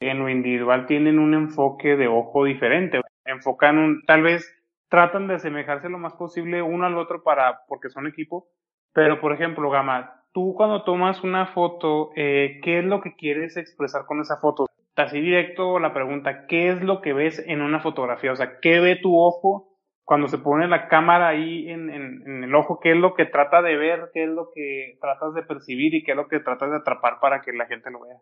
en 0.00 0.18
lo 0.18 0.28
individual 0.28 0.86
tienen 0.86 1.18
un 1.18 1.34
enfoque 1.34 1.96
de 1.96 2.06
ojo 2.06 2.44
diferente. 2.44 3.00
Enfocan 3.24 3.78
un, 3.78 4.02
tal 4.06 4.22
vez 4.22 4.52
tratan 4.88 5.26
de 5.26 5.34
asemejarse 5.34 5.88
lo 5.88 5.98
más 5.98 6.14
posible 6.14 6.62
uno 6.62 6.86
al 6.86 6.96
otro 6.96 7.22
para, 7.22 7.60
porque 7.66 7.88
son 7.88 8.06
equipo, 8.06 8.48
pero, 8.92 9.20
por 9.20 9.32
ejemplo, 9.32 9.68
Gama, 9.68 10.15
tú 10.36 10.52
cuando 10.54 10.84
tomas 10.84 11.24
una 11.24 11.46
foto, 11.46 12.10
eh, 12.14 12.60
¿qué 12.62 12.80
es 12.80 12.84
lo 12.84 13.00
que 13.00 13.16
quieres 13.16 13.56
expresar 13.56 14.04
con 14.04 14.20
esa 14.20 14.36
foto? 14.36 14.66
Así 14.94 15.18
directo 15.18 15.78
la 15.78 15.94
pregunta, 15.94 16.46
¿qué 16.46 16.68
es 16.68 16.82
lo 16.82 17.00
que 17.00 17.14
ves 17.14 17.42
en 17.46 17.62
una 17.62 17.80
fotografía? 17.80 18.32
O 18.32 18.36
sea, 18.36 18.60
¿qué 18.60 18.78
ve 18.78 18.96
tu 18.96 19.16
ojo 19.18 19.78
cuando 20.04 20.28
se 20.28 20.36
pone 20.36 20.68
la 20.68 20.88
cámara 20.88 21.28
ahí 21.28 21.70
en, 21.70 21.88
en, 21.88 22.22
en 22.26 22.44
el 22.44 22.54
ojo? 22.54 22.80
¿Qué 22.80 22.90
es 22.90 22.98
lo 22.98 23.14
que 23.14 23.24
trata 23.24 23.62
de 23.62 23.78
ver? 23.78 24.10
¿Qué 24.12 24.24
es 24.24 24.28
lo 24.28 24.50
que 24.54 24.98
tratas 25.00 25.32
de 25.32 25.42
percibir? 25.42 25.94
¿Y 25.94 26.04
qué 26.04 26.10
es 26.10 26.16
lo 26.18 26.28
que 26.28 26.40
tratas 26.40 26.68
de 26.68 26.76
atrapar 26.76 27.18
para 27.18 27.40
que 27.40 27.54
la 27.54 27.64
gente 27.64 27.90
lo 27.90 28.02
vea? 28.02 28.18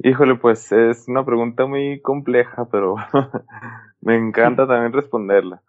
Híjole, 0.00 0.34
pues 0.34 0.70
es 0.70 1.08
una 1.08 1.24
pregunta 1.24 1.64
muy 1.64 1.98
compleja, 2.02 2.68
pero 2.70 2.96
me 4.02 4.16
encanta 4.16 4.66
también 4.68 4.92
responderla. 4.92 5.62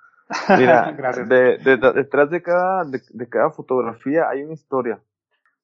Mira, 0.57 0.91
de, 1.25 1.57
de, 1.57 1.77
de, 1.77 1.93
detrás 1.93 2.29
de 2.29 2.41
cada, 2.41 2.83
de, 2.83 3.29
cada 3.29 3.51
fotografía 3.51 4.27
hay 4.29 4.43
una 4.43 4.53
historia. 4.53 4.99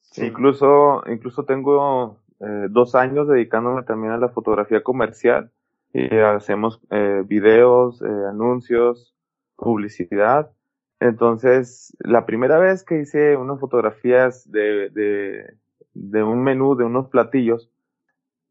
Sí. 0.04 0.26
Incluso, 0.26 1.04
incluso 1.08 1.44
tengo 1.46 2.20
eh, 2.40 2.68
dos 2.70 2.96
años 2.96 3.28
dedicándome 3.28 3.84
también 3.84 4.14
a 4.14 4.18
la 4.18 4.30
fotografía 4.30 4.84
comercial 4.84 5.52
y 5.94 6.16
hacemos 6.18 6.82
eh, 6.92 7.24
videos, 7.26 8.02
eh, 8.02 8.06
anuncios, 8.30 9.16
publicidad. 9.56 10.52
Entonces, 11.00 11.96
la 12.00 12.26
primera 12.26 12.60
vez 12.60 12.84
que 12.84 13.00
hice 13.02 13.36
unas 13.38 13.60
fotografías 13.60 14.50
de, 14.52 14.90
de, 14.90 15.58
de 15.94 16.24
un 16.24 16.44
menú, 16.44 16.76
de 16.76 16.86
unos 16.86 17.10
platillos, 17.10 17.70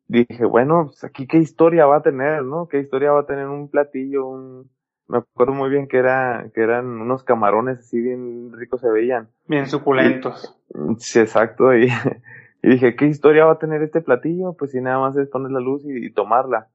dije, 0.07 0.45
bueno, 0.45 0.87
pues 0.87 1.05
aquí 1.05 1.27
qué 1.27 1.39
historia 1.39 1.87
va 1.87 1.97
a 1.99 2.03
tener, 2.03 2.45
¿no? 2.45 2.69
¿Qué 2.69 2.79
historia 2.81 3.13
va 3.13 3.21
a 3.21 3.27
tener 3.27 3.49
un 3.49 3.69
platillo, 3.69 4.27
un, 4.27 4.71
me 5.09 5.19
acuerdo 5.19 5.53
muy 5.55 5.71
bien 5.71 5.89
que 5.89 5.99
era 5.99 6.51
que 6.55 6.63
eran 6.63 6.87
unos 6.87 7.25
camarones 7.25 7.81
así 7.81 8.01
bien 8.01 8.53
ricos 8.53 8.81
se 8.81 8.91
veían. 8.91 9.29
Bien 9.47 9.67
suculentos. 9.67 10.59
Y, 10.71 10.95
sí 10.99 11.21
exacto 11.21 11.75
y, 11.75 11.89
y, 12.63 12.69
dije 12.69 12.97
qué 12.97 13.07
historia 13.07 13.45
va 13.45 13.53
a 13.53 13.59
tener 13.59 13.83
este 13.83 14.01
platillo 14.01 14.55
pues 14.55 14.71
si 14.71 14.81
nada 14.81 14.99
más 14.99 15.17
es 15.17 15.29
poner 15.29 15.51
la 15.51 15.61
luz 15.61 15.85
y, 15.85 16.07
y, 16.07 16.13
tomarla. 16.13 16.69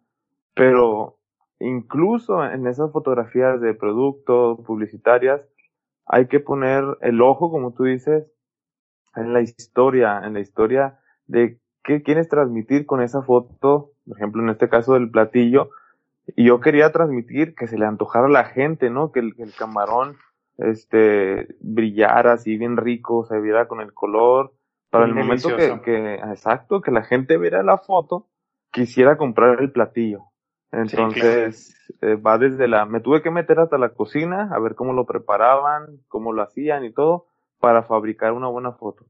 Pero 0.53 1.17
incluso 1.59 2.43
en 2.45 2.67
esas 2.67 2.91
fotografías 2.91 3.59
de 3.61 3.73
productos 3.73 4.59
publicitarias 4.65 5.41
hay 6.05 6.27
que 6.27 6.39
poner 6.39 6.83
el 7.01 7.21
ojo 7.21 7.49
como 7.49 7.73
tú 7.73 7.83
dices 7.83 8.25
en 9.15 9.33
la 9.33 9.41
historia 9.41 10.21
en 10.23 10.33
la 10.33 10.39
historia 10.39 10.99
de 11.25 11.59
qué 11.83 12.03
quieres 12.03 12.29
transmitir 12.29 12.85
con 12.85 13.01
esa 13.01 13.23
foto 13.23 13.91
por 14.05 14.17
ejemplo 14.17 14.43
en 14.43 14.49
este 14.49 14.69
caso 14.69 14.93
del 14.93 15.09
platillo 15.09 15.71
y 16.37 16.45
yo 16.45 16.59
quería 16.59 16.91
transmitir 16.91 17.55
que 17.55 17.67
se 17.67 17.79
le 17.79 17.87
antojara 17.87 18.27
a 18.27 18.29
la 18.29 18.45
gente, 18.45 18.91
¿no? 18.91 19.11
Que 19.11 19.21
el, 19.21 19.35
que 19.35 19.41
el 19.41 19.55
camarón, 19.55 20.17
este, 20.59 21.47
brillara 21.59 22.33
así 22.33 22.59
bien 22.59 22.77
rico, 22.77 23.25
se 23.25 23.39
viera 23.41 23.67
con 23.67 23.81
el 23.81 23.91
color, 23.91 24.53
para 24.91 25.05
el 25.05 25.15
momento 25.15 25.49
que, 25.57 25.81
que, 25.83 26.13
exacto, 26.13 26.81
que 26.81 26.91
la 26.91 27.03
gente 27.03 27.39
viera 27.39 27.63
la 27.63 27.79
foto, 27.79 28.27
quisiera 28.71 29.17
comprar 29.17 29.59
el 29.59 29.71
platillo. 29.71 30.25
Entonces, 30.71 31.73
sí, 31.75 31.93
claro. 31.97 32.13
eh, 32.13 32.21
va 32.21 32.37
desde 32.37 32.67
la, 32.67 32.85
me 32.85 32.99
tuve 32.99 33.23
que 33.23 33.31
meter 33.31 33.59
hasta 33.59 33.79
la 33.79 33.89
cocina 33.89 34.51
a 34.53 34.59
ver 34.59 34.75
cómo 34.75 34.93
lo 34.93 35.07
preparaban, 35.07 36.01
cómo 36.07 36.33
lo 36.33 36.43
hacían 36.43 36.85
y 36.85 36.93
todo, 36.93 37.25
para 37.59 37.81
fabricar 37.81 38.33
una 38.33 38.47
buena 38.47 38.73
foto. 38.73 39.07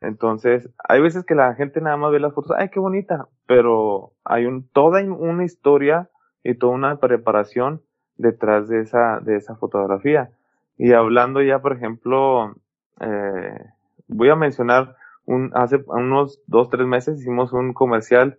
Entonces, 0.00 0.70
hay 0.88 1.02
veces 1.02 1.26
que 1.26 1.34
la 1.34 1.54
gente 1.56 1.82
nada 1.82 1.98
más 1.98 2.10
ve 2.10 2.20
las 2.20 2.32
fotos, 2.32 2.56
ay, 2.56 2.70
qué 2.70 2.80
bonita, 2.80 3.28
pero 3.46 4.14
hay 4.24 4.46
un, 4.46 4.66
toda 4.66 5.02
una 5.04 5.44
historia 5.44 6.08
y 6.42 6.54
toda 6.54 6.74
una 6.74 6.96
preparación 6.96 7.82
detrás 8.16 8.68
de 8.68 8.80
esa, 8.80 9.20
de 9.20 9.36
esa 9.36 9.56
fotografía. 9.56 10.30
Y 10.76 10.92
hablando 10.92 11.42
ya, 11.42 11.60
por 11.60 11.72
ejemplo, 11.72 12.54
eh, 13.00 13.64
voy 14.08 14.30
a 14.30 14.36
mencionar 14.36 14.96
un, 15.26 15.50
hace 15.54 15.82
unos 15.86 16.42
dos, 16.46 16.70
tres 16.70 16.86
meses 16.86 17.20
hicimos 17.20 17.52
un 17.52 17.72
comercial, 17.72 18.38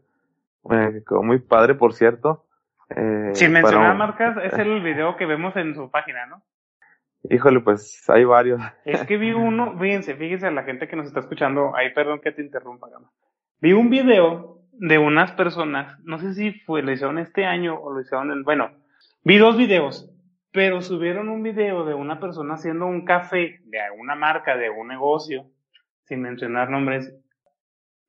eh, 0.69 1.03
muy 1.21 1.39
padre, 1.39 1.75
por 1.75 1.93
cierto. 1.93 2.45
Eh, 2.89 3.31
Sin 3.33 3.53
mencionar 3.53 3.95
marcas, 3.95 4.37
es 4.43 4.53
el 4.53 4.81
video 4.83 5.15
que 5.15 5.25
vemos 5.25 5.55
en 5.55 5.75
su 5.75 5.89
página, 5.89 6.25
¿no? 6.25 6.41
Híjole, 7.29 7.59
pues 7.59 8.09
hay 8.09 8.25
varios. 8.25 8.59
Es 8.83 9.03
que 9.05 9.17
vi 9.17 9.31
uno, 9.31 9.77
fíjense, 9.79 10.15
fíjense 10.15 10.47
a 10.47 10.51
la 10.51 10.63
gente 10.63 10.87
que 10.87 10.95
nos 10.95 11.07
está 11.07 11.19
escuchando, 11.19 11.75
ahí 11.75 11.93
perdón 11.93 12.19
que 12.19 12.31
te 12.31 12.41
interrumpa, 12.41 12.89
Gama. 12.89 13.09
Vi 13.61 13.73
un 13.73 13.89
video 13.89 14.60
de 14.81 14.97
unas 14.97 15.31
personas, 15.33 15.99
no 15.99 16.17
sé 16.17 16.33
si 16.33 16.53
fue, 16.53 16.81
lo 16.81 16.91
hicieron 16.91 17.19
este 17.19 17.45
año 17.45 17.79
o 17.79 17.93
lo 17.93 18.01
hicieron 18.01 18.31
en, 18.31 18.41
bueno, 18.41 18.71
vi 19.23 19.37
dos 19.37 19.55
videos, 19.55 20.11
pero 20.51 20.81
subieron 20.81 21.29
un 21.29 21.43
video 21.43 21.85
de 21.85 21.93
una 21.93 22.19
persona 22.19 22.55
haciendo 22.55 22.87
un 22.87 23.05
café 23.05 23.59
de 23.65 23.77
una 23.95 24.15
marca, 24.15 24.57
de 24.57 24.71
un 24.71 24.87
negocio, 24.87 25.45
sin 26.05 26.23
mencionar 26.23 26.71
nombres. 26.71 27.13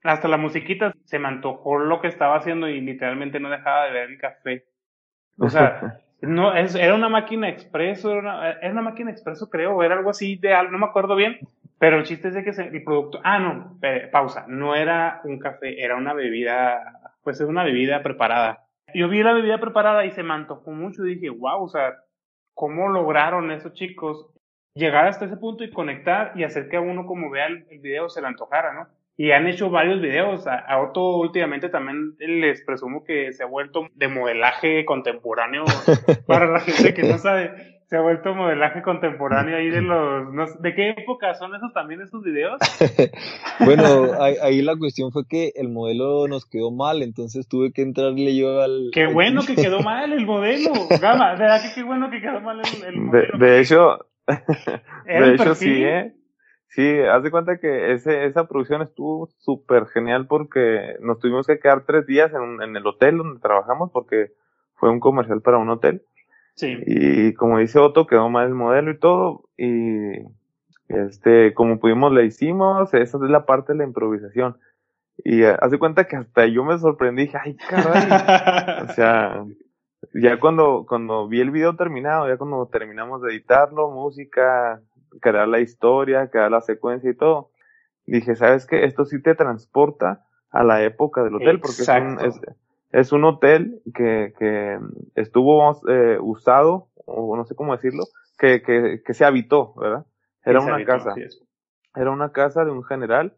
Hasta 0.03 0.29
la 0.29 0.39
musiquita 0.39 0.95
se 1.05 1.18
me 1.18 1.29
antojó 1.29 1.79
lo 1.79 2.01
que 2.01 2.09
estaba 2.09 2.37
haciendo 2.37 2.70
y 2.70 2.81
literalmente 2.81 3.39
no 3.39 3.51
dejaba 3.51 3.85
de 3.85 3.93
ver 3.93 4.11
el 4.11 4.18
café. 4.18 4.64
O 5.37 5.51
sea, 5.51 6.01
no, 6.23 6.55
es, 6.55 6.75
era 6.75 6.95
una 6.95 7.11
máquina 7.11 7.51
expreso, 7.51 8.12
era 8.12 8.20
una, 8.20 8.51
era 8.51 8.73
una 8.73 8.83
máquina 8.83 9.11
expreso 9.11 9.51
creo, 9.51 9.83
era 9.83 9.95
algo 9.95 10.09
así 10.09 10.37
de 10.37 10.55
no 10.70 10.79
me 10.79 10.87
acuerdo 10.87 11.16
bien, 11.16 11.39
pero 11.83 11.97
el 11.99 12.05
chiste 12.05 12.28
es 12.28 12.35
de 12.35 12.45
que 12.45 12.53
se- 12.53 12.68
el 12.68 12.85
producto, 12.85 13.18
ah, 13.24 13.41
no, 13.41 13.76
pausa, 14.12 14.45
no 14.47 14.76
era 14.76 15.20
un 15.24 15.41
café, 15.41 15.83
era 15.83 15.97
una 15.97 16.12
bebida, 16.14 17.01
pues 17.24 17.41
es 17.41 17.49
una 17.49 17.64
bebida 17.64 18.05
preparada. 18.05 18.68
Yo 18.95 19.09
vi 19.09 19.20
la 19.24 19.33
bebida 19.33 19.59
preparada 19.59 20.05
y 20.07 20.12
se 20.12 20.22
me 20.22 20.33
antojó 20.33 20.70
mucho 20.70 21.05
y 21.05 21.16
dije, 21.16 21.30
wow, 21.30 21.64
o 21.64 21.68
sea, 21.68 21.97
¿cómo 22.55 22.87
lograron 22.89 23.51
esos 23.51 23.72
chicos 23.72 24.28
llegar 24.74 25.09
hasta 25.09 25.24
ese 25.24 25.37
punto 25.37 25.64
y 25.64 25.72
conectar 25.72 26.30
y 26.37 26.45
hacer 26.45 26.68
que 26.68 26.76
a 26.76 26.80
uno 26.80 27.05
como 27.05 27.30
vea 27.30 27.47
el, 27.47 27.66
el 27.68 27.80
video 27.80 28.09
se 28.09 28.20
le 28.20 28.28
antojara, 28.28 28.72
¿no? 28.74 28.87
Y 29.16 29.30
han 29.32 29.46
hecho 29.46 29.70
varios 29.70 30.00
videos, 30.00 30.46
a, 30.46 30.54
a 30.56 30.80
Otto 30.80 31.18
últimamente 31.18 31.68
también 31.68 32.14
les 32.18 32.62
presumo 32.64 33.04
que 33.04 33.32
se 33.32 33.42
ha 33.42 33.46
vuelto 33.46 33.88
de 33.94 34.08
modelaje 34.08 34.84
contemporáneo, 34.86 35.64
para 36.26 36.46
la 36.46 36.60
gente 36.60 36.94
que 36.94 37.02
no 37.02 37.18
sabe, 37.18 37.50
se 37.84 37.98
ha 37.98 38.00
vuelto 38.00 38.34
modelaje 38.34 38.80
contemporáneo 38.80 39.54
ahí 39.54 39.68
de 39.68 39.82
los, 39.82 40.32
no 40.32 40.46
¿de 40.60 40.74
qué 40.74 40.90
época 40.96 41.34
son 41.34 41.54
esos 41.54 41.74
también 41.74 42.00
esos 42.00 42.22
videos? 42.22 42.58
Bueno, 43.64 44.12
ahí, 44.20 44.34
ahí 44.42 44.62
la 44.62 44.76
cuestión 44.76 45.12
fue 45.12 45.26
que 45.28 45.52
el 45.56 45.68
modelo 45.68 46.26
nos 46.26 46.46
quedó 46.46 46.70
mal, 46.72 47.02
entonces 47.02 47.46
tuve 47.46 47.72
que 47.72 47.82
entrarle 47.82 48.34
yo 48.34 48.60
al... 48.62 48.90
Qué 48.92 49.06
bueno 49.06 49.42
que 49.46 49.54
quedó 49.54 49.80
mal 49.82 50.12
el 50.12 50.24
modelo, 50.26 50.72
Gama, 51.00 51.34
¿verdad 51.34 51.60
que 51.62 51.68
qué 51.74 51.82
bueno 51.84 52.10
que 52.10 52.20
quedó 52.22 52.40
mal 52.40 52.60
el, 52.60 52.84
el 52.84 52.94
De, 52.94 53.00
modelo? 53.00 53.38
de 53.38 53.60
hecho, 53.60 53.98
de 55.04 55.34
hecho 55.34 55.44
perfil. 55.44 55.54
sí, 55.54 55.84
¿eh? 55.84 56.14
Sí, 56.75 57.01
haz 57.01 57.23
de 57.23 57.31
cuenta 57.31 57.59
que 57.59 57.93
ese, 57.93 58.25
esa 58.25 58.49
producción 58.49 58.81
estuvo 58.81 59.27
súper 59.39 59.87
genial 59.89 60.27
porque 60.27 60.97
nos 61.01 61.18
tuvimos 61.18 61.47
que 61.47 61.59
quedar 61.59 61.85
tres 61.85 62.07
días 62.07 62.33
en, 62.33 62.41
un- 62.41 62.62
en 62.62 62.75
el 62.77 62.87
hotel 62.87 63.18
donde 63.18 63.41
trabajamos 63.41 63.91
porque 63.93 64.33
fue 64.77 64.89
un 64.91 64.99
comercial 64.99 65.43
para 65.43 65.59
un 65.59 65.68
hotel. 65.68 66.03
Sí, 66.55 66.79
Y 66.87 67.35
como 67.35 67.59
dice 67.59 67.79
Otto, 67.79 68.07
quedó 68.07 68.29
mal 68.31 68.47
el 68.49 68.55
modelo 68.55 68.91
y 68.91 68.99
todo. 68.99 69.45
Y 69.57 70.12
este, 70.89 71.55
como 71.55 71.79
pudimos, 71.79 72.12
le 72.12 72.25
hicimos. 72.25 72.93
Esa 72.95 73.18
es 73.18 73.31
la 73.31 73.45
parte 73.47 73.73
de 73.73 73.79
la 73.79 73.85
improvisación. 73.85 74.57
Y 75.25 75.43
eh, 75.43 75.57
haz 75.61 75.70
de 75.70 75.79
cuenta 75.79 76.05
que 76.09 76.16
hasta 76.16 76.47
yo 76.47 76.64
me 76.64 76.79
sorprendí. 76.79 77.23
Dije, 77.25 77.39
ay, 77.43 77.57
caray. 77.57 78.85
O 78.89 78.93
sea, 78.95 79.45
ya 80.14 80.41
cuando, 80.41 80.85
cuando 80.89 81.29
vi 81.29 81.41
el 81.41 81.51
video 81.51 81.77
terminado, 81.77 82.29
ya 82.29 82.37
cuando 82.39 82.66
terminamos 82.66 83.23
de 83.23 83.33
editarlo, 83.33 83.91
música, 83.91 84.81
crear 85.20 85.48
la 85.48 85.60
historia, 85.60 86.28
crear 86.28 86.50
la 86.50 86.60
secuencia 86.60 87.10
y 87.10 87.14
todo, 87.14 87.50
dije, 88.06 88.34
¿sabes 88.36 88.66
qué? 88.66 88.84
Esto 88.84 89.04
sí 89.04 89.22
te 89.22 89.34
transporta 89.34 90.24
a 90.50 90.64
la 90.64 90.82
época 90.82 91.22
del 91.22 91.36
hotel, 91.36 91.60
porque 91.60 91.82
es 91.82 91.88
un, 91.88 92.12
Exacto. 92.12 92.26
es, 92.26 92.40
es 92.90 93.12
un 93.12 93.24
hotel 93.24 93.80
que, 93.94 94.34
que 94.38 94.78
estuvo 95.14 95.80
eh, 95.88 96.18
usado, 96.20 96.88
o 97.06 97.36
no 97.36 97.44
sé 97.44 97.54
cómo 97.54 97.72
decirlo, 97.72 98.04
que, 98.38 98.62
que, 98.62 99.02
que 99.04 99.14
se 99.14 99.24
habitó, 99.24 99.74
¿verdad? 99.74 100.06
Era 100.44 100.60
una 100.60 100.84
casa 100.84 101.14
era 101.94 102.10
una 102.10 102.32
casa 102.32 102.64
de 102.64 102.70
un 102.70 102.84
general, 102.84 103.36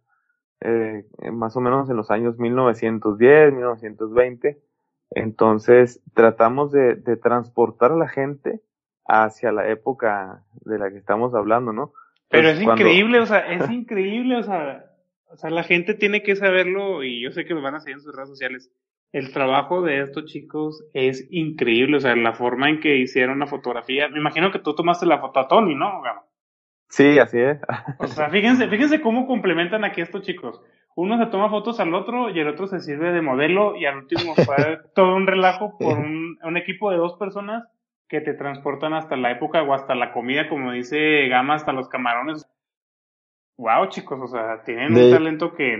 eh, 0.61 1.05
más 1.33 1.57
o 1.57 1.61
menos 1.61 1.91
en 1.91 1.97
los 1.97 2.11
años 2.11 2.39
1910, 2.39 3.53
1920. 3.53 4.63
Entonces 5.11 6.03
tratamos 6.15 6.73
de, 6.73 6.95
de 6.95 7.17
transportar 7.17 7.93
a 7.93 7.97
la 7.97 8.09
gente 8.09 8.61
hacia 9.07 9.53
la 9.53 9.69
época 9.69 10.43
de 10.65 10.79
la 10.79 10.91
que 10.91 10.99
estamos 10.99 11.35
hablando, 11.35 11.73
¿no? 11.73 11.93
Pero 12.29 12.45
Pues 12.49 12.59
es 12.59 12.65
cuando- 12.65 12.83
increíble, 12.83 13.21
o 13.21 13.27
sea, 13.27 13.41
es 13.53 13.71
increíble, 13.71 14.37
o 14.37 14.43
sea, 14.43 14.87
o 15.31 15.37
sea, 15.37 15.51
la 15.51 15.63
gente 15.63 15.95
tiene 15.95 16.23
que 16.23 16.37
saberlo 16.37 17.03
y 17.05 17.23
yo 17.23 17.31
sé 17.33 17.45
que 17.45 17.55
lo 17.55 17.63
van 17.63 17.75
a 17.75 17.81
seguir 17.81 17.97
en 17.97 18.03
sus 18.03 18.15
redes 18.15 18.31
sociales. 18.31 18.71
El 19.13 19.33
trabajo 19.33 19.83
de 19.83 20.01
estos 20.01 20.25
chicos 20.25 20.85
es 20.93 21.29
increíble, 21.31 21.99
o 21.99 22.01
sea, 22.01 22.17
la 22.17 22.33
forma 22.33 22.69
en 22.69 22.81
que 22.81 22.97
hicieron 22.97 23.39
la 23.39 23.47
fotografía. 23.47 24.09
Me 24.09 24.19
imagino 24.19 24.51
que 24.51 24.59
tú 24.59 24.75
tomaste 24.75 25.07
la 25.07 25.19
foto 25.21 25.39
a 25.41 25.47
Tony, 25.49 25.75
¿no? 25.77 26.03
Sí, 26.89 27.19
así 27.19 27.39
es. 27.39 27.61
O 27.99 28.07
sea, 28.09 28.29
fíjense, 28.31 28.69
fíjense 28.69 29.01
cómo 29.01 29.27
complementan 29.27 29.85
aquí 29.85 30.01
estos 30.01 30.23
chicos. 30.23 30.61
Uno 30.97 31.19
se 31.19 31.27
toma 31.27 31.49
fotos 31.51 31.81
al 31.81 31.93
otro 31.95 32.31
y 32.31 32.39
el 32.39 32.49
otro 32.49 32.67
se 32.69 32.81
sirve 32.81 33.13
de 33.13 33.21
modelo 33.23 33.77
y 33.77 33.85
al 33.85 33.99
último 33.99 34.35
fue 34.35 34.79
todo 34.95 35.15
un 35.17 35.27
relajo 35.27 35.77
por 35.79 35.99
un, 35.99 36.39
un 36.43 36.57
equipo 36.57 36.91
de 36.91 36.97
dos 36.97 37.15
personas 37.19 37.65
que 38.09 38.21
te 38.21 38.35
transportan 38.35 38.95
hasta 38.95 39.17
la 39.17 39.33
época 39.33 39.63
o 39.63 39.75
hasta 39.75 39.95
la 39.95 40.13
comida, 40.13 40.49
como 40.49 40.73
dice 40.73 41.29
Gama, 41.29 41.55
hasta 41.55 41.73
los 41.73 41.89
camarones. 41.89 42.47
Wow, 43.57 43.89
chicos, 43.89 44.19
o 44.23 44.27
sea, 44.29 44.63
tienen 44.65 44.95
De- 44.95 45.05
un 45.05 45.11
talento 45.11 45.55
que, 45.55 45.77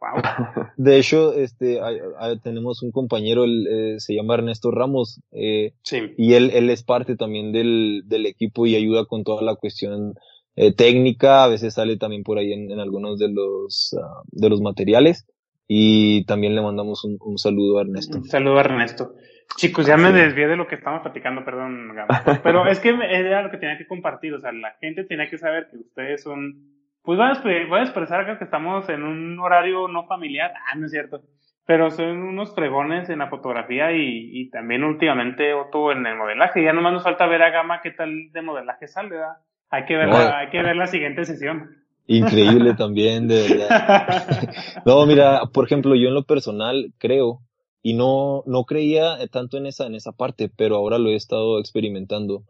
wow. 0.00 0.22
De 0.76 0.98
hecho, 0.98 1.34
este, 1.34 1.80
hay- 1.82 1.98
hay- 2.18 2.38
tenemos 2.40 2.82
un 2.82 2.92
compañero, 2.92 3.44
él, 3.44 3.66
eh, 3.70 3.94
se 3.98 4.14
llama 4.14 4.34
Ernesto 4.34 4.70
Ramos, 4.70 5.20
eh, 5.32 5.74
Sí, 5.82 6.14
y 6.16 6.34
él, 6.34 6.50
él 6.54 6.70
es 6.70 6.82
parte 6.82 7.16
también 7.16 7.52
del, 7.52 8.02
del 8.06 8.24
equipo 8.26 8.66
y 8.66 8.74
ayuda 8.74 9.04
con 9.04 9.22
toda 9.24 9.42
la 9.42 9.54
cuestión 9.56 10.14
eh, 10.56 10.74
técnica, 10.74 11.44
a 11.44 11.48
veces 11.48 11.74
sale 11.74 11.96
también 11.98 12.22
por 12.22 12.38
ahí 12.38 12.52
en, 12.52 12.70
en 12.70 12.80
algunos 12.80 13.18
de 13.18 13.28
los, 13.28 13.94
ah, 14.02 14.22
de 14.32 14.48
los 14.48 14.60
materiales, 14.62 15.26
y 15.68 16.24
también 16.24 16.54
le 16.56 16.62
mandamos 16.62 17.04
un, 17.04 17.18
un 17.20 17.38
saludo 17.38 17.78
a 17.78 17.82
Ernesto. 17.82 18.16
un 18.18 18.24
saludo 18.24 18.56
a 18.58 18.60
Ernesto. 18.62 19.14
Chicos, 19.56 19.86
ya 19.86 19.96
me 19.96 20.12
desvié 20.12 20.46
de 20.48 20.56
lo 20.56 20.66
que 20.66 20.76
estamos 20.76 21.02
platicando, 21.02 21.44
perdón, 21.44 21.94
Gama. 21.94 22.22
Pero 22.42 22.66
es 22.66 22.80
que 22.80 22.90
era 22.90 23.42
lo 23.42 23.50
que 23.50 23.58
tenía 23.58 23.76
que 23.76 23.86
compartir, 23.86 24.32
o 24.34 24.40
sea, 24.40 24.52
la 24.52 24.72
gente 24.80 25.04
tenía 25.04 25.28
que 25.28 25.36
saber 25.38 25.68
que 25.70 25.76
ustedes 25.76 26.22
son, 26.22 26.54
pues 27.02 27.18
voy 27.18 27.26
a, 27.28 27.32
expre- 27.32 27.68
voy 27.68 27.80
a 27.80 27.82
expresar 27.82 28.20
acá 28.20 28.38
que 28.38 28.44
estamos 28.44 28.88
en 28.88 29.02
un 29.02 29.38
horario 29.38 29.86
no 29.88 30.06
familiar, 30.06 30.52
ah, 30.66 30.76
no 30.76 30.86
es 30.86 30.92
cierto, 30.92 31.20
pero 31.66 31.90
son 31.90 32.22
unos 32.22 32.54
fregones 32.54 33.10
en 33.10 33.18
la 33.18 33.28
fotografía 33.28 33.92
y, 33.92 34.30
y 34.32 34.50
también 34.50 34.82
últimamente 34.82 35.52
Otto 35.52 35.92
en 35.92 36.06
el 36.06 36.16
modelaje, 36.16 36.64
ya 36.64 36.72
nomás 36.72 36.94
nos 36.94 37.04
falta 37.04 37.26
ver 37.26 37.42
a 37.42 37.50
Gama 37.50 37.80
qué 37.82 37.90
tal 37.90 38.32
de 38.32 38.42
modelaje 38.42 38.88
sale, 38.88 39.10
¿verdad? 39.10 39.36
Hay 39.68 39.84
que 39.84 39.96
ver, 39.96 40.08
No. 40.08 40.14
la, 40.18 40.38
hay 40.38 40.48
que 40.48 40.62
ver 40.62 40.74
la 40.76 40.86
siguiente 40.86 41.24
sesión. 41.26 41.70
Increíble 42.06 42.74
también, 42.74 43.28
de 43.28 43.46
verdad. 43.46 44.48
No, 44.86 45.04
mira, 45.06 45.42
por 45.52 45.66
ejemplo, 45.66 45.94
yo 45.94 46.08
en 46.08 46.14
lo 46.14 46.24
personal 46.24 46.92
creo, 46.98 47.40
y 47.82 47.94
no, 47.94 48.42
no 48.46 48.64
creía 48.64 49.18
tanto 49.28 49.56
en 49.56 49.66
esa, 49.66 49.86
en 49.86 49.94
esa 49.94 50.12
parte, 50.12 50.50
pero 50.54 50.76
ahora 50.76 50.98
lo 50.98 51.10
he 51.10 51.16
estado 51.16 51.58
experimentando. 51.58 52.44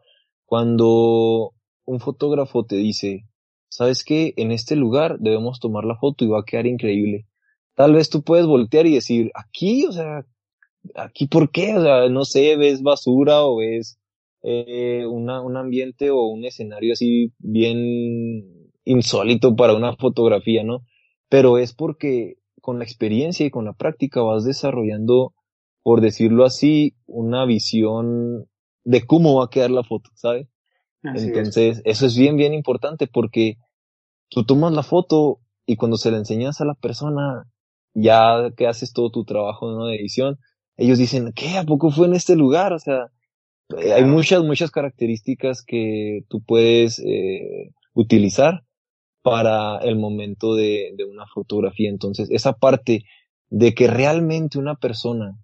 Cuando 0.45 1.53
un 1.85 1.99
fotógrafo 1.99 2.65
te 2.65 2.75
dice, 2.75 3.25
¿sabes 3.69 4.03
qué? 4.03 4.33
En 4.37 4.51
este 4.51 4.75
lugar 4.75 5.19
debemos 5.19 5.59
tomar 5.59 5.85
la 5.85 5.97
foto 5.97 6.25
y 6.25 6.27
va 6.27 6.39
a 6.39 6.45
quedar 6.45 6.67
increíble. 6.67 7.27
Tal 7.75 7.93
vez 7.93 8.09
tú 8.09 8.21
puedes 8.23 8.45
voltear 8.45 8.85
y 8.85 8.95
decir, 8.95 9.31
aquí, 9.33 9.85
o 9.85 9.91
sea, 9.93 10.25
aquí, 10.95 11.27
¿por 11.27 11.51
qué? 11.51 11.75
O 11.75 11.81
sea, 11.81 12.09
no 12.09 12.25
sé, 12.25 12.57
ves 12.57 12.81
basura 12.81 13.43
o 13.43 13.57
ves 13.57 13.97
eh, 14.43 15.05
una, 15.05 15.41
un 15.41 15.55
ambiente 15.55 16.09
o 16.09 16.25
un 16.25 16.43
escenario 16.43 16.93
así 16.93 17.31
bien 17.39 18.69
insólito 18.83 19.55
para 19.55 19.73
una 19.73 19.95
fotografía, 19.95 20.63
¿no? 20.63 20.83
Pero 21.29 21.57
es 21.57 21.73
porque 21.73 22.35
con 22.61 22.77
la 22.77 22.85
experiencia 22.85 23.45
y 23.45 23.49
con 23.49 23.65
la 23.65 23.73
práctica 23.73 24.21
vas 24.21 24.45
desarrollando, 24.45 25.33
por 25.83 26.01
decirlo 26.01 26.45
así, 26.45 26.95
una 27.05 27.45
visión 27.45 28.45
de 28.83 29.05
cómo 29.05 29.39
va 29.39 29.45
a 29.45 29.49
quedar 29.49 29.71
la 29.71 29.83
foto, 29.83 30.09
¿sabes? 30.15 30.47
Así 31.03 31.25
es. 31.25 31.37
Entonces, 31.37 31.81
eso 31.85 32.05
es 32.05 32.15
bien, 32.15 32.37
bien 32.37 32.53
importante 32.53 33.07
porque 33.07 33.55
tú 34.29 34.45
tomas 34.45 34.73
la 34.73 34.83
foto 34.83 35.39
y 35.65 35.75
cuando 35.75 35.97
se 35.97 36.11
la 36.11 36.17
enseñas 36.17 36.61
a 36.61 36.65
la 36.65 36.75
persona, 36.75 37.45
ya 37.93 38.51
que 38.55 38.67
haces 38.67 38.93
todo 38.93 39.09
tu 39.09 39.25
trabajo 39.25 39.71
¿no? 39.71 39.87
de 39.87 39.95
edición, 39.95 40.37
ellos 40.77 40.97
dicen, 40.97 41.31
¿qué? 41.35 41.57
¿A 41.57 41.63
poco 41.63 41.91
fue 41.91 42.07
en 42.07 42.13
este 42.13 42.35
lugar? 42.35 42.73
O 42.73 42.79
sea, 42.79 43.07
eh, 43.77 43.93
hay 43.93 44.05
muchas, 44.05 44.43
muchas 44.43 44.71
características 44.71 45.63
que 45.63 46.21
tú 46.29 46.41
puedes 46.41 46.99
eh, 46.99 47.71
utilizar 47.93 48.63
para 49.21 49.77
el 49.79 49.97
momento 49.97 50.55
de, 50.55 50.93
de 50.95 51.05
una 51.05 51.25
fotografía. 51.27 51.89
Entonces, 51.89 52.29
esa 52.31 52.53
parte 52.53 53.03
de 53.49 53.73
que 53.73 53.87
realmente 53.87 54.57
una 54.57 54.75
persona 54.75 55.37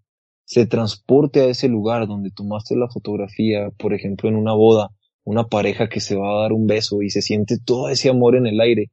se 0.45 0.65
transporte 0.65 1.41
a 1.41 1.45
ese 1.45 1.67
lugar 1.67 2.07
donde 2.07 2.31
tomaste 2.31 2.77
la 2.77 2.87
fotografía, 2.87 3.69
por 3.77 3.93
ejemplo, 3.93 4.29
en 4.29 4.37
una 4.37 4.53
boda, 4.53 4.91
una 5.25 5.47
pareja 5.47 5.89
que 5.89 5.99
se 5.99 6.15
va 6.15 6.31
a 6.31 6.41
dar 6.43 6.53
un 6.53 6.67
beso 6.67 7.01
y 7.01 7.09
se 7.09 7.21
siente 7.21 7.57
todo 7.59 7.89
ese 7.89 8.09
amor 8.09 8.37
en 8.37 8.47
el 8.47 8.61
aire. 8.61 8.91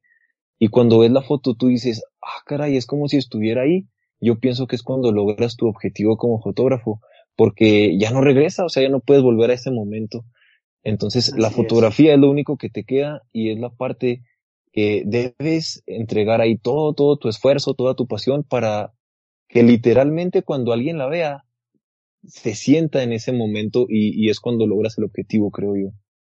Y 0.59 0.67
cuando 0.67 0.99
ves 0.99 1.13
la 1.13 1.23
foto 1.23 1.55
tú 1.55 1.69
dices, 1.69 2.03
ah, 2.21 2.43
caray, 2.45 2.77
es 2.77 2.87
como 2.87 3.07
si 3.07 3.19
estuviera 3.19 3.63
ahí. 3.63 3.87
Yo 4.21 4.41
pienso 4.41 4.67
que 4.67 4.75
es 4.75 4.83
cuando 4.83 5.13
logras 5.13 5.57
tu 5.57 5.69
objetivo 5.69 6.17
como 6.17 6.41
fotógrafo, 6.41 7.01
porque 7.37 7.97
ya 7.99 8.11
no 8.11 8.21
regresa, 8.21 8.65
o 8.65 8.69
sea, 8.69 8.83
ya 8.83 8.89
no 8.89 8.99
puedes 8.99 9.23
volver 9.23 9.51
a 9.51 9.55
ese 9.55 9.71
momento. 9.71 10.25
Entonces, 10.83 11.33
la 11.37 11.49
es. 11.49 11.55
fotografía 11.55 12.15
es 12.15 12.19
lo 12.19 12.29
único 12.29 12.57
que 12.57 12.69
te 12.69 12.83
queda 12.83 13.23
y 13.33 13.51
es 13.51 13.61
la 13.61 13.71
parte 13.71 14.23
que 14.75 15.05
debes 15.07 15.85
entregar 15.87 16.41
ahí 16.41 16.59
todo, 16.59 16.95
todo 16.95 17.17
tu 17.17 17.29
esfuerzo, 17.29 17.75
toda 17.75 17.95
tu 17.95 18.09
pasión 18.09 18.43
para 18.43 18.93
que 19.47 19.63
literalmente 19.63 20.43
cuando 20.43 20.73
alguien 20.73 20.99
la 20.99 21.07
vea, 21.07 21.45
se 22.25 22.57
sienta 22.57 23.05
en 23.05 23.13
ese 23.13 23.33
momento 23.33 23.87
y, 23.89 24.21
y 24.21 24.31
es 24.31 24.41
cuando 24.41 24.67
logras 24.67 24.99
el 24.99 25.05
objetivo, 25.05 25.53
creo 25.53 25.77
yo. 25.77 25.91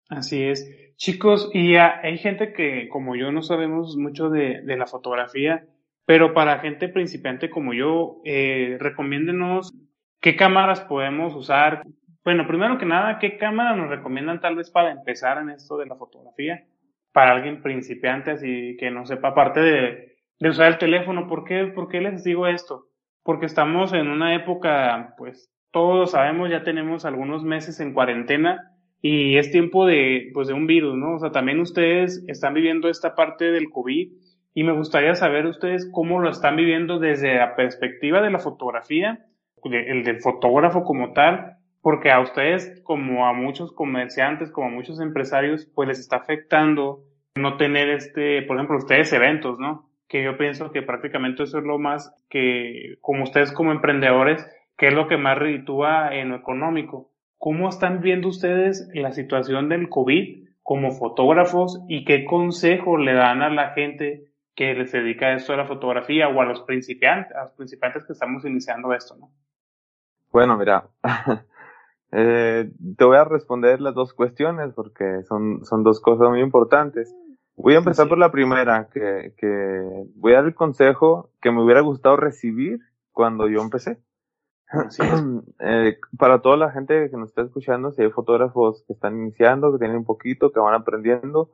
Así 0.09 0.43
es. 0.43 0.69
Chicos, 0.97 1.51
y 1.55 1.77
hay 1.77 2.19
gente 2.19 2.53
que, 2.53 2.89
como 2.89 3.15
yo, 3.15 3.31
no 3.31 3.43
sabemos 3.43 3.97
mucho 3.97 4.29
de, 4.29 4.63
de 4.63 4.77
la 4.77 4.89
fotografía, 4.89 5.65
pero 6.05 6.35
para 6.35 6.59
gente 6.59 6.89
principiante 6.89 7.49
como 7.49 7.75
yo, 7.75 8.23
eh, 8.25 8.77
recomiéndenos 8.81 9.73
qué 10.21 10.35
cámaras 10.35 10.81
podemos 10.81 11.33
usar. 11.37 11.85
Bueno, 12.25 12.49
primero 12.49 12.77
que 12.77 12.87
nada, 12.87 13.21
¿qué 13.21 13.37
cámara 13.37 13.77
nos 13.77 13.89
recomiendan 13.89 14.41
tal 14.41 14.57
vez 14.57 14.69
para 14.69 14.91
empezar 14.91 15.39
en 15.39 15.51
esto 15.51 15.77
de 15.77 15.87
la 15.87 15.95
fotografía? 15.95 16.67
Para 17.13 17.33
alguien 17.33 17.63
principiante, 17.63 18.33
así 18.33 18.77
que 18.79 18.91
no 18.91 19.07
sepa, 19.07 19.29
aparte 19.29 19.61
de, 19.61 20.49
usar 20.49 20.73
el 20.73 20.79
teléfono, 20.79 21.29
¿por 21.29 21.45
qué, 21.45 21.67
¿por 21.67 21.89
qué 21.89 22.01
les 22.01 22.25
digo 22.25 22.47
esto? 22.47 22.87
Porque 23.23 23.47
estamos 23.47 23.93
en 23.93 24.09
una 24.09 24.35
época, 24.35 25.15
pues 25.19 25.53
todos 25.71 26.13
sabemos, 26.13 26.51
ya 26.51 26.65
tenemos 26.65 27.05
algunos 27.05 27.45
meses 27.45 27.81
en 27.81 27.93
cuarentena 27.93 28.73
y 29.01 29.37
es 29.37 29.51
tiempo 29.51 29.87
de, 29.87 30.31
pues, 30.33 30.49
de 30.49 30.55
un 30.55 30.67
virus, 30.67 30.97
¿no? 30.97 31.15
O 31.15 31.19
sea, 31.19 31.31
también 31.33 31.61
ustedes 31.61 32.25
están 32.29 32.55
viviendo 32.55 32.89
esta 32.89 33.15
parte 33.15 33.51
del 33.51 33.71
COVID 33.71 34.13
y 34.55 34.65
me 34.65 34.73
gustaría 34.73 35.15
saber 35.15 35.47
ustedes 35.47 35.89
cómo 35.93 36.21
lo 36.21 36.31
están 36.31 36.57
viviendo 36.57 36.99
desde 36.99 37.37
la 37.37 37.57
perspectiva 37.57 38.21
de 38.21 38.31
la 38.31 38.39
fotografía, 38.39 39.27
el 39.65 40.05
del 40.05 40.21
fotógrafo 40.21 40.85
como 40.85 41.13
tal, 41.13 41.57
porque 41.83 42.11
a 42.13 42.21
ustedes, 42.21 42.81
como 42.85 43.27
a 43.27 43.33
muchos 43.33 43.73
comerciantes, 43.73 44.51
como 44.51 44.69
a 44.69 44.71
muchos 44.71 45.01
empresarios, 45.01 45.67
pues 45.75 45.89
les 45.89 45.99
está 45.99 46.17
afectando 46.17 47.05
no 47.35 47.57
tener 47.57 47.91
este, 47.91 48.43
por 48.43 48.57
ejemplo, 48.57 48.79
ustedes 48.79 49.13
eventos, 49.13 49.59
¿no? 49.59 49.91
Que 50.09 50.23
yo 50.23 50.39
pienso 50.39 50.71
que 50.71 50.83
prácticamente 50.83 51.43
eso 51.43 51.59
es 51.59 51.65
lo 51.65 51.79
más 51.79 52.15
que, 52.31 52.99
como 53.01 53.25
ustedes 53.25 53.53
como 53.53 53.73
emprendedores, 53.73 54.47
que 54.77 54.89
es 54.89 54.95
lo 54.95 55.09
que 55.09 55.17
más 55.17 55.37
reditúa 55.37 56.15
en 56.15 56.29
lo 56.29 56.37
económico. 56.37 57.11
¿Cómo 57.39 57.69
están 57.69 58.01
viendo 58.01 58.29
ustedes 58.29 58.89
la 58.95 59.11
situación 59.13 59.69
del 59.69 59.89
COVID 59.89 60.49
como 60.63 60.93
fotógrafos 60.93 61.83
y 61.89 62.05
qué 62.05 62.25
consejo 62.25 62.97
le 62.97 63.15
dan 63.15 63.43
a 63.43 63.51
la 63.51 63.71
gente 63.71 64.33
que 64.55 64.75
les 64.75 64.93
dedica 64.93 65.27
a 65.27 65.35
esto 65.35 65.53
de 65.53 65.59
la 65.59 65.67
fotografía 65.67 66.29
o 66.29 66.41
a 66.41 66.45
los 66.45 66.61
principiantes, 66.61 67.35
a 67.35 67.45
los 67.45 67.53
principiantes 67.53 68.05
que 68.05 68.13
estamos 68.13 68.45
iniciando 68.45 68.93
esto, 68.93 69.17
¿no? 69.17 69.31
Bueno, 70.31 70.57
mira, 70.57 70.85
eh, 72.13 72.71
te 72.97 73.05
voy 73.05 73.17
a 73.17 73.25
responder 73.25 73.81
las 73.81 73.95
dos 73.95 74.13
cuestiones 74.13 74.73
porque 74.75 75.23
son, 75.25 75.65
son 75.65 75.83
dos 75.83 76.01
cosas 76.01 76.29
muy 76.29 76.41
importantes. 76.41 77.15
Voy 77.57 77.75
a 77.75 77.79
empezar 77.79 78.09
por 78.09 78.19
la 78.19 78.31
primera, 78.31 78.89
que, 78.93 79.35
que 79.37 80.07
voy 80.17 80.33
a 80.33 80.37
dar 80.37 80.45
el 80.47 80.55
consejo 80.55 81.31
que 81.41 81.51
me 81.51 81.63
hubiera 81.63 81.81
gustado 81.81 82.17
recibir 82.17 82.81
cuando 83.13 83.49
yo 83.49 83.61
empecé. 83.63 83.99
eh, 85.61 85.99
para 86.19 86.41
toda 86.41 86.57
la 86.57 86.71
gente 86.71 87.11
que 87.11 87.17
nos 87.17 87.31
está 87.31 87.43
escuchando, 87.43 87.93
si 87.93 88.03
hay 88.03 88.11
fotógrafos 88.11 88.85
que 88.87 88.93
están 88.93 89.19
iniciando, 89.19 89.73
que 89.73 89.79
tienen 89.79 89.99
un 89.99 90.05
poquito, 90.05 90.51
que 90.51 90.61
van 90.61 90.75
aprendiendo, 90.75 91.51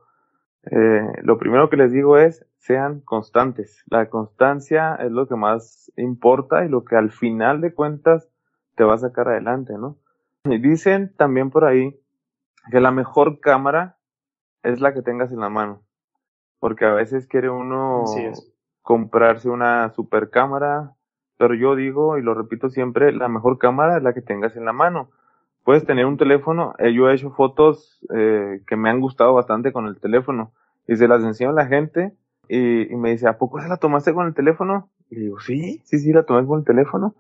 eh, 0.71 1.03
lo 1.23 1.39
primero 1.39 1.71
que 1.71 1.77
les 1.77 1.93
digo 1.93 2.19
es, 2.19 2.45
sean 2.59 3.01
constantes. 3.01 3.83
La 3.87 4.09
constancia 4.09 4.97
es 4.97 5.11
lo 5.11 5.27
que 5.27 5.37
más 5.37 5.93
importa 5.97 6.65
y 6.65 6.69
lo 6.69 6.85
que 6.85 6.97
al 6.97 7.11
final 7.11 7.61
de 7.61 7.75
cuentas 7.75 8.29
te 8.77 8.85
va 8.85 8.95
a 8.95 8.99
sacar 8.99 9.29
adelante, 9.29 9.75
¿no? 9.79 9.99
Y 10.45 10.59
dicen 10.59 11.15
también 11.17 11.51
por 11.51 11.65
ahí 11.65 12.01
que 12.71 12.81
la 12.81 12.91
mejor 12.91 13.41
cámara 13.41 13.99
es 14.63 14.81
la 14.81 14.93
que 14.95 15.03
tengas 15.03 15.33
en 15.33 15.41
la 15.41 15.49
mano. 15.49 15.83
Porque 16.61 16.85
a 16.85 16.93
veces 16.93 17.27
quiere 17.27 17.51
uno 17.51 18.05
comprarse 18.83 19.49
una 19.49 19.91
super 19.91 20.31
cámara, 20.31 20.95
pero 21.37 21.55
yo 21.55 21.77
digo 21.77 22.19
y 22.19 22.23
lo 22.23 22.35
repito 22.35 22.71
siempre, 22.71 23.13
la 23.13 23.29
mejor 23.29 23.59
cámara 23.59 23.99
es 23.99 24.03
la 24.03 24.13
que 24.13 24.23
tengas 24.23 24.57
en 24.57 24.65
la 24.65 24.73
mano 24.73 25.11
puedes 25.69 25.85
tener 25.85 26.07
un 26.07 26.17
teléfono. 26.17 26.75
Eh, 26.79 26.95
yo 26.95 27.11
he 27.11 27.15
hecho 27.15 27.31
fotos 27.31 28.01
eh, 28.17 28.63
que 28.67 28.75
me 28.75 28.89
han 28.89 29.01
gustado 29.01 29.35
bastante 29.35 29.71
con 29.71 29.87
el 29.87 30.01
teléfono 30.01 30.51
y 30.87 30.97
se 30.97 31.07
las 31.07 31.23
enseño 31.23 31.51
a 31.51 31.53
la 31.53 31.67
gente 31.67 32.15
y, 32.49 32.91
y, 32.91 32.97
me 32.97 33.11
dice, 33.11 33.29
¿a 33.29 33.37
poco 33.37 33.61
se 33.61 33.69
la 33.69 33.77
tomaste 33.77 34.15
con 34.15 34.27
el 34.27 34.33
teléfono? 34.33 34.89
Y 35.11 35.17
digo, 35.17 35.41
sí, 35.41 35.83
sí, 35.85 35.99
sí, 35.99 36.11
la 36.11 36.23
tomé 36.23 36.47
con 36.47 36.61
el 36.61 36.65
teléfono. 36.65 37.15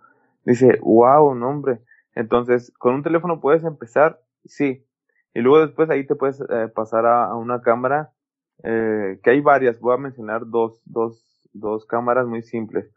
Dice, 0.46 0.78
wow, 0.80 1.34
no 1.34 1.50
hombre. 1.50 1.80
Entonces, 2.18 2.72
con 2.78 2.96
un 2.96 3.04
teléfono 3.04 3.40
puedes 3.40 3.62
empezar, 3.62 4.18
sí. 4.44 4.84
Y 5.34 5.40
luego 5.40 5.64
después 5.64 5.88
ahí 5.88 6.04
te 6.04 6.16
puedes 6.16 6.40
eh, 6.40 6.66
pasar 6.74 7.06
a, 7.06 7.26
a, 7.26 7.36
una 7.36 7.62
cámara, 7.62 8.10
eh, 8.64 9.20
que 9.22 9.30
hay 9.30 9.40
varias, 9.40 9.78
voy 9.78 9.94
a 9.94 9.98
mencionar 9.98 10.42
dos, 10.44 10.82
dos, 10.84 11.48
dos 11.52 11.86
cámaras 11.86 12.26
muy 12.26 12.42
simples. 12.42 12.90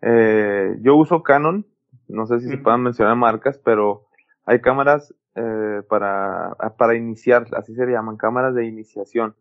Eh, 0.00 0.76
yo 0.80 0.94
uso 0.94 1.24
Canon, 1.24 1.66
no 2.06 2.26
sé 2.26 2.38
si 2.38 2.46
se 2.46 2.58
puedan 2.58 2.84
mencionar 2.84 3.16
marcas, 3.16 3.58
pero 3.58 4.06
hay 4.46 4.60
cámaras 4.60 5.12
eh, 5.34 5.82
para, 5.88 6.54
para 6.78 6.94
iniciar, 6.94 7.48
así 7.56 7.74
se 7.74 7.84
llaman, 7.84 8.16
cámaras 8.16 8.54
de 8.54 8.64
iniciación. 8.64 9.34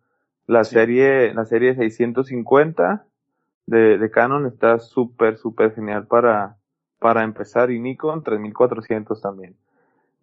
La 0.47 0.63
sí. 0.63 0.73
serie, 0.73 1.31
la 1.35 1.45
serie 1.45 1.75
650 1.75 3.05
de, 3.67 3.99
de 3.99 4.09
Canon 4.09 4.47
está 4.47 4.79
súper, 4.79 5.37
súper 5.37 5.75
genial 5.75 6.07
para, 6.07 6.57
para 6.99 7.23
empezar 7.23 7.71
y 7.71 7.79
Nikon 7.79 8.23
3400 8.23 9.21
también. 9.21 9.55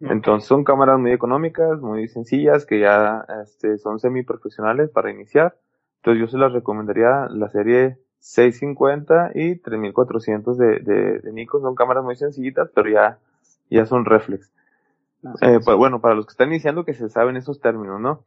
Okay. 0.01 0.11
Entonces 0.11 0.49
son 0.49 0.65
cámaras 0.65 0.99
muy 0.99 1.13
económicas, 1.13 1.81
muy 1.81 2.09
sencillas, 2.09 2.67
que 2.67 2.81
ya 2.81 3.25
este, 3.43 3.79
son 3.79 3.99
semi 4.01 4.23
profesionales 4.23 4.91
para 4.91 5.11
iniciar. 5.11 5.57
Entonces 5.99 6.21
yo 6.21 6.29
se 6.29 6.39
las 6.39 6.53
recomendaría 6.53 7.29
la 7.31 7.49
serie 7.49 7.99
650 8.19 9.33
y 9.35 9.57
3400 9.57 10.59
de, 10.59 10.67
de, 10.81 11.19
de 11.21 11.33
Nikon. 11.33 11.63
Son 11.63 11.75
cámaras 11.75 12.05
muy 12.05 12.17
sencillitas, 12.17 12.71
pero 12.75 12.91
ya, 12.91 13.19
ya 13.71 13.87
son 13.87 14.05
reflex. 14.05 14.51
Eh, 15.41 15.61
pues, 15.65 15.77
bueno, 15.77 16.01
para 16.01 16.15
los 16.15 16.27
que 16.27 16.33
están 16.33 16.49
iniciando 16.49 16.85
que 16.85 16.93
se 16.93 17.09
saben 17.09 17.37
esos 17.37 17.61
términos, 17.61 18.01
¿no? 18.01 18.25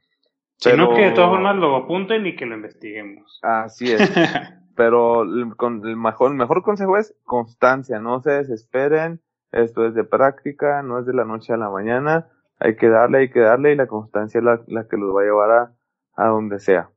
Sino 0.58 0.90
Pero... 0.90 0.96
que 0.96 1.02
de 1.06 1.12
todas 1.12 1.30
formas 1.30 1.56
lo 1.56 1.76
apunten 1.76 2.26
y 2.26 2.36
que 2.36 2.46
lo 2.46 2.56
investiguemos. 2.56 3.40
Así 3.44 3.92
es. 3.92 4.02
Pero 4.78 5.24
el, 5.24 5.56
con, 5.58 5.86
el 5.86 5.98
mejor, 5.98 6.32
el 6.32 6.38
mejor 6.38 6.62
consejo 6.62 6.98
es 6.98 7.14
constancia, 7.26 8.00
no 8.00 8.22
se 8.22 8.32
desesperen, 8.32 9.20
esto 9.52 9.86
es 9.86 9.96
de 9.96 10.04
práctica, 10.04 10.84
no 10.84 11.00
es 11.00 11.06
de 11.06 11.14
la 11.14 11.26
noche 11.26 11.52
a 11.52 11.58
la 11.58 11.70
mañana, 11.70 12.28
hay 12.60 12.76
que 12.76 12.88
darle, 12.88 13.18
hay 13.18 13.30
que 13.32 13.40
darle 13.40 13.74
y 13.74 13.76
la 13.76 13.88
constancia 13.88 14.38
es 14.38 14.44
la, 14.44 14.62
la 14.68 14.88
que 14.88 14.98
los 14.98 15.16
va 15.16 15.22
a 15.22 15.26
llevar 15.26 15.52
a, 15.52 15.72
a 16.16 16.28
donde 16.28 16.60
sea. 16.60 16.92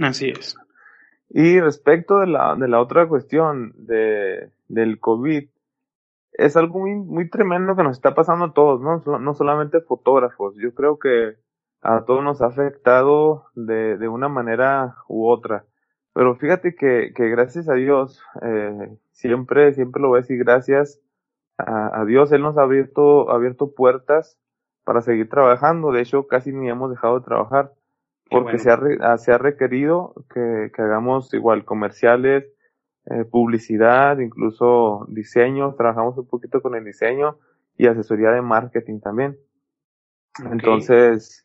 Así 0.00 0.30
es. 0.30 0.56
Y 1.28 1.60
respecto 1.60 2.20
de 2.20 2.26
la, 2.26 2.54
de 2.56 2.68
la 2.68 2.80
otra 2.80 3.06
cuestión 3.06 3.74
de, 3.76 4.50
del 4.68 4.98
COVID, 4.98 5.48
es 6.32 6.56
algo 6.56 6.80
muy, 6.80 6.94
muy 6.94 7.28
tremendo 7.28 7.76
que 7.76 7.82
nos 7.82 7.96
está 7.96 8.14
pasando 8.14 8.46
a 8.46 8.52
todos, 8.52 8.80
¿no? 8.80 9.18
No 9.18 9.34
solamente 9.34 9.80
fotógrafos. 9.80 10.54
Yo 10.56 10.74
creo 10.74 10.98
que 10.98 11.36
a 11.82 12.04
todos 12.04 12.24
nos 12.24 12.40
ha 12.40 12.46
afectado 12.46 13.46
de, 13.54 13.98
de 13.98 14.08
una 14.08 14.28
manera 14.28 14.96
u 15.08 15.28
otra. 15.28 15.64
Pero 16.16 16.34
fíjate 16.36 16.74
que, 16.74 17.12
que 17.14 17.28
gracias 17.28 17.68
a 17.68 17.74
Dios, 17.74 18.22
eh, 18.40 18.88
siempre, 19.12 19.74
siempre 19.74 20.00
lo 20.00 20.08
voy 20.08 20.20
a 20.20 20.22
decir 20.22 20.38
gracias 20.38 20.98
a, 21.58 22.00
a, 22.00 22.06
Dios, 22.06 22.32
Él 22.32 22.40
nos 22.40 22.56
ha 22.56 22.62
abierto, 22.62 23.30
abierto 23.30 23.74
puertas 23.74 24.38
para 24.82 25.02
seguir 25.02 25.28
trabajando. 25.28 25.92
De 25.92 26.00
hecho, 26.00 26.26
casi 26.26 26.52
ni 26.52 26.70
hemos 26.70 26.90
dejado 26.90 27.18
de 27.18 27.26
trabajar 27.26 27.72
porque 28.30 28.56
bueno. 28.56 28.88
se, 28.88 28.98
ha, 29.02 29.18
se 29.18 29.30
ha 29.30 29.36
requerido 29.36 30.14
que, 30.32 30.72
que 30.74 30.80
hagamos 30.80 31.34
igual 31.34 31.66
comerciales, 31.66 32.50
eh, 33.10 33.26
publicidad, 33.26 34.18
incluso 34.18 35.04
diseño, 35.10 35.74
trabajamos 35.74 36.16
un 36.16 36.26
poquito 36.26 36.62
con 36.62 36.74
el 36.76 36.84
diseño 36.86 37.36
y 37.76 37.88
asesoría 37.88 38.30
de 38.30 38.40
marketing 38.40 39.00
también. 39.00 39.36
Okay. 40.40 40.50
Entonces, 40.50 41.44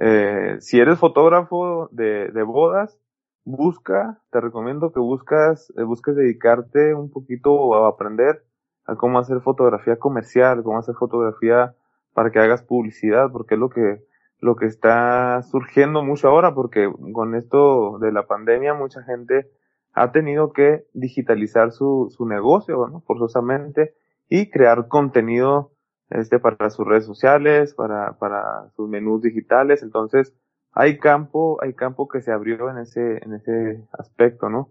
eh, 0.00 0.56
si 0.60 0.78
eres 0.78 1.00
fotógrafo 1.00 1.88
de, 1.90 2.30
de, 2.30 2.42
bodas, 2.44 2.96
busca, 3.44 4.20
te 4.30 4.40
recomiendo 4.40 4.92
que 4.92 5.00
buscas, 5.00 5.72
eh, 5.76 5.82
busques 5.82 6.16
dedicarte 6.16 6.94
un 6.94 7.10
poquito 7.10 7.74
a 7.74 7.88
aprender 7.88 8.44
a 8.86 8.96
cómo 8.96 9.18
hacer 9.18 9.40
fotografía 9.40 9.96
comercial, 9.96 10.62
cómo 10.62 10.78
hacer 10.78 10.94
fotografía 10.94 11.74
para 12.12 12.30
que 12.30 12.38
hagas 12.38 12.62
publicidad, 12.62 13.30
porque 13.32 13.54
es 13.54 13.60
lo 13.60 13.70
que, 13.70 14.04
lo 14.38 14.56
que 14.56 14.66
está 14.66 15.42
surgiendo 15.42 16.02
mucho 16.02 16.28
ahora, 16.28 16.54
porque 16.54 16.92
con 17.12 17.34
esto 17.34 17.98
de 17.98 18.12
la 18.12 18.26
pandemia 18.26 18.74
mucha 18.74 19.02
gente 19.02 19.50
ha 19.92 20.12
tenido 20.12 20.52
que 20.52 20.86
digitalizar 20.92 21.72
su, 21.72 22.08
su 22.10 22.26
negocio. 22.26 23.02
Forzosamente, 23.06 23.94
y 24.28 24.50
crear 24.50 24.88
contenido 24.88 25.72
este 26.10 26.38
para 26.38 26.70
sus 26.70 26.86
redes 26.86 27.06
sociales, 27.06 27.74
para, 27.74 28.18
para 28.18 28.70
sus 28.76 28.88
menús 28.88 29.22
digitales. 29.22 29.82
Entonces, 29.82 30.34
hay 30.74 30.98
campo, 30.98 31.58
hay 31.62 31.74
campo 31.74 32.08
que 32.08 32.20
se 32.20 32.32
abrió 32.32 32.68
en 32.70 32.78
ese, 32.78 33.24
en 33.24 33.34
ese 33.34 33.84
aspecto, 33.92 34.48
¿no? 34.50 34.70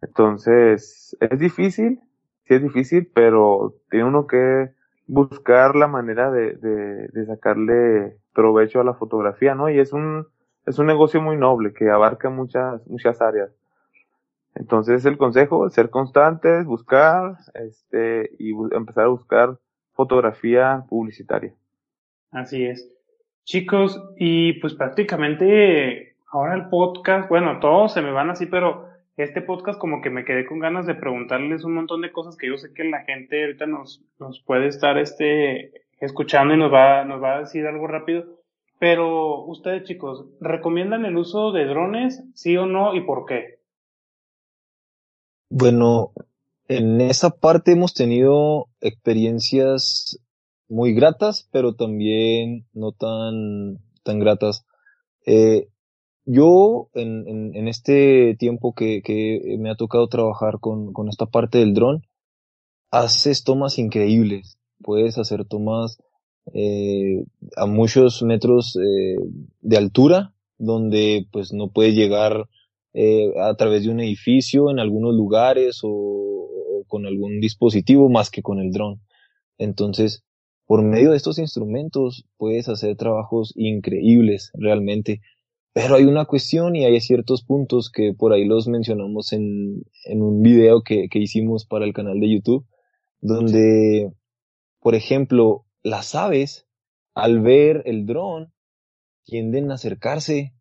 Entonces, 0.00 1.16
es 1.20 1.38
difícil, 1.38 2.00
sí 2.44 2.54
es 2.54 2.62
difícil, 2.62 3.10
pero 3.14 3.74
tiene 3.90 4.06
uno 4.06 4.26
que 4.26 4.72
buscar 5.06 5.76
la 5.76 5.88
manera 5.88 6.30
de, 6.30 6.56
de, 6.56 7.26
sacarle 7.26 8.16
provecho 8.32 8.80
a 8.80 8.84
la 8.84 8.94
fotografía, 8.94 9.54
¿no? 9.54 9.68
Y 9.68 9.78
es 9.78 9.92
un, 9.92 10.26
es 10.64 10.78
un 10.78 10.86
negocio 10.86 11.20
muy 11.20 11.36
noble 11.36 11.74
que 11.74 11.90
abarca 11.90 12.30
muchas, 12.30 12.86
muchas 12.86 13.20
áreas. 13.20 13.50
Entonces 14.54 15.04
el 15.04 15.18
consejo, 15.18 15.68
ser 15.70 15.90
constantes, 15.90 16.64
buscar, 16.64 17.36
este, 17.54 18.30
y 18.38 18.52
empezar 18.74 19.04
a 19.04 19.08
buscar 19.08 19.58
fotografía 19.92 20.84
publicitaria. 20.88 21.54
Así 22.30 22.64
es. 22.64 22.90
Chicos, 23.44 24.00
y 24.16 24.54
pues 24.54 24.74
prácticamente 24.74 26.16
ahora 26.30 26.54
el 26.54 26.68
podcast, 26.68 27.28
bueno, 27.28 27.58
todos 27.60 27.92
se 27.92 28.02
me 28.02 28.12
van 28.12 28.30
así, 28.30 28.46
pero 28.46 28.88
este 29.16 29.42
podcast 29.42 29.78
como 29.78 30.00
que 30.00 30.10
me 30.10 30.24
quedé 30.24 30.46
con 30.46 30.58
ganas 30.58 30.86
de 30.86 30.94
preguntarles 30.94 31.64
un 31.64 31.74
montón 31.74 32.00
de 32.00 32.12
cosas 32.12 32.36
que 32.36 32.48
yo 32.48 32.56
sé 32.56 32.72
que 32.72 32.84
la 32.84 33.04
gente 33.04 33.42
ahorita 33.42 33.66
nos, 33.66 34.02
nos 34.18 34.40
puede 34.40 34.68
estar 34.68 34.96
este, 34.96 35.84
escuchando 36.00 36.54
y 36.54 36.58
nos 36.58 36.72
va, 36.72 37.04
nos 37.04 37.22
va 37.22 37.36
a 37.36 37.40
decir 37.40 37.66
algo 37.66 37.86
rápido. 37.86 38.24
Pero 38.78 39.44
ustedes 39.44 39.84
chicos, 39.84 40.26
¿recomiendan 40.40 41.04
el 41.04 41.16
uso 41.16 41.52
de 41.52 41.66
drones? 41.66 42.24
¿Sí 42.34 42.56
o 42.56 42.66
no? 42.66 42.94
¿Y 42.94 43.02
por 43.02 43.26
qué? 43.26 43.60
Bueno, 45.50 46.12
en 46.66 47.00
esa 47.00 47.30
parte 47.30 47.72
hemos 47.72 47.94
tenido 47.94 48.68
experiencias 48.80 50.18
muy 50.72 50.94
gratas, 50.94 51.48
pero 51.52 51.74
también 51.74 52.66
no 52.72 52.92
tan, 52.92 53.78
tan 54.02 54.18
gratas. 54.18 54.64
Eh, 55.26 55.68
yo, 56.24 56.88
en, 56.94 57.54
en, 57.54 57.68
este 57.68 58.36
tiempo 58.38 58.74
que, 58.74 59.02
que 59.02 59.56
me 59.58 59.70
ha 59.70 59.74
tocado 59.74 60.08
trabajar 60.08 60.60
con, 60.60 60.92
con 60.92 61.08
esta 61.08 61.26
parte 61.26 61.58
del 61.58 61.74
dron, 61.74 62.06
haces 62.90 63.44
tomas 63.44 63.78
increíbles. 63.78 64.58
Puedes 64.82 65.18
hacer 65.18 65.44
tomas 65.44 65.98
eh, 66.54 67.24
a 67.56 67.66
muchos 67.66 68.22
metros 68.22 68.76
eh, 68.76 69.16
de 69.60 69.76
altura, 69.76 70.32
donde 70.56 71.26
pues 71.32 71.52
no 71.52 71.68
puedes 71.68 71.94
llegar 71.94 72.48
a 73.40 73.54
través 73.54 73.84
de 73.84 73.90
un 73.90 74.00
edificio 74.00 74.70
en 74.70 74.78
algunos 74.78 75.14
lugares 75.14 75.80
o, 75.82 75.88
o 75.88 76.84
con 76.86 77.06
algún 77.06 77.40
dispositivo 77.40 78.10
más 78.10 78.30
que 78.30 78.42
con 78.42 78.58
el 78.58 78.70
dron. 78.70 79.00
Entonces, 79.56 80.24
por 80.72 80.82
medio 80.82 81.10
de 81.10 81.18
estos 81.18 81.38
instrumentos 81.38 82.24
puedes 82.38 82.66
hacer 82.70 82.96
trabajos 82.96 83.52
increíbles 83.56 84.50
realmente. 84.54 85.20
Pero 85.74 85.96
hay 85.96 86.04
una 86.04 86.24
cuestión 86.24 86.74
y 86.76 86.86
hay 86.86 86.98
ciertos 87.02 87.44
puntos 87.44 87.90
que 87.90 88.14
por 88.14 88.32
ahí 88.32 88.46
los 88.46 88.68
mencionamos 88.68 89.34
en, 89.34 89.82
en 90.06 90.22
un 90.22 90.40
video 90.40 90.80
que, 90.82 91.10
que 91.10 91.18
hicimos 91.18 91.66
para 91.66 91.84
el 91.84 91.92
canal 91.92 92.18
de 92.20 92.32
YouTube, 92.32 92.66
donde, 93.20 94.14
por 94.80 94.94
ejemplo, 94.94 95.66
las 95.82 96.14
aves, 96.14 96.66
al 97.14 97.42
ver 97.42 97.82
el 97.84 98.06
dron, 98.06 98.54
tienden 99.26 99.70
a 99.72 99.74
acercarse. 99.74 100.54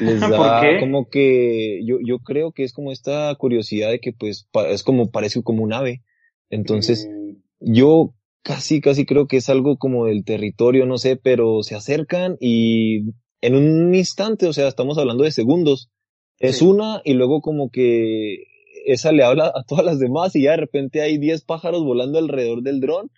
Les 0.00 0.18
¿Por 0.20 0.30
da 0.30 0.62
qué? 0.62 0.80
como 0.80 1.08
que, 1.08 1.78
yo, 1.86 1.98
yo 2.04 2.18
creo 2.24 2.50
que 2.50 2.64
es 2.64 2.72
como 2.72 2.90
esta 2.90 3.32
curiosidad 3.36 3.90
de 3.90 4.00
que 4.00 4.12
pues 4.12 4.48
es 4.68 4.82
como, 4.82 5.12
parece 5.12 5.44
como 5.44 5.62
un 5.62 5.74
ave. 5.74 6.02
Entonces, 6.50 7.08
Mm, 7.08 7.18
yo 7.60 8.14
casi, 8.42 8.80
casi 8.80 9.04
creo 9.06 9.26
que 9.26 9.38
es 9.38 9.48
algo 9.48 9.76
como 9.76 10.06
del 10.06 10.24
territorio, 10.24 10.86
no 10.86 10.98
sé, 10.98 11.16
pero 11.16 11.62
se 11.62 11.74
acercan 11.74 12.36
y 12.40 13.10
en 13.40 13.54
un 13.54 13.94
instante, 13.94 14.46
o 14.46 14.52
sea, 14.52 14.68
estamos 14.68 14.98
hablando 14.98 15.24
de 15.24 15.30
segundos, 15.32 15.90
es 16.38 16.58
Sí. 16.58 16.64
una 16.64 17.00
y 17.04 17.14
luego 17.14 17.40
como 17.40 17.70
que 17.70 18.44
esa 18.86 19.12
le 19.12 19.22
habla 19.24 19.46
a 19.54 19.64
todas 19.66 19.84
las 19.84 19.98
demás 19.98 20.34
y 20.36 20.42
ya 20.44 20.52
de 20.52 20.56
repente 20.58 21.02
hay 21.02 21.18
10 21.18 21.44
pájaros 21.44 21.84
volando 21.84 22.18
alrededor 22.18 22.62
del 22.62 22.80
dron 22.80 23.10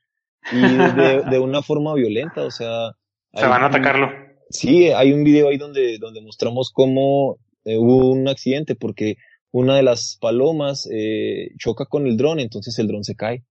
y 0.53 0.59
de, 0.75 1.23
de 1.31 1.39
una 1.39 1.63
forma 1.63 1.95
violenta, 1.95 2.43
o 2.45 2.51
sea... 2.51 2.93
se 3.35 3.47
van 3.47 3.63
a 3.63 3.67
un- 3.67 3.75
atacarlo. 3.75 4.09
Sí, 4.49 4.89
hay 4.89 5.13
un 5.13 5.23
video 5.23 5.49
ahí 5.49 5.59
donde, 5.59 5.99
donde 5.99 6.21
mostramos 6.23 6.73
cómo 6.75 7.37
eh, 7.65 7.77
hubo 7.79 8.11
un 8.11 8.27
accidente 8.27 8.75
porque 8.75 9.15
una 9.53 9.77
de 9.77 9.83
las 9.85 10.19
palomas 10.21 10.89
eh, 10.93 11.51
choca 11.59 11.85
con 11.85 12.07
el 12.09 12.17
dron, 12.17 12.41
entonces 12.41 12.77
el 12.81 12.89
dron 12.89 13.05
se 13.05 13.15
cae. 13.15 13.45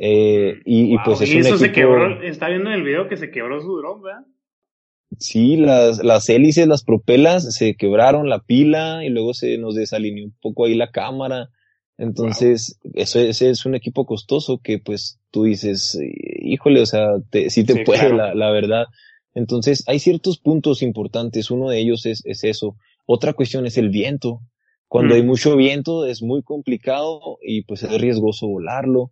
Eh, 0.00 0.60
y, 0.64 0.92
y 0.94 0.96
Wow, 0.96 1.04
pues 1.06 1.20
es 1.22 1.30
y 1.30 1.34
un 1.38 1.40
eso 1.40 1.58
se 1.58 1.72
quebró, 1.72 2.22
está 2.22 2.48
viendo 2.48 2.70
en 2.70 2.76
el 2.76 2.84
video 2.84 3.08
que 3.08 3.16
se 3.16 3.30
quebró 3.32 3.60
su 3.60 3.76
dron, 3.78 4.00
¿verdad? 4.02 4.24
Sí, 5.18 5.56
las, 5.56 6.04
las 6.04 6.28
hélices, 6.28 6.68
las 6.68 6.84
propelas 6.84 7.54
se 7.54 7.74
quebraron, 7.76 8.28
la 8.28 8.40
pila 8.40 9.04
y 9.04 9.08
luego 9.08 9.34
se 9.34 9.58
nos 9.58 9.74
desalineó 9.74 10.24
un 10.26 10.34
poco 10.40 10.66
ahí 10.66 10.74
la 10.74 10.90
cámara. 10.90 11.48
Entonces, 11.96 12.78
eso 12.94 13.18
ese 13.18 13.50
es 13.50 13.66
un 13.66 13.74
equipo 13.74 14.06
costoso 14.06 14.60
que 14.62 14.78
pues 14.78 15.18
tú 15.32 15.44
dices, 15.44 15.98
híjole, 16.42 16.80
o 16.82 16.86
sea, 16.86 17.08
te, 17.30 17.50
sí 17.50 17.64
te 17.64 17.72
Sí, 17.72 17.80
puede, 17.84 18.00
claro. 18.00 18.16
la, 18.16 18.34
la 18.34 18.50
verdad. 18.52 18.86
Entonces, 19.34 19.82
hay 19.88 19.98
ciertos 19.98 20.38
puntos 20.38 20.82
importantes. 20.82 21.50
Uno 21.50 21.70
de 21.70 21.78
ellos 21.80 22.06
es, 22.06 22.22
es 22.24 22.44
eso. 22.44 22.76
Otra 23.06 23.32
cuestión 23.32 23.66
es 23.66 23.78
el 23.78 23.88
viento. 23.88 24.42
Cuando 24.86 25.14
Mm. 25.14 25.16
hay 25.16 25.22
mucho 25.24 25.56
viento 25.56 26.06
es 26.06 26.22
muy 26.22 26.42
complicado 26.42 27.38
y 27.42 27.62
pues 27.64 27.82
es 27.82 28.00
riesgoso 28.00 28.46
volarlo. 28.46 29.10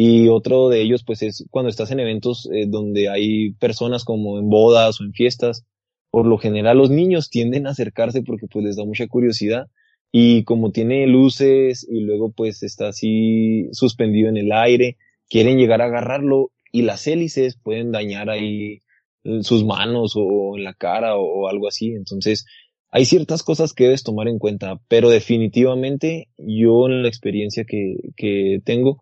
Y 0.00 0.28
otro 0.28 0.68
de 0.68 0.80
ellos, 0.80 1.02
pues, 1.02 1.22
es 1.22 1.44
cuando 1.50 1.70
estás 1.70 1.90
en 1.90 1.98
eventos 1.98 2.48
eh, 2.52 2.66
donde 2.68 3.08
hay 3.08 3.54
personas 3.54 4.04
como 4.04 4.38
en 4.38 4.48
bodas 4.48 5.00
o 5.00 5.04
en 5.04 5.12
fiestas. 5.12 5.64
Por 6.12 6.24
lo 6.24 6.38
general, 6.38 6.78
los 6.78 6.88
niños 6.88 7.30
tienden 7.30 7.66
a 7.66 7.70
acercarse 7.70 8.22
porque 8.22 8.46
pues 8.46 8.64
les 8.64 8.76
da 8.76 8.84
mucha 8.84 9.08
curiosidad. 9.08 9.66
Y 10.12 10.44
como 10.44 10.70
tiene 10.70 11.04
luces 11.08 11.84
y 11.90 12.02
luego 12.02 12.30
pues 12.30 12.62
está 12.62 12.86
así 12.90 13.68
suspendido 13.72 14.28
en 14.28 14.36
el 14.36 14.52
aire, 14.52 14.98
quieren 15.28 15.58
llegar 15.58 15.82
a 15.82 15.86
agarrarlo 15.86 16.52
y 16.70 16.82
las 16.82 17.04
hélices 17.08 17.58
pueden 17.60 17.90
dañar 17.90 18.30
ahí 18.30 18.82
eh, 19.24 19.42
sus 19.42 19.64
manos 19.64 20.12
o 20.14 20.56
en 20.56 20.62
la 20.62 20.74
cara 20.74 21.16
o, 21.16 21.42
o 21.42 21.48
algo 21.48 21.66
así. 21.66 21.88
Entonces, 21.88 22.46
hay 22.92 23.04
ciertas 23.04 23.42
cosas 23.42 23.72
que 23.72 23.84
debes 23.84 24.04
tomar 24.04 24.28
en 24.28 24.38
cuenta, 24.38 24.80
pero 24.86 25.10
definitivamente 25.10 26.28
yo 26.38 26.86
en 26.86 27.02
la 27.02 27.08
experiencia 27.08 27.64
que, 27.64 27.96
que 28.16 28.60
tengo, 28.64 29.00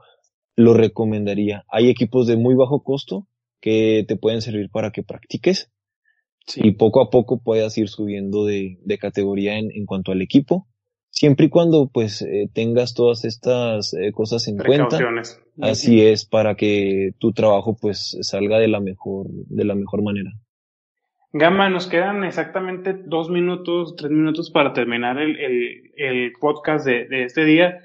lo 0.56 0.74
recomendaría. 0.74 1.64
Hay 1.68 1.90
equipos 1.90 2.26
de 2.26 2.36
muy 2.36 2.54
bajo 2.54 2.82
costo 2.82 3.28
que 3.60 4.04
te 4.08 4.16
pueden 4.16 4.40
servir 4.40 4.70
para 4.70 4.90
que 4.90 5.02
practiques 5.02 5.70
y 6.54 6.72
poco 6.72 7.02
a 7.02 7.10
poco 7.10 7.42
puedas 7.42 7.76
ir 7.76 7.88
subiendo 7.88 8.44
de, 8.44 8.78
de 8.82 8.98
categoría 8.98 9.58
en, 9.58 9.70
en 9.72 9.84
cuanto 9.84 10.12
al 10.12 10.22
equipo, 10.22 10.66
siempre 11.10 11.46
y 11.46 11.48
cuando 11.48 11.88
pues 11.92 12.22
eh, 12.22 12.48
tengas 12.52 12.94
todas 12.94 13.24
estas 13.24 13.94
eh, 13.94 14.12
cosas 14.12 14.46
en 14.48 14.58
cuenta. 14.58 14.98
Así 15.60 16.02
es, 16.02 16.26
para 16.26 16.54
que 16.54 17.10
tu 17.18 17.32
trabajo 17.32 17.76
pues 17.80 18.16
salga 18.20 18.58
de 18.58 18.68
la 18.68 18.80
mejor, 18.80 19.26
de 19.30 19.64
la 19.64 19.74
mejor 19.74 20.02
manera. 20.02 20.30
Gama, 21.32 21.68
nos 21.68 21.86
quedan 21.86 22.24
exactamente 22.24 22.94
dos 22.94 23.28
minutos, 23.28 23.94
tres 23.96 24.10
minutos 24.10 24.50
para 24.50 24.72
terminar 24.72 25.18
el, 25.18 25.38
el, 25.38 25.92
el 25.96 26.32
podcast 26.40 26.86
de, 26.86 27.06
de 27.08 27.24
este 27.24 27.44
día. 27.44 27.78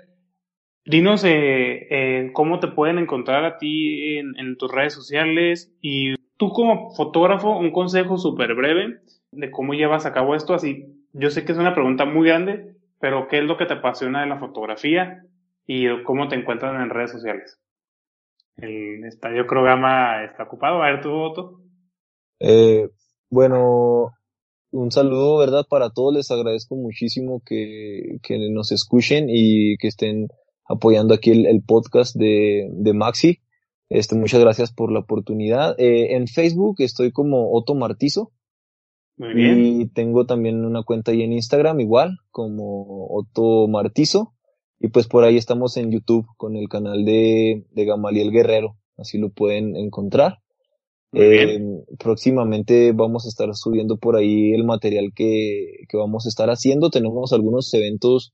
Dinos 0.85 1.23
eh, 1.23 1.87
eh, 1.91 2.31
cómo 2.33 2.59
te 2.59 2.67
pueden 2.67 2.97
encontrar 2.97 3.45
a 3.45 3.57
ti 3.57 4.17
en, 4.17 4.57
tus 4.57 4.71
redes 4.71 4.93
sociales 4.93 5.71
y 5.79 6.15
tú 6.37 6.49
como 6.49 6.91
fotógrafo, 6.95 7.57
un 7.57 7.71
consejo 7.71 8.17
súper 8.17 8.55
breve 8.55 8.99
de 9.31 9.51
cómo 9.51 9.73
llevas 9.73 10.05
a 10.05 10.13
cabo 10.13 10.35
esto. 10.35 10.55
Así, 10.55 11.05
yo 11.13 11.29
sé 11.29 11.45
que 11.45 11.51
es 11.51 11.57
una 11.59 11.75
pregunta 11.75 12.05
muy 12.05 12.27
grande, 12.27 12.75
pero 12.99 13.27
¿qué 13.27 13.39
es 13.39 13.43
lo 13.43 13.57
que 13.57 13.67
te 13.67 13.75
apasiona 13.75 14.21
de 14.21 14.27
la 14.27 14.39
fotografía 14.39 15.23
y 15.67 16.01
cómo 16.03 16.27
te 16.27 16.35
encuentran 16.35 16.81
en 16.81 16.89
redes 16.89 17.11
sociales? 17.11 17.59
El 18.57 19.05
estadio 19.05 19.45
creo 19.45 19.63
Gama 19.63 20.23
está 20.23 20.43
ocupado. 20.43 20.81
A 20.81 20.91
ver 20.91 21.01
tu 21.01 21.11
voto. 21.11 21.61
Eh, 22.39 22.89
bueno, 23.29 24.13
un 24.71 24.91
saludo, 24.91 25.37
¿verdad? 25.37 25.65
Para 25.69 25.91
todos, 25.91 26.15
les 26.15 26.31
agradezco 26.31 26.75
muchísimo 26.75 27.43
que 27.45 28.19
nos 28.51 28.71
escuchen 28.71 29.27
y 29.29 29.77
que 29.77 29.87
estén 29.87 30.27
apoyando 30.71 31.13
aquí 31.13 31.31
el, 31.31 31.45
el 31.45 31.61
podcast 31.61 32.15
de, 32.15 32.69
de 32.71 32.93
Maxi. 32.93 33.39
Este, 33.89 34.15
muchas 34.15 34.39
gracias 34.39 34.71
por 34.71 34.91
la 34.91 34.99
oportunidad. 34.99 35.75
Eh, 35.77 36.15
en 36.15 36.27
Facebook 36.27 36.75
estoy 36.79 37.11
como 37.11 37.51
Otto 37.53 37.75
Martizo 37.75 38.31
Muy 39.17 39.33
bien. 39.33 39.65
y 39.65 39.87
tengo 39.89 40.25
también 40.25 40.63
una 40.63 40.83
cuenta 40.83 41.11
ahí 41.11 41.23
en 41.23 41.33
Instagram 41.33 41.79
igual 41.81 42.17
como 42.31 43.07
Otto 43.13 43.67
Martizo 43.67 44.33
y 44.79 44.87
pues 44.87 45.07
por 45.07 45.23
ahí 45.23 45.37
estamos 45.37 45.75
en 45.77 45.91
YouTube 45.91 46.25
con 46.37 46.55
el 46.55 46.67
canal 46.69 47.03
de, 47.05 47.65
de 47.71 47.85
Gamaliel 47.85 48.31
Guerrero, 48.31 48.77
así 48.97 49.17
lo 49.19 49.29
pueden 49.29 49.75
encontrar. 49.75 50.39
Eh, 51.13 51.59
próximamente 51.99 52.93
vamos 52.93 53.25
a 53.25 53.29
estar 53.29 53.53
subiendo 53.53 53.97
por 53.97 54.15
ahí 54.15 54.53
el 54.53 54.63
material 54.63 55.11
que, 55.13 55.83
que 55.89 55.97
vamos 55.97 56.25
a 56.25 56.29
estar 56.29 56.49
haciendo. 56.49 56.89
Tenemos 56.89 57.33
algunos 57.33 57.73
eventos 57.73 58.33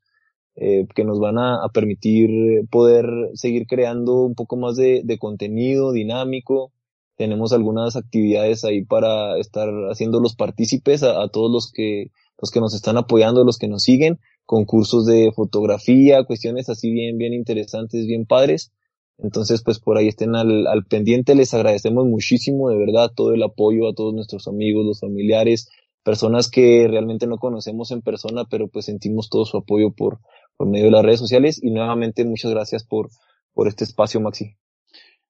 eh, 0.60 0.88
que 0.96 1.04
nos 1.04 1.20
van 1.20 1.38
a, 1.38 1.62
permitir 1.72 2.68
poder 2.72 3.06
seguir 3.36 3.68
creando 3.68 4.24
un 4.24 4.34
poco 4.34 4.58
más 4.58 4.76
de, 4.76 5.02
de 5.04 5.20
contenido 5.20 5.92
dinámico. 5.92 6.72
Tenemos 7.16 7.54
algunas 7.54 7.96
actividades 7.96 8.66
ahí 8.66 8.84
para 8.84 9.38
estar 9.38 9.70
haciendo 9.92 10.20
los 10.20 10.36
partícipes 10.36 11.04
a, 11.04 11.22
a 11.22 11.30
todos 11.30 11.52
los 11.52 11.72
que, 11.72 12.12
los 12.42 12.50
que 12.50 12.60
nos 12.60 12.74
están 12.74 12.98
apoyando, 12.98 13.44
los 13.44 13.60
que 13.60 13.68
nos 13.68 13.84
siguen, 13.84 14.20
concursos 14.48 15.06
de 15.06 15.32
fotografía, 15.32 16.24
cuestiones 16.24 16.70
así 16.70 16.90
bien, 16.90 17.20
bien 17.20 17.34
interesantes, 17.36 18.08
bien 18.08 18.26
padres. 18.26 18.72
Entonces, 19.20 19.62
pues 19.64 19.80
por 19.80 19.98
ahí 19.98 20.08
estén 20.08 20.36
al, 20.36 20.66
al 20.66 20.86
pendiente. 20.86 21.36
Les 21.36 21.54
agradecemos 21.54 22.08
muchísimo, 22.08 22.72
de 22.72 22.78
verdad, 22.78 23.12
todo 23.16 23.36
el 23.36 23.44
apoyo 23.44 23.88
a 23.88 23.94
todos 23.94 24.16
nuestros 24.16 24.48
amigos, 24.48 24.86
los 24.88 25.02
familiares, 25.02 25.70
personas 26.04 26.50
que 26.50 26.88
realmente 26.88 27.28
no 27.28 27.38
conocemos 27.38 27.92
en 27.92 28.02
persona, 28.02 28.46
pero 28.50 28.68
pues 28.70 28.86
sentimos 28.86 29.30
todo 29.30 29.46
su 29.46 29.58
apoyo 29.58 29.92
por, 29.92 30.20
por 30.58 30.68
medio 30.68 30.86
de 30.86 30.92
las 30.92 31.06
redes 31.06 31.20
sociales 31.20 31.64
y 31.64 31.72
nuevamente 31.72 32.26
muchas 32.26 32.52
gracias 32.52 32.84
por, 32.84 33.10
por 33.54 33.68
este 33.68 33.84
espacio, 33.84 34.20
Maxi. 34.20 34.58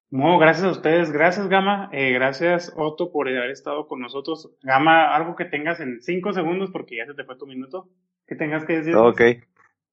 No, 0.10 0.40
gracias 0.40 0.66
a 0.66 0.72
ustedes, 0.72 1.12
gracias 1.12 1.50
Gama, 1.50 1.90
eh, 1.92 2.14
gracias 2.14 2.74
Otto 2.78 3.12
por 3.12 3.28
haber 3.28 3.52
estado 3.52 3.88
con 3.88 4.00
nosotros. 4.00 4.50
Gama, 4.64 5.14
algo 5.14 5.36
que 5.36 5.46
tengas 5.46 5.82
en 5.82 6.02
cinco 6.02 6.32
segundos 6.32 6.72
porque 6.72 6.96
ya 6.96 7.06
se 7.06 7.14
te 7.14 7.26
fue 7.26 7.38
tu 7.38 7.46
minuto, 7.46 7.90
que 8.26 8.36
tengas 8.36 8.64
que 8.66 8.78
decir. 8.78 8.96
Ok. 8.96 9.22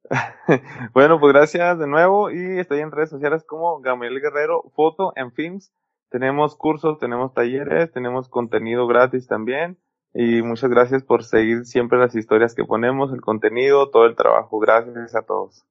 bueno, 0.94 1.18
pues 1.18 1.32
gracias 1.32 1.78
de 1.78 1.88
nuevo 1.88 2.30
y 2.30 2.60
estoy 2.60 2.80
en 2.80 2.92
redes 2.92 3.10
sociales 3.10 3.42
como 3.44 3.80
Gamaliel 3.80 4.20
Guerrero, 4.20 4.62
foto 4.76 5.12
en 5.16 5.32
films. 5.32 5.72
Tenemos 6.10 6.54
cursos, 6.54 7.00
tenemos 7.00 7.34
talleres, 7.34 7.90
tenemos 7.90 8.28
contenido 8.28 8.86
gratis 8.86 9.26
también 9.26 9.78
y 10.14 10.42
muchas 10.42 10.70
gracias 10.70 11.02
por 11.02 11.24
seguir 11.24 11.64
siempre 11.64 11.98
las 11.98 12.14
historias 12.14 12.54
que 12.54 12.64
ponemos, 12.64 13.12
el 13.12 13.20
contenido, 13.20 13.90
todo 13.90 14.06
el 14.06 14.14
trabajo. 14.14 14.60
Gracias 14.60 15.16
a 15.16 15.22
todos. 15.22 15.64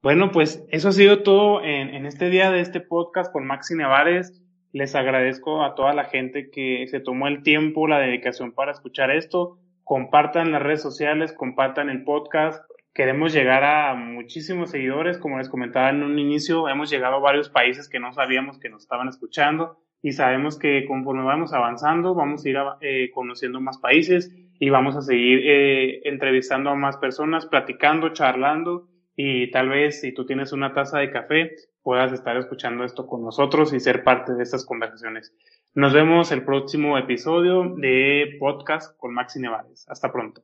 Bueno, 0.00 0.30
pues 0.30 0.64
eso 0.70 0.90
ha 0.90 0.92
sido 0.92 1.24
todo 1.24 1.64
en, 1.64 1.88
en 1.92 2.06
este 2.06 2.30
día 2.30 2.52
de 2.52 2.60
este 2.60 2.80
podcast 2.80 3.32
con 3.32 3.46
Maxi 3.46 3.74
Nevares. 3.74 4.40
Les 4.72 4.94
agradezco 4.94 5.64
a 5.64 5.74
toda 5.74 5.92
la 5.92 6.04
gente 6.04 6.50
que 6.50 6.86
se 6.88 7.00
tomó 7.00 7.26
el 7.26 7.42
tiempo, 7.42 7.88
la 7.88 7.98
dedicación 7.98 8.52
para 8.52 8.70
escuchar 8.70 9.10
esto. 9.10 9.58
Compartan 9.82 10.52
las 10.52 10.62
redes 10.62 10.82
sociales, 10.82 11.32
compartan 11.32 11.90
el 11.90 12.04
podcast. 12.04 12.62
Queremos 12.94 13.32
llegar 13.32 13.64
a 13.64 13.94
muchísimos 13.96 14.70
seguidores. 14.70 15.18
Como 15.18 15.38
les 15.38 15.48
comentaba 15.48 15.90
en 15.90 16.04
un 16.04 16.16
inicio, 16.20 16.68
hemos 16.68 16.90
llegado 16.90 17.16
a 17.16 17.20
varios 17.20 17.50
países 17.50 17.88
que 17.88 17.98
no 17.98 18.12
sabíamos 18.12 18.60
que 18.60 18.68
nos 18.68 18.82
estaban 18.82 19.08
escuchando 19.08 19.78
y 20.02 20.12
sabemos 20.12 20.58
que 20.58 20.84
conforme 20.86 21.24
vamos 21.24 21.52
avanzando 21.52 22.14
vamos 22.14 22.44
a 22.44 22.48
ir 22.48 22.56
eh, 22.80 23.10
conociendo 23.12 23.60
más 23.60 23.78
países 23.78 24.32
y 24.60 24.70
vamos 24.70 24.96
a 24.96 25.02
seguir 25.02 25.40
eh, 25.44 26.00
entrevistando 26.04 26.70
a 26.70 26.74
más 26.74 26.96
personas, 26.96 27.46
platicando, 27.46 28.12
charlando 28.12 28.88
y 29.16 29.50
tal 29.50 29.68
vez 29.68 30.00
si 30.00 30.12
tú 30.12 30.24
tienes 30.26 30.52
una 30.52 30.72
taza 30.72 30.98
de 30.98 31.10
café 31.10 31.52
puedas 31.82 32.12
estar 32.12 32.36
escuchando 32.36 32.84
esto 32.84 33.06
con 33.06 33.22
nosotros 33.22 33.72
y 33.72 33.80
ser 33.80 34.04
parte 34.04 34.34
de 34.34 34.42
estas 34.42 34.66
conversaciones. 34.66 35.32
Nos 35.74 35.92
vemos 35.92 36.30
el 36.32 36.44
próximo 36.44 36.98
episodio 36.98 37.74
de 37.76 38.36
podcast 38.38 38.96
con 38.98 39.14
Maxi 39.14 39.40
Nevares. 39.40 39.86
Hasta 39.88 40.12
pronto. 40.12 40.42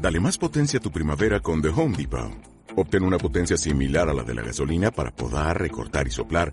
Dale 0.00 0.20
más 0.20 0.38
potencia 0.38 0.78
a 0.78 0.82
tu 0.82 0.90
primavera 0.90 1.40
con 1.40 1.60
The 1.60 1.68
Home 1.68 1.96
Depot. 1.96 2.30
Obtén 2.76 3.02
una 3.02 3.18
potencia 3.18 3.56
similar 3.56 4.08
a 4.08 4.14
la 4.14 4.22
de 4.22 4.34
la 4.34 4.42
gasolina 4.42 4.92
para 4.92 5.10
podar, 5.10 5.58
recortar 5.58 6.06
y 6.06 6.10
soplar 6.10 6.52